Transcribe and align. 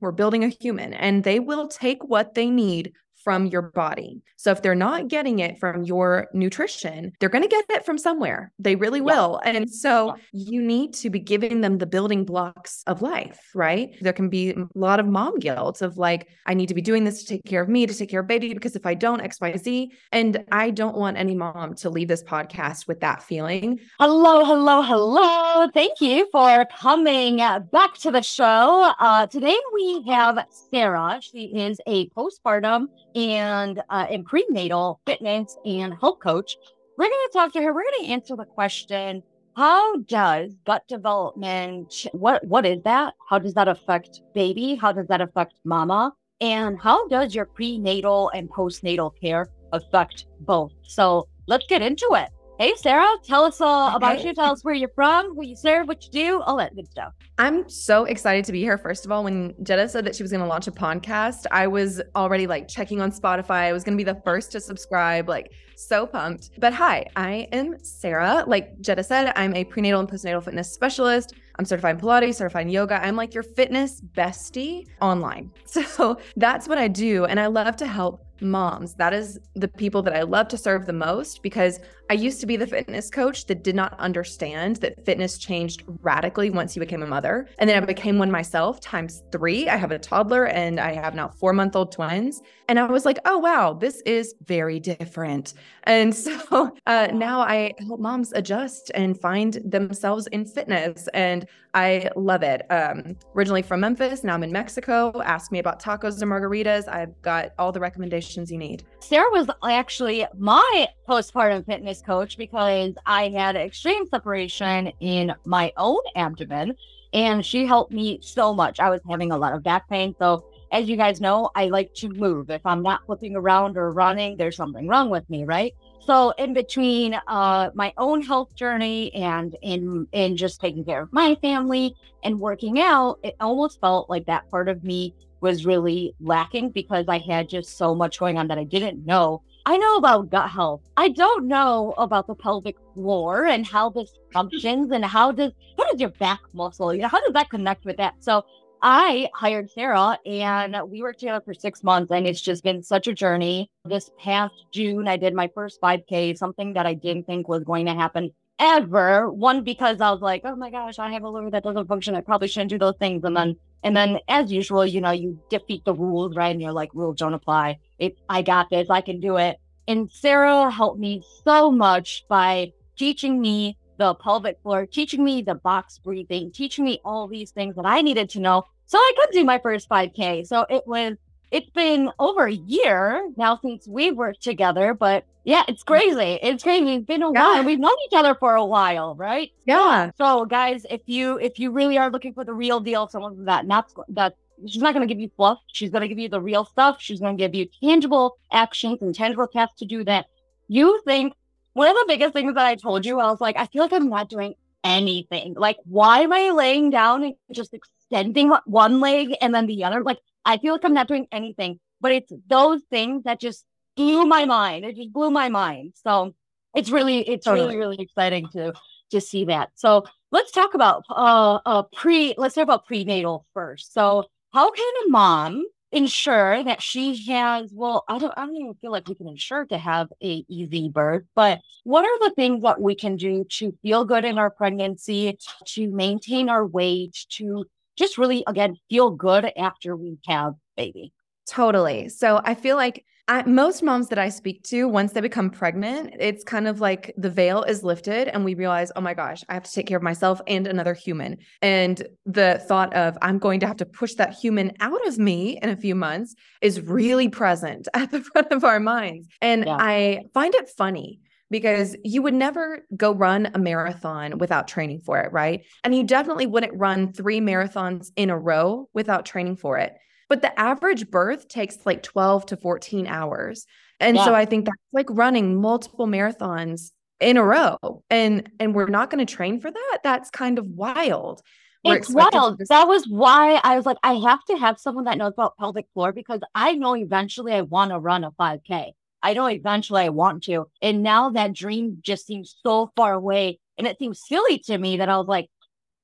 we're 0.00 0.12
building 0.12 0.44
a 0.44 0.48
human 0.48 0.94
and 0.94 1.24
they 1.24 1.40
will 1.40 1.68
take 1.68 2.04
what 2.04 2.34
they 2.34 2.50
need 2.50 2.92
from 3.28 3.44
your 3.44 3.60
body. 3.60 4.22
So 4.36 4.50
if 4.52 4.62
they're 4.62 4.74
not 4.74 5.08
getting 5.08 5.40
it 5.40 5.58
from 5.58 5.82
your 5.82 6.28
nutrition, 6.32 7.12
they're 7.20 7.28
going 7.28 7.42
to 7.42 7.48
get 7.48 7.66
it 7.68 7.84
from 7.84 7.98
somewhere. 7.98 8.52
They 8.58 8.74
really 8.74 9.02
will. 9.02 9.38
Yeah. 9.44 9.50
And 9.50 9.70
so 9.70 10.16
you 10.32 10.62
need 10.62 10.94
to 10.94 11.10
be 11.10 11.18
giving 11.18 11.60
them 11.60 11.76
the 11.76 11.84
building 11.84 12.24
blocks 12.24 12.82
of 12.86 13.02
life, 13.02 13.50
right? 13.54 13.94
There 14.00 14.14
can 14.14 14.30
be 14.30 14.52
a 14.52 14.66
lot 14.74 14.98
of 14.98 15.04
mom 15.04 15.40
guilt 15.40 15.82
of 15.82 15.98
like, 15.98 16.28
I 16.46 16.54
need 16.54 16.68
to 16.68 16.74
be 16.74 16.80
doing 16.80 17.04
this 17.04 17.22
to 17.24 17.28
take 17.28 17.44
care 17.44 17.60
of 17.60 17.68
me, 17.68 17.86
to 17.86 17.92
take 17.92 18.08
care 18.08 18.20
of 18.20 18.26
baby, 18.26 18.54
because 18.54 18.74
if 18.74 18.86
I 18.86 18.94
don't, 18.94 19.20
XYZ. 19.20 19.88
And 20.10 20.42
I 20.50 20.70
don't 20.70 20.96
want 20.96 21.18
any 21.18 21.34
mom 21.34 21.74
to 21.74 21.90
leave 21.90 22.08
this 22.08 22.22
podcast 22.22 22.88
with 22.88 23.00
that 23.00 23.22
feeling. 23.22 23.78
Hello, 24.00 24.42
hello, 24.42 24.80
hello. 24.80 25.68
Thank 25.74 26.00
you 26.00 26.26
for 26.32 26.64
coming 26.80 27.36
back 27.36 27.98
to 27.98 28.10
the 28.10 28.22
show. 28.22 28.90
Uh, 28.98 29.26
today 29.26 29.58
we 29.74 30.02
have 30.08 30.46
Sarah. 30.70 31.18
She 31.20 31.54
is 31.54 31.78
a 31.86 32.08
postpartum 32.08 32.86
and 33.18 33.82
uh, 33.90 34.06
prenatal 34.24 35.00
fitness 35.04 35.56
and 35.64 35.92
health 36.00 36.20
coach. 36.22 36.56
We're 36.96 37.08
going 37.08 37.26
to 37.26 37.32
talk 37.32 37.52
to 37.52 37.62
her. 37.62 37.74
We're 37.74 37.82
going 37.82 38.04
to 38.06 38.12
answer 38.12 38.36
the 38.36 38.44
question: 38.44 39.22
How 39.56 39.96
does 40.02 40.54
gut 40.64 40.84
development? 40.88 42.06
What 42.12 42.46
what 42.46 42.64
is 42.64 42.82
that? 42.84 43.14
How 43.28 43.38
does 43.38 43.54
that 43.54 43.68
affect 43.68 44.22
baby? 44.34 44.76
How 44.76 44.92
does 44.92 45.08
that 45.08 45.20
affect 45.20 45.54
mama? 45.64 46.12
And 46.40 46.80
how 46.80 47.08
does 47.08 47.34
your 47.34 47.46
prenatal 47.46 48.30
and 48.32 48.48
postnatal 48.48 49.10
care 49.20 49.48
affect 49.72 50.26
both? 50.40 50.70
So 50.84 51.28
let's 51.48 51.66
get 51.66 51.82
into 51.82 52.08
it. 52.12 52.28
Hey, 52.58 52.74
Sarah, 52.74 53.06
tell 53.22 53.44
us 53.44 53.60
uh, 53.60 53.92
about 53.94 54.24
you. 54.24 54.34
Tell 54.34 54.50
us 54.50 54.64
where 54.64 54.74
you're 54.74 54.88
from, 54.88 55.32
who 55.36 55.44
you 55.44 55.54
serve, 55.54 55.86
what 55.86 56.04
you 56.04 56.10
do, 56.10 56.42
all 56.42 56.56
that 56.56 56.74
good 56.74 56.90
stuff. 56.90 57.12
I'm 57.38 57.68
so 57.68 58.02
excited 58.02 58.44
to 58.46 58.50
be 58.50 58.60
here. 58.60 58.76
First 58.76 59.04
of 59.04 59.12
all, 59.12 59.22
when 59.22 59.54
Jetta 59.62 59.88
said 59.88 60.04
that 60.06 60.16
she 60.16 60.24
was 60.24 60.32
going 60.32 60.40
to 60.40 60.48
launch 60.48 60.66
a 60.66 60.72
podcast, 60.72 61.46
I 61.52 61.68
was 61.68 62.02
already 62.16 62.48
like 62.48 62.66
checking 62.66 63.00
on 63.00 63.12
Spotify. 63.12 63.68
I 63.68 63.72
was 63.72 63.84
going 63.84 63.96
to 63.96 64.04
be 64.04 64.10
the 64.10 64.20
first 64.24 64.50
to 64.52 64.60
subscribe, 64.60 65.28
like 65.28 65.52
so 65.76 66.04
pumped. 66.04 66.50
But 66.58 66.72
hi, 66.72 67.06
I 67.14 67.46
am 67.52 67.76
Sarah. 67.84 68.42
Like 68.44 68.80
Jetta 68.80 69.04
said, 69.04 69.32
I'm 69.36 69.54
a 69.54 69.62
prenatal 69.62 70.00
and 70.00 70.10
postnatal 70.10 70.42
fitness 70.44 70.72
specialist. 70.72 71.34
I'm 71.60 71.64
certified 71.64 71.94
in 71.94 72.00
Pilates, 72.00 72.34
certified 72.34 72.66
in 72.66 72.72
yoga. 72.72 73.00
I'm 73.00 73.14
like 73.14 73.34
your 73.34 73.44
fitness 73.44 74.00
bestie 74.00 74.86
online. 75.00 75.52
So 75.68 76.18
that's 76.36 76.66
what 76.66 76.78
I 76.78 76.88
do. 76.88 77.24
And 77.24 77.38
I 77.38 77.46
love 77.46 77.76
to 77.76 77.86
help 77.86 78.24
moms. 78.40 78.94
That 78.94 79.12
is 79.12 79.38
the 79.54 79.68
people 79.68 80.02
that 80.02 80.14
I 80.14 80.22
love 80.22 80.48
to 80.48 80.58
serve 80.58 80.86
the 80.86 80.92
most 80.92 81.42
because 81.42 81.80
I 82.10 82.14
used 82.14 82.40
to 82.40 82.46
be 82.46 82.56
the 82.56 82.66
fitness 82.66 83.10
coach 83.10 83.46
that 83.46 83.62
did 83.62 83.74
not 83.74 83.98
understand 84.00 84.76
that 84.76 85.04
fitness 85.04 85.36
changed 85.36 85.82
radically 86.00 86.48
once 86.48 86.74
you 86.74 86.80
became 86.80 87.02
a 87.02 87.06
mother. 87.06 87.48
And 87.58 87.68
then 87.68 87.82
I 87.82 87.84
became 87.84 88.18
one 88.18 88.30
myself 88.30 88.80
times 88.80 89.22
three. 89.30 89.68
I 89.68 89.76
have 89.76 89.90
a 89.90 89.98
toddler 89.98 90.46
and 90.46 90.80
I 90.80 90.92
have 90.94 91.14
now 91.14 91.28
four 91.28 91.52
month 91.52 91.76
old 91.76 91.92
twins. 91.92 92.40
And 92.68 92.78
I 92.78 92.84
was 92.84 93.04
like, 93.04 93.18
oh, 93.24 93.38
wow, 93.38 93.74
this 93.74 94.00
is 94.02 94.34
very 94.46 94.80
different. 94.80 95.54
And 95.84 96.14
so 96.16 96.74
uh, 96.86 97.08
now 97.12 97.40
I 97.40 97.74
help 97.78 98.00
moms 98.00 98.32
adjust 98.32 98.90
and 98.94 99.18
find 99.18 99.54
themselves 99.64 100.26
in 100.28 100.46
fitness. 100.46 101.08
And 101.12 101.46
I 101.74 102.10
love 102.16 102.42
it. 102.42 102.62
Um, 102.70 103.16
originally 103.34 103.62
from 103.62 103.80
Memphis, 103.80 104.24
now 104.24 104.34
I'm 104.34 104.42
in 104.42 104.52
Mexico. 104.52 105.20
Ask 105.22 105.52
me 105.52 105.58
about 105.58 105.80
tacos 105.80 106.20
and 106.22 106.30
margaritas. 106.30 106.88
I've 106.88 107.20
got 107.22 107.52
all 107.58 107.72
the 107.72 107.80
recommendations 107.80 108.27
you 108.36 108.58
need. 108.58 108.84
Sarah 109.00 109.30
was 109.30 109.48
actually 109.64 110.26
my 110.36 110.88
postpartum 111.08 111.64
fitness 111.66 112.02
coach 112.02 112.36
because 112.36 112.94
I 113.06 113.28
had 113.28 113.56
extreme 113.56 114.06
separation 114.06 114.92
in 115.00 115.34
my 115.44 115.72
own 115.76 116.00
abdomen 116.16 116.74
and 117.12 117.44
she 117.44 117.66
helped 117.66 117.92
me 117.92 118.18
so 118.22 118.52
much. 118.52 118.80
I 118.80 118.90
was 118.90 119.00
having 119.08 119.32
a 119.32 119.38
lot 119.38 119.54
of 119.54 119.62
back 119.62 119.88
pain. 119.88 120.14
So, 120.18 120.44
as 120.70 120.88
you 120.88 120.96
guys 120.96 121.20
know, 121.20 121.50
I 121.54 121.68
like 121.68 121.94
to 121.94 122.10
move. 122.10 122.50
If 122.50 122.64
I'm 122.66 122.82
not 122.82 123.06
flipping 123.06 123.34
around 123.34 123.78
or 123.78 123.90
running, 123.90 124.36
there's 124.36 124.56
something 124.56 124.86
wrong 124.86 125.08
with 125.08 125.28
me, 125.30 125.44
right? 125.44 125.72
So, 126.00 126.30
in 126.32 126.52
between 126.52 127.14
uh, 127.26 127.70
my 127.74 127.92
own 127.96 128.20
health 128.20 128.54
journey 128.54 129.14
and 129.14 129.56
in 129.62 130.06
in 130.12 130.36
just 130.36 130.60
taking 130.60 130.84
care 130.84 131.02
of 131.02 131.12
my 131.12 131.34
family 131.36 131.94
and 132.24 132.38
working 132.38 132.80
out, 132.80 133.18
it 133.22 133.36
almost 133.40 133.80
felt 133.80 134.10
like 134.10 134.26
that 134.26 134.48
part 134.50 134.68
of 134.68 134.84
me 134.84 135.14
was 135.40 135.66
really 135.66 136.14
lacking 136.20 136.70
because 136.70 137.06
I 137.08 137.18
had 137.18 137.48
just 137.48 137.76
so 137.76 137.94
much 137.94 138.18
going 138.18 138.38
on 138.38 138.48
that 138.48 138.58
I 138.58 138.64
didn't 138.64 139.06
know 139.06 139.42
I 139.68 139.76
know 139.76 139.96
about 139.96 140.30
gut 140.30 140.48
health. 140.48 140.80
I 140.96 141.10
don't 141.10 141.46
know 141.46 141.92
about 141.98 142.26
the 142.26 142.34
pelvic 142.34 142.76
floor 142.94 143.44
and 143.44 143.66
how 143.66 143.90
this 143.90 144.10
functions 144.32 144.90
and 144.92 145.04
how 145.04 145.30
does 145.30 145.52
how 145.76 145.84
does 145.90 146.00
your 146.00 146.08
back 146.08 146.40
muscle, 146.54 146.94
you 146.94 147.02
know, 147.02 147.08
how 147.08 147.20
does 147.20 147.34
that 147.34 147.50
connect 147.50 147.84
with 147.84 147.98
that? 147.98 148.14
So 148.20 148.46
I 148.80 149.28
hired 149.34 149.70
Sarah 149.70 150.18
and 150.24 150.74
we 150.88 151.02
worked 151.02 151.20
together 151.20 151.42
for 151.44 151.52
six 151.52 151.84
months 151.84 152.10
and 152.10 152.26
it's 152.26 152.40
just 152.40 152.64
been 152.64 152.82
such 152.82 153.08
a 153.08 153.12
journey. 153.12 153.70
This 153.84 154.10
past 154.18 154.54
June, 154.72 155.06
I 155.06 155.18
did 155.18 155.34
my 155.34 155.50
first 155.54 155.82
5K, 155.82 156.38
something 156.38 156.72
that 156.72 156.86
I 156.86 156.94
didn't 156.94 157.26
think 157.26 157.46
was 157.46 157.62
going 157.62 157.84
to 157.86 157.94
happen 157.94 158.30
ever. 158.58 159.30
One, 159.30 159.62
because 159.62 160.00
I 160.00 160.10
was 160.10 160.20
like, 160.20 160.42
oh 160.44 160.56
my 160.56 160.70
gosh, 160.70 160.98
I 160.98 161.12
have 161.12 161.22
a 161.22 161.28
liver 161.28 161.50
that 161.50 161.62
doesn't 161.62 161.86
function. 161.86 162.14
I 162.14 162.20
probably 162.20 162.48
shouldn't 162.48 162.70
do 162.70 162.78
those 162.78 162.96
things. 162.98 163.24
And 163.24 163.36
then 163.36 163.56
and 163.82 163.96
then, 163.96 164.18
as 164.28 164.50
usual, 164.50 164.84
you 164.84 165.00
know, 165.00 165.12
you 165.12 165.38
defeat 165.50 165.84
the 165.84 165.94
rules, 165.94 166.34
right? 166.34 166.50
And 166.50 166.60
you're 166.60 166.72
like, 166.72 166.90
rules 166.94 167.16
don't 167.16 167.34
apply. 167.34 167.78
It, 167.98 168.18
I 168.28 168.42
got 168.42 168.70
this. 168.70 168.90
I 168.90 169.00
can 169.00 169.20
do 169.20 169.36
it. 169.36 169.60
And 169.86 170.10
Sarah 170.10 170.70
helped 170.70 170.98
me 170.98 171.22
so 171.44 171.70
much 171.70 172.24
by 172.28 172.72
teaching 172.96 173.40
me 173.40 173.78
the 173.96 174.14
pelvic 174.14 174.60
floor, 174.62 174.86
teaching 174.86 175.24
me 175.24 175.42
the 175.42 175.54
box 175.54 175.98
breathing, 175.98 176.50
teaching 176.50 176.84
me 176.84 177.00
all 177.04 177.28
these 177.28 177.50
things 177.50 177.76
that 177.76 177.86
I 177.86 178.02
needed 178.02 178.30
to 178.30 178.40
know 178.40 178.64
so 178.86 178.98
I 178.98 179.12
could 179.18 179.30
do 179.32 179.44
my 179.44 179.58
first 179.58 179.88
5K. 179.88 180.46
So 180.46 180.66
it 180.68 180.86
was, 180.86 181.16
it's 181.50 181.70
been 181.70 182.10
over 182.18 182.46
a 182.46 182.52
year 182.52 183.30
now 183.36 183.58
since 183.62 183.86
we 183.88 184.10
worked 184.10 184.42
together, 184.42 184.94
but 184.94 185.24
yeah, 185.44 185.62
it's 185.66 185.82
crazy. 185.82 186.38
It's 186.42 186.62
crazy. 186.62 186.94
It's 186.94 187.06
been 187.06 187.22
a 187.22 187.32
yeah. 187.32 187.54
while. 187.54 187.64
We've 187.64 187.78
known 187.78 187.96
each 188.06 188.14
other 188.14 188.34
for 188.34 188.54
a 188.54 188.64
while, 188.64 189.14
right? 189.14 189.50
Yeah. 189.64 190.10
So 190.18 190.44
guys, 190.44 190.84
if 190.90 191.00
you 191.06 191.38
if 191.38 191.58
you 191.58 191.70
really 191.70 191.96
are 191.96 192.10
looking 192.10 192.34
for 192.34 192.44
the 192.44 192.52
real 192.52 192.80
deal, 192.80 193.08
someone 193.08 193.46
that 193.46 193.66
not 193.66 193.90
that 194.10 194.34
she's 194.66 194.82
not 194.82 194.94
going 194.94 195.06
to 195.06 195.12
give 195.12 195.20
you 195.20 195.30
fluff. 195.36 195.58
She's 195.68 195.90
going 195.90 196.02
to 196.02 196.08
give 196.08 196.18
you 196.18 196.28
the 196.28 196.40
real 196.40 196.64
stuff. 196.64 196.96
She's 197.00 197.20
going 197.20 197.36
to 197.36 197.42
give 197.42 197.54
you 197.54 197.68
tangible 197.80 198.38
actions 198.52 199.00
and 199.00 199.14
tangible 199.14 199.46
paths 199.46 199.74
to 199.78 199.86
do 199.86 200.04
that. 200.04 200.26
You 200.68 201.00
think 201.04 201.34
one 201.72 201.88
of 201.88 201.94
the 201.94 202.04
biggest 202.08 202.32
things 202.32 202.54
that 202.54 202.66
I 202.66 202.74
told 202.74 203.06
you, 203.06 203.20
I 203.20 203.30
was 203.30 203.40
like, 203.40 203.56
I 203.56 203.66
feel 203.66 203.82
like 203.82 203.92
I'm 203.92 204.08
not 204.08 204.28
doing 204.28 204.54
anything. 204.84 205.54
Like, 205.54 205.76
why 205.84 206.20
am 206.20 206.32
I 206.32 206.50
laying 206.50 206.90
down 206.90 207.24
and 207.24 207.34
just 207.52 207.74
extending 207.74 208.50
one 208.66 209.00
leg 209.00 209.34
and 209.40 209.54
then 209.54 209.66
the 209.66 209.84
other? 209.84 210.02
Like, 210.02 210.18
I 210.48 210.56
feel 210.56 210.72
like 210.72 210.84
I'm 210.84 210.94
not 210.94 211.08
doing 211.08 211.28
anything. 211.30 211.78
But 212.00 212.12
it's 212.12 212.32
those 212.48 212.80
things 212.90 213.24
that 213.24 213.38
just 213.38 213.64
blew 213.96 214.24
my 214.24 214.46
mind. 214.46 214.84
It 214.84 214.96
just 214.96 215.12
blew 215.12 215.30
my 215.30 215.48
mind. 215.48 215.92
So 216.02 216.34
it's 216.74 216.90
really, 216.90 217.28
it's 217.28 217.44
totally. 217.44 217.76
really, 217.76 217.76
really 217.76 217.96
exciting 218.00 218.48
to 218.52 218.72
to 219.10 219.20
see 219.20 219.44
that. 219.46 219.70
So 219.74 220.04
let's 220.32 220.50
talk 220.50 220.74
about 220.74 221.04
uh, 221.10 221.58
uh 221.66 221.82
pre. 221.94 222.34
Let's 222.38 222.54
talk 222.54 222.62
about 222.64 222.86
prenatal 222.86 223.46
first. 223.52 223.92
So 223.92 224.24
how 224.52 224.70
can 224.70 224.92
a 225.06 225.10
mom 225.10 225.64
ensure 225.90 226.62
that 226.64 226.82
she 226.82 227.16
has 227.26 227.72
well 227.72 228.04
i 228.08 228.18
don't 228.18 228.34
i 228.36 228.44
don't 228.44 228.54
even 228.56 228.74
feel 228.74 228.92
like 228.92 229.08
we 229.08 229.14
can 229.14 229.26
ensure 229.26 229.64
to 229.64 229.78
have 229.78 230.08
a 230.22 230.44
easy 230.46 230.90
birth 230.90 231.24
but 231.34 231.60
what 231.84 232.04
are 232.04 232.28
the 232.28 232.34
things 232.34 232.62
that 232.62 232.78
we 232.78 232.94
can 232.94 233.16
do 233.16 233.42
to 233.48 233.72
feel 233.80 234.04
good 234.04 234.22
in 234.22 234.36
our 234.36 234.50
pregnancy 234.50 235.38
to 235.64 235.90
maintain 235.90 236.50
our 236.50 236.66
weight 236.66 237.16
to 237.30 237.64
just 237.98 238.16
really 238.16 238.44
again 238.46 238.76
feel 238.88 239.10
good 239.10 239.50
after 239.56 239.96
we 239.96 240.18
have 240.26 240.54
baby 240.76 241.12
totally 241.46 242.08
so 242.08 242.40
i 242.44 242.54
feel 242.54 242.76
like 242.76 243.04
I, 243.28 243.42
most 243.42 243.82
moms 243.82 244.08
that 244.08 244.18
I 244.18 244.30
speak 244.30 244.62
to, 244.64 244.88
once 244.88 245.12
they 245.12 245.20
become 245.20 245.50
pregnant, 245.50 246.14
it's 246.18 246.42
kind 246.42 246.66
of 246.66 246.80
like 246.80 247.12
the 247.18 247.28
veil 247.28 247.62
is 247.62 247.84
lifted 247.84 248.28
and 248.28 248.42
we 248.42 248.54
realize, 248.54 248.90
oh 248.96 249.02
my 249.02 249.12
gosh, 249.12 249.44
I 249.50 249.54
have 249.54 249.64
to 249.64 249.70
take 249.70 249.86
care 249.86 249.98
of 249.98 250.02
myself 250.02 250.40
and 250.46 250.66
another 250.66 250.94
human. 250.94 251.36
And 251.60 252.08
the 252.24 252.62
thought 252.66 252.94
of 252.94 253.18
I'm 253.20 253.38
going 253.38 253.60
to 253.60 253.66
have 253.66 253.76
to 253.76 253.86
push 253.86 254.14
that 254.14 254.32
human 254.32 254.72
out 254.80 255.06
of 255.06 255.18
me 255.18 255.58
in 255.62 255.68
a 255.68 255.76
few 255.76 255.94
months 255.94 256.34
is 256.62 256.80
really 256.80 257.28
present 257.28 257.86
at 257.94 258.10
the 258.10 258.22
front 258.22 258.50
of 258.50 258.64
our 258.64 258.80
minds. 258.80 259.28
And 259.42 259.66
yeah. 259.66 259.76
I 259.78 260.22
find 260.32 260.54
it 260.54 260.70
funny 260.70 261.20
because 261.50 261.96
you 262.04 262.22
would 262.22 262.34
never 262.34 262.84
go 262.96 263.12
run 263.12 263.50
a 263.54 263.58
marathon 263.58 264.38
without 264.38 264.68
training 264.68 265.00
for 265.00 265.18
it, 265.18 265.32
right? 265.32 265.64
And 265.84 265.94
you 265.94 266.04
definitely 266.04 266.46
wouldn't 266.46 266.78
run 266.78 267.12
three 267.12 267.40
marathons 267.40 268.10
in 268.16 268.30
a 268.30 268.38
row 268.38 268.88
without 268.92 269.24
training 269.24 269.56
for 269.56 269.78
it. 269.78 269.94
But 270.28 270.42
the 270.42 270.58
average 270.60 271.10
birth 271.10 271.48
takes 271.48 271.86
like 271.86 272.02
12 272.02 272.46
to 272.46 272.56
14 272.56 273.06
hours. 273.06 273.66
And 273.98 274.16
yeah. 274.16 274.24
so 274.24 274.34
I 274.34 274.44
think 274.44 274.66
that's 274.66 274.76
like 274.92 275.06
running 275.10 275.60
multiple 275.60 276.06
marathons 276.06 276.92
in 277.20 277.36
a 277.36 277.44
row. 277.44 278.02
And 278.10 278.50
and 278.60 278.74
we're 278.74 278.86
not 278.86 279.10
going 279.10 279.24
to 279.24 279.34
train 279.34 279.60
for 279.60 279.70
that. 279.70 279.98
That's 280.04 280.30
kind 280.30 280.58
of 280.58 280.66
wild. 280.66 281.42
We're 281.84 281.96
it's 281.96 282.10
wild. 282.10 282.60
That 282.68 282.88
was 282.88 283.06
why 283.08 283.60
I 283.64 283.76
was 283.76 283.86
like, 283.86 283.98
I 284.02 284.14
have 284.14 284.44
to 284.46 284.56
have 284.58 284.78
someone 284.78 285.04
that 285.04 285.16
knows 285.16 285.32
about 285.32 285.56
pelvic 285.56 285.86
floor 285.94 286.12
because 286.12 286.40
I 286.54 286.74
know 286.74 286.94
eventually 286.94 287.52
I 287.52 287.62
want 287.62 287.92
to 287.92 287.98
run 287.98 288.24
a 288.24 288.32
5K. 288.32 288.92
I 289.22 289.34
know 289.34 289.46
eventually 289.46 290.02
I 290.02 290.08
want 290.10 290.44
to. 290.44 290.68
And 290.80 291.02
now 291.02 291.30
that 291.30 291.52
dream 291.52 291.98
just 292.02 292.26
seems 292.26 292.56
so 292.62 292.92
far 292.96 293.12
away. 293.12 293.58
And 293.76 293.86
it 293.86 293.98
seems 293.98 294.22
silly 294.26 294.58
to 294.60 294.78
me 294.78 294.98
that 294.98 295.08
I 295.08 295.16
was 295.18 295.28
like, 295.28 295.48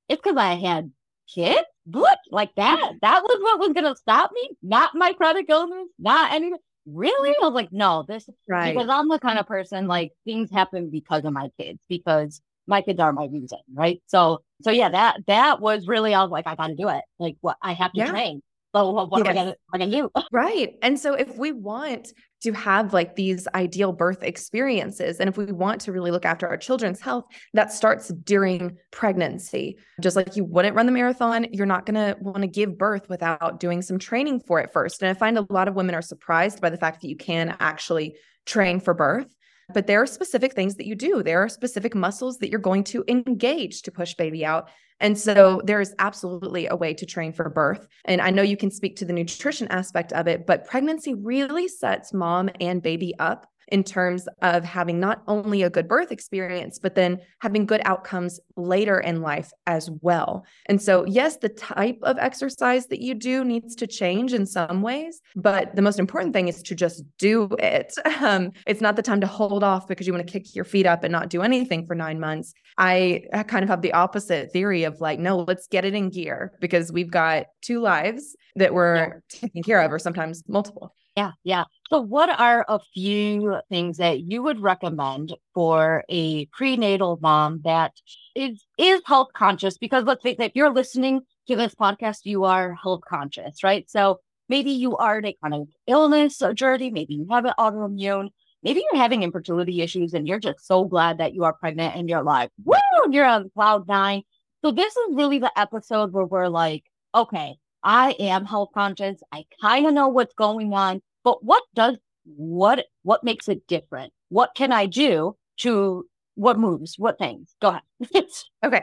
it's 0.09 0.21
because 0.21 0.37
I 0.37 0.55
had 0.55 0.93
kids 1.33 1.65
what? 1.87 2.19
Like 2.31 2.55
that? 2.57 2.93
That 3.03 3.23
was 3.23 3.39
what 3.43 3.59
was 3.61 3.73
gonna 3.73 3.95
stop 3.97 4.31
me? 4.33 4.51
Not 4.63 4.95
my 4.95 5.13
chronic 5.13 5.47
illness, 5.49 5.89
not 5.99 6.33
anything. 6.33 6.59
Really? 6.87 7.31
I 7.31 7.45
was 7.45 7.55
like, 7.55 7.73
no, 7.73 8.05
this 8.07 8.29
right. 8.49 8.75
because 8.75 8.89
I'm 8.89 9.09
the 9.09 9.19
kind 9.19 9.39
of 9.39 9.47
person 9.47 9.87
like 9.87 10.13
things 10.25 10.51
happen 10.51 10.91
because 10.91 11.25
of 11.25 11.33
my 11.33 11.51
kids, 11.59 11.79
because 11.89 12.41
my 12.67 12.81
kids 12.81 13.01
are 13.01 13.13
my 13.13 13.27
reason, 13.27 13.59
right? 13.73 14.03
So 14.07 14.43
so 14.63 14.71
yeah, 14.71 14.89
that 14.91 15.19
that 15.27 15.61
was 15.61 15.87
really 15.87 16.15
I 16.15 16.23
was 16.23 16.31
like, 16.31 16.47
I 16.47 16.55
gotta 16.55 16.75
do 16.75 16.89
it. 16.89 17.03
Like 17.19 17.37
what 17.41 17.57
I 17.63 17.75
have 17.75 17.93
to 17.93 17.99
yeah. 17.99 18.11
train. 18.11 18.43
So 18.75 18.91
what, 18.91 19.11
what 19.11 19.19
yes. 19.19 19.29
am 19.29 19.31
I 19.31 19.35
gonna 19.35 19.57
what 19.69 19.83
am 19.83 19.89
I 19.89 19.91
gonna 19.91 20.09
do? 20.15 20.23
right. 20.33 20.75
And 20.83 20.99
so 20.99 21.15
if 21.15 21.37
we 21.37 21.53
want 21.53 22.13
to 22.45 22.53
have 22.53 22.93
like 22.93 23.17
these 23.17 23.49
ideal 23.55 23.93
birth 23.93 24.23
experiences. 24.23 25.19
And 25.19 25.29
if 25.29 25.37
we 25.37 25.47
want 25.47 25.81
to 25.83 25.93
really 25.93 26.11
look 26.11 26.27
after 26.27 26.47
our 26.47 26.59
children's 26.59 27.01
health, 27.01 27.25
that 27.55 27.73
starts 27.73 28.09
during 28.09 28.77
pregnancy. 28.91 29.79
Just 30.01 30.15
like 30.15 30.37
you 30.37 30.45
wouldn't 30.45 30.77
run 30.77 30.87
the 30.87 30.93
marathon, 30.93 31.47
you're 31.53 31.67
not 31.67 31.87
going 31.87 31.95
to 31.95 32.17
want 32.21 32.43
to 32.43 32.47
give 32.47 32.77
birth 32.77 33.09
without 33.09 33.59
doing 33.61 33.81
some 33.81 33.99
training 33.99 34.41
for 34.41 34.61
it 34.61 34.73
first. 34.73 35.03
And 35.03 35.11
I 35.11 35.15
find 35.15 35.39
a 35.39 35.47
lot 35.51 35.69
of 35.69 35.75
women 35.75 35.95
are 35.95 36.03
surprised 36.03 36.61
by 36.61 36.69
the 36.69 36.77
fact 36.77 37.01
that 37.01 37.09
you 37.09 37.17
can 37.17 37.57
actually 37.61 38.17
train 38.45 38.79
for 38.79 38.93
birth. 38.93 39.35
But 39.73 39.87
there 39.87 40.03
are 40.03 40.07
specific 40.07 40.55
things 40.55 40.75
that 40.77 40.87
you 40.87 40.95
do. 40.95 41.23
There 41.23 41.43
are 41.43 41.49
specific 41.49 41.95
muscles 41.95 42.39
that 42.39 42.51
you're 42.51 42.61
going 42.61 42.85
to 42.85 43.05
engage 43.09 43.83
to 43.83 43.91
push 43.91 44.15
baby 44.15 44.45
out. 44.45 44.69
And 45.01 45.19
so 45.19 45.61
there 45.65 45.81
is 45.81 45.95
absolutely 45.99 46.67
a 46.67 46.77
way 46.77 46.95
to 46.95 47.07
train 47.07 47.33
for 47.33 47.49
birth. 47.49 47.89
And 48.05 48.21
I 48.21 48.31
know 48.31 48.43
you 48.43 48.57
can 48.57 48.71
speak 48.71 48.97
to 48.97 49.05
the 49.05 49.13
nutrition 49.13 49.69
aspect 49.69 50.13
of 50.13 50.29
it, 50.29 50.47
but 50.47 50.67
pregnancy 50.67 51.15
really 51.15 51.69
sets 51.69 52.13
mom 52.13 52.51
and 52.61 52.83
baby 52.83 53.15
up 53.19 53.47
in 53.69 53.85
terms 53.85 54.29
of 54.43 54.65
having 54.65 55.01
not 55.01 55.23
only 55.27 55.63
a 55.63 55.71
good 55.71 55.89
birth 55.89 56.13
experience, 56.13 56.79
but 56.79 56.95
then 56.95 57.19
having 57.41 57.67
good 57.67 57.83
outcomes 57.85 58.41
later 58.57 58.99
in 59.01 59.23
life 59.23 59.51
as 59.67 59.91
well. 60.01 60.45
And 60.67 60.81
so, 60.81 61.05
yes, 61.07 61.39
the 61.39 61.49
type 61.49 61.99
of 62.03 62.19
exercise 62.19 62.87
that 62.89 63.01
you 63.01 63.15
do 63.15 63.45
needs 63.45 63.75
to 63.77 63.87
change 63.87 64.33
in 64.33 64.47
some 64.47 64.83
ways, 64.83 65.21
but 65.37 65.75
the 65.75 65.83
most 65.83 65.99
important 65.99 66.33
thing 66.33 66.49
is 66.49 66.63
to 66.63 66.75
just 66.75 67.03
do 67.19 67.49
it. 67.59 67.93
Um, 68.25 68.53
it's 68.67 68.81
not 68.81 68.97
the 68.97 69.03
time 69.03 69.21
to 69.21 69.27
hold 69.27 69.63
off 69.63 69.87
because 69.87 70.07
you 70.07 70.13
want 70.13 70.27
to 70.27 70.33
kick 70.33 70.55
your 70.55 70.65
feet 70.65 70.87
up 70.87 71.05
and 71.05 71.13
not 71.13 71.29
do 71.29 71.43
anything 71.43 71.85
for 71.87 71.95
nine 71.95 72.19
months. 72.19 72.55
I 72.79 73.25
kind 73.49 73.63
of 73.63 73.69
have 73.69 73.83
the 73.83 73.93
opposite 73.93 74.51
theory 74.51 74.85
of 74.85 75.01
like, 75.01 75.19
no, 75.19 75.45
let's 75.47 75.67
get 75.67 75.85
it 75.85 75.95
in 75.95 76.09
gear 76.09 76.53
because 76.61 76.91
we've 76.91 77.11
got 77.11 77.47
two 77.61 77.81
lives 77.81 78.35
that 78.57 78.73
we're 78.73 78.97
yeah. 78.97 79.09
taking 79.29 79.63
care 79.63 79.83
of, 79.83 79.93
or 79.93 79.99
sometimes 79.99 80.43
multiple. 80.49 80.95
Yeah, 81.17 81.33
yeah. 81.45 81.65
So, 81.95 82.01
what 82.01 82.29
are 82.41 82.65
a 82.69 82.81
few 82.93 83.61
things 83.69 83.99
that 83.99 84.19
you 84.19 84.43
would 84.43 84.59
recommend 84.59 85.33
for 85.55 86.03
a 86.09 86.47
prenatal 86.47 87.21
mom 87.23 87.61
that 87.63 87.93
is 88.35 88.67
is 88.77 89.01
health 89.07 89.29
conscious? 89.33 89.79
Because 89.79 90.03
let's 90.03 90.21
face 90.21 90.35
it, 90.41 90.47
if 90.47 90.57
you're 90.57 90.73
listening 90.73 91.21
to 91.47 91.55
this 91.55 91.73
podcast, 91.73 92.23
you 92.25 92.43
are 92.43 92.75
health 92.75 93.03
conscious, 93.09 93.63
right? 93.63 93.89
So 93.89 94.19
maybe 94.49 94.73
you 94.73 94.97
are 94.97 95.21
in 95.21 95.25
a 95.27 95.37
kind 95.41 95.55
of 95.55 95.69
illness 95.87 96.43
journey, 96.55 96.91
maybe 96.91 97.15
you 97.15 97.29
have 97.31 97.45
an 97.45 97.55
autoimmune, 97.61 98.31
maybe 98.65 98.83
you're 98.91 99.01
having 99.01 99.23
infertility 99.23 99.81
issues, 99.81 100.15
and 100.15 100.27
you're 100.27 100.41
just 100.41 100.67
so 100.67 100.87
glad 100.87 101.19
that 101.19 101.33
you 101.33 101.45
are 101.45 101.53
pregnant, 101.53 101.95
and 101.95 102.09
you're 102.09 102.25
like, 102.25 102.51
woo, 102.65 102.75
you're 103.13 103.25
on 103.25 103.53
cloud 103.55 103.87
nine. 103.87 104.23
So 104.65 104.73
this 104.73 104.97
is 104.97 105.15
really 105.15 105.39
the 105.39 105.57
episode 105.57 106.13
where 106.13 106.27
we're 106.27 106.49
like, 106.49 106.83
okay, 107.15 107.55
I 107.85 108.17
am 108.19 108.47
health 108.47 108.71
conscious. 108.75 109.21
I 109.31 109.45
kind 109.61 109.87
of 109.87 109.95
know 109.95 110.09
what's 110.09 110.35
going 110.35 110.73
on, 110.73 111.01
but 111.25 111.43
what 111.43 111.63
does 111.75 111.97
what 112.25 112.87
what 113.03 113.25
makes 113.25 113.49
it 113.49 113.67
different? 113.67 114.13
What 114.29 114.55
can 114.55 114.73
I 114.73 114.87
do 114.87 115.37
to 115.59 116.07
what 116.37 116.59
moves? 116.59 116.99
What 116.99 117.19
things? 117.19 117.55
Go 117.61 117.69
ahead. 117.71 118.27
okay. 118.65 118.83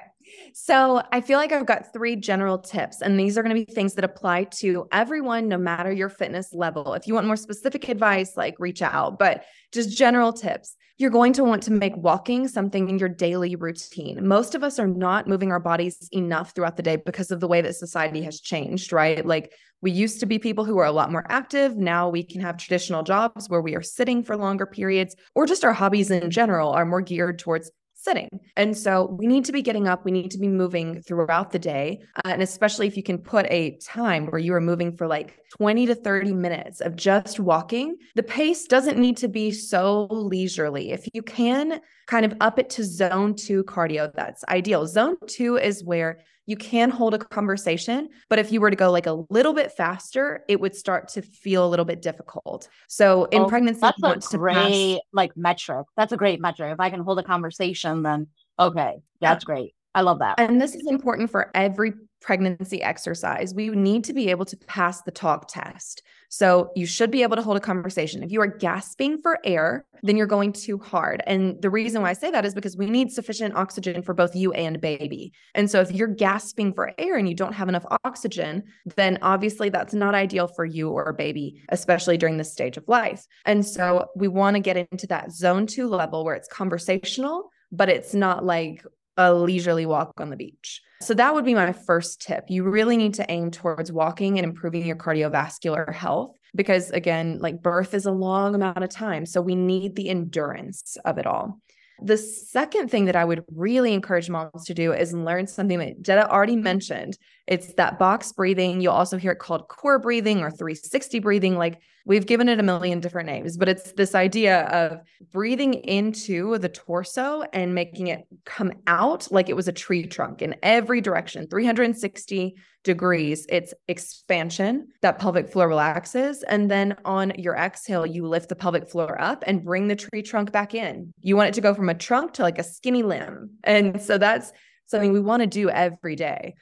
So 0.54 1.02
I 1.12 1.22
feel 1.22 1.38
like 1.38 1.52
I've 1.52 1.66
got 1.66 1.94
three 1.94 2.16
general 2.16 2.58
tips, 2.58 3.02
and 3.02 3.20
these 3.20 3.38
are 3.38 3.44
going 3.44 3.56
to 3.56 3.66
be 3.66 3.72
things 3.72 3.94
that 3.96 4.04
apply 4.04 4.46
to 4.60 4.88
everyone, 4.92 5.48
no 5.48 5.58
matter 5.58 5.92
your 5.92 6.10
fitness 6.10 6.54
level. 6.54 6.94
If 6.94 7.08
you 7.08 7.14
want 7.14 7.28
more 7.28 7.36
specific 7.36 7.88
advice, 7.90 8.36
like 8.36 8.56
reach 8.60 8.82
out, 8.82 9.18
but 9.18 9.46
just 9.72 9.98
general 9.98 10.34
tips. 10.34 10.76
You're 10.98 11.10
going 11.10 11.34
to 11.34 11.44
want 11.44 11.64
to 11.64 11.72
make 11.72 11.98
walking 11.98 12.48
something 12.48 12.88
in 12.88 13.00
your 13.00 13.10
daily 13.10 13.56
routine. 13.56 14.28
Most 14.28 14.54
of 14.54 14.64
us 14.64 14.78
are 14.78 14.88
not 14.88 15.28
moving 15.28 15.52
our 15.52 15.60
bodies 15.60 16.08
enough 16.12 16.54
throughout 16.54 16.78
the 16.78 16.84
day 16.84 16.98
because 16.98 17.32
of 17.32 17.40
the 17.40 17.48
way 17.48 17.62
that 17.62 17.76
society 17.76 18.22
has 18.22 18.40
changed, 18.40 18.94
right? 18.94 19.26
Like 19.26 19.52
we 19.82 19.90
used 19.90 20.20
to 20.20 20.28
be 20.28 20.38
people 20.38 20.64
who 20.64 20.78
are 20.78 20.86
a 20.86 20.92
lot 20.92 21.12
more 21.12 21.26
active. 21.28 21.76
Now 21.76 22.08
we 22.08 22.24
can 22.24 22.42
have 22.42 22.58
traditional 22.58 23.02
jobs 23.02 23.50
where 23.50 23.62
we 23.62 23.76
are 23.76 23.82
sitting 23.82 24.22
for 24.24 24.38
longer 24.38 24.68
periods, 24.68 25.16
or 25.34 25.48
just 25.48 25.66
our 25.66 25.74
hobbies 25.74 26.12
in 26.12 26.30
general 26.30 26.70
are 26.70 26.86
more 26.86 27.02
geared 27.02 27.40
towards 27.40 27.72
sitting. 28.04 28.30
And 28.58 28.76
so 28.76 29.06
we 29.06 29.28
need 29.28 29.46
to 29.46 29.52
be 29.52 29.62
getting 29.62 29.88
up, 29.88 30.04
we 30.06 30.12
need 30.12 30.32
to 30.32 30.40
be 30.40 30.48
moving 30.48 31.02
throughout 31.02 31.52
the 31.52 31.60
day. 31.60 32.02
Uh, 32.18 32.30
and 32.30 32.42
especially 32.42 32.88
if 32.88 32.98
you 32.98 33.04
can 33.04 33.18
put 33.18 33.46
a 33.50 33.78
time 33.78 34.28
where 34.28 34.40
you 34.40 34.54
are 34.54 34.62
moving 34.62 34.96
for 34.96 35.08
like 35.08 35.38
20 35.58 35.86
to 35.88 35.96
30 35.96 36.34
minutes 36.34 36.82
of 36.82 36.96
just 36.96 37.40
walking, 37.40 37.98
the 38.16 38.24
pace 38.24 38.66
doesn't 38.66 38.98
need 38.98 39.18
to 39.18 39.28
be 39.28 39.52
so 39.52 40.08
leisurely. 40.10 40.92
If 40.92 41.08
you 41.14 41.22
can 41.22 41.82
kind 42.08 42.26
of 42.26 42.34
up 42.42 42.58
it 42.58 42.70
to 42.72 42.84
zone 42.84 43.36
two 43.36 43.64
cardio, 43.64 44.12
that's 44.14 44.44
ideal. 44.46 44.88
Zone 44.88 45.18
two 45.28 45.58
is 45.58 45.84
where 45.84 46.20
you 46.46 46.56
can 46.56 46.90
hold 46.90 47.14
a 47.14 47.18
conversation, 47.18 48.10
but 48.30 48.40
if 48.40 48.52
you 48.52 48.62
were 48.62 48.70
to 48.70 48.76
go 48.76 48.92
like 48.92 49.06
a 49.06 49.24
little 49.30 49.54
bit 49.54 49.72
faster, 49.72 50.44
it 50.48 50.60
would 50.60 50.76
start 50.76 51.08
to 51.10 51.22
feel 51.22 51.66
a 51.66 51.70
little 51.70 51.86
bit 51.86 52.02
difficult. 52.02 52.68
So 52.88 53.26
in 53.26 53.44
oh, 53.44 53.48
pregnancy, 53.48 53.80
that's 53.82 54.34
a 54.34 54.38
great 54.38 54.56
pass- 54.56 55.00
like 55.14 55.38
metric. 55.38 55.86
That's 55.96 56.12
a 56.12 56.18
great 56.18 56.42
metric. 56.42 56.74
If 56.74 56.80
I 56.80 56.90
can 56.90 57.02
hold 57.02 57.20
a 57.20 57.24
conversation, 57.24 58.04
then 58.04 58.28
okay, 58.60 58.96
that's 59.20 59.44
yeah. 59.44 59.46
great. 59.46 59.76
I 59.94 60.02
love 60.02 60.20
that. 60.20 60.40
And 60.40 60.60
this 60.60 60.74
is 60.74 60.88
important 60.88 61.30
for 61.30 61.52
every 61.54 61.94
pregnancy 62.22 62.82
exercise. 62.82 63.54
We 63.54 63.70
need 63.70 64.04
to 64.06 64.14
be 64.14 64.30
able 64.30 64.46
to 64.46 64.58
pass 64.58 65.02
the 65.02 65.12
talk 65.12 65.48
test. 65.48 66.04
So 66.30 66.72
you 66.76 66.86
should 66.86 67.12
be 67.12 67.24
able 67.24 67.36
to 67.36 67.42
hold 67.42 67.58
a 67.58 67.62
conversation. 67.62 68.24
If 68.24 68.32
you 68.32 68.40
are 68.42 68.48
gasping 68.48 69.22
for 69.22 69.40
air, 69.44 69.86
then 70.04 70.16
you're 70.16 70.28
going 70.28 70.54
too 70.54 70.78
hard. 70.78 71.22
And 71.28 71.62
the 71.62 71.70
reason 71.70 72.02
why 72.02 72.12
I 72.12 72.14
say 72.14 72.32
that 72.32 72.46
is 72.46 72.54
because 72.54 72.78
we 72.78 72.86
need 72.86 73.12
sufficient 73.12 73.56
oxygen 73.56 74.02
for 74.02 74.14
both 74.14 74.36
you 74.36 74.54
and 74.54 74.80
baby. 74.80 75.34
And 75.56 75.70
so 75.70 75.82
if 75.82 75.92
you're 75.92 76.08
gasping 76.08 76.74
for 76.74 76.94
air 76.98 77.18
and 77.18 77.28
you 77.28 77.36
don't 77.36 77.54
have 77.54 77.68
enough 77.68 77.86
oxygen, 78.06 78.64
then 78.96 79.20
obviously 79.22 79.70
that's 79.70 79.94
not 79.94 80.16
ideal 80.16 80.48
for 80.48 80.64
you 80.64 80.90
or 80.90 81.12
baby, 81.12 81.62
especially 81.70 82.18
during 82.18 82.38
this 82.38 82.52
stage 82.52 82.78
of 82.78 82.88
life. 82.88 83.26
And 83.46 83.66
so 83.66 84.08
we 84.16 84.28
want 84.30 84.56
to 84.56 84.62
get 84.62 84.78
into 84.78 85.08
that 85.08 85.32
zone 85.34 85.66
two 85.68 85.90
level 85.90 86.24
where 86.24 86.36
it's 86.36 86.48
conversational, 86.48 87.50
but 87.72 87.90
it's 87.90 88.14
not 88.14 88.46
like 88.46 88.86
a 89.18 89.34
leisurely 89.34 89.86
walk 89.86 90.14
on 90.22 90.30
the 90.30 90.38
beach. 90.38 90.82
So 91.02 91.14
that 91.16 91.34
would 91.34 91.46
be 91.46 91.56
my 91.56 91.74
first 91.74 92.22
tip. 92.22 92.46
You 92.48 92.64
really 92.64 92.96
need 92.96 93.16
to 93.16 93.30
aim 93.30 93.52
towards 93.52 93.92
walking 93.92 94.38
and 94.38 94.46
improving 94.46 94.86
your 94.86 94.96
cardiovascular 94.96 95.92
health 95.94 96.38
because 96.56 96.92
again, 96.92 97.40
like 97.40 97.62
birth 97.62 97.94
is 97.94 98.06
a 98.06 98.12
long 98.12 98.56
amount 98.56 98.84
of 98.84 98.90
time, 98.90 99.26
so 99.26 99.42
we 99.42 99.56
need 99.56 99.96
the 99.96 100.10
endurance 100.10 100.98
of 101.06 101.18
it 101.18 101.26
all. 101.26 101.60
The 102.04 102.18
second 102.18 102.90
thing 102.90 103.06
that 103.06 103.16
I 103.16 103.24
would 103.24 103.44
really 103.56 103.94
encourage 103.94 104.30
moms 104.30 104.66
to 104.66 104.74
do 104.74 104.92
is 104.92 105.14
learn 105.14 105.46
something 105.46 105.78
that 105.80 106.02
Jetta 106.02 106.30
already 106.30 106.56
mentioned. 106.56 107.18
It's 107.48 107.74
that 107.74 108.00
box 108.00 108.32
breathing. 108.32 108.82
You'll 108.82 108.94
also 108.94 109.18
hear 109.18 109.34
it 109.34 109.40
called 109.40 109.68
core 109.68 110.00
breathing 110.00 110.42
or 110.42 110.50
360 110.50 111.20
breathing. 111.20 111.58
Like 111.58 111.80
we've 112.06 112.26
given 112.26 112.50
it 112.50 112.60
a 112.60 112.64
million 112.64 113.02
different 113.02 113.28
names, 113.28 113.56
but 113.56 113.70
it's 113.70 113.92
this 113.92 114.16
idea 114.16 114.64
of 114.68 115.02
breathing 115.32 115.76
into 115.76 116.58
the 116.58 116.70
torso 116.70 117.44
and 117.54 117.76
making 117.76 118.08
it 118.08 118.26
come 118.46 118.72
out 118.88 119.32
like 119.32 119.50
it 119.50 119.56
was 119.56 119.68
a 119.68 119.74
tree 119.74 120.08
trunk 120.08 120.42
in 120.42 120.56
every 120.64 121.02
direction, 121.02 121.48
360 121.48 122.56
degrees, 122.84 123.46
it's 123.50 123.74
expansion, 123.88 124.88
that 125.02 125.20
pelvic 125.20 125.50
floor 125.52 125.68
relaxes. 125.68 126.44
And 126.44 126.70
then 126.70 126.96
on 127.06 127.32
your 127.38 127.56
exhale, 127.56 128.06
you 128.06 128.28
lift 128.28 128.50
the 128.50 128.56
pelvic 128.56 128.90
floor 128.90 129.20
up 129.22 129.44
and 129.46 129.64
bring 129.64 129.88
the 129.88 129.96
tree 129.96 130.22
trunk 130.22 130.52
back 130.52 130.74
in. 130.74 131.14
You 131.22 131.36
want 131.36 131.50
it 131.50 131.54
to 131.56 131.62
go 131.62 131.74
from 131.74 131.90
a 131.90 131.94
trunk 131.94 132.34
to 132.34 132.42
like 132.42 132.58
a 132.58 132.64
skinny 132.64 133.04
limb. 133.04 133.52
And 133.64 134.02
so 134.02 134.18
that's 134.18 134.52
something 134.88 135.14
we 135.14 135.20
want 135.20 135.42
to 135.42 135.48
do 135.48 135.70
every 135.70 136.16
day. 136.16 136.56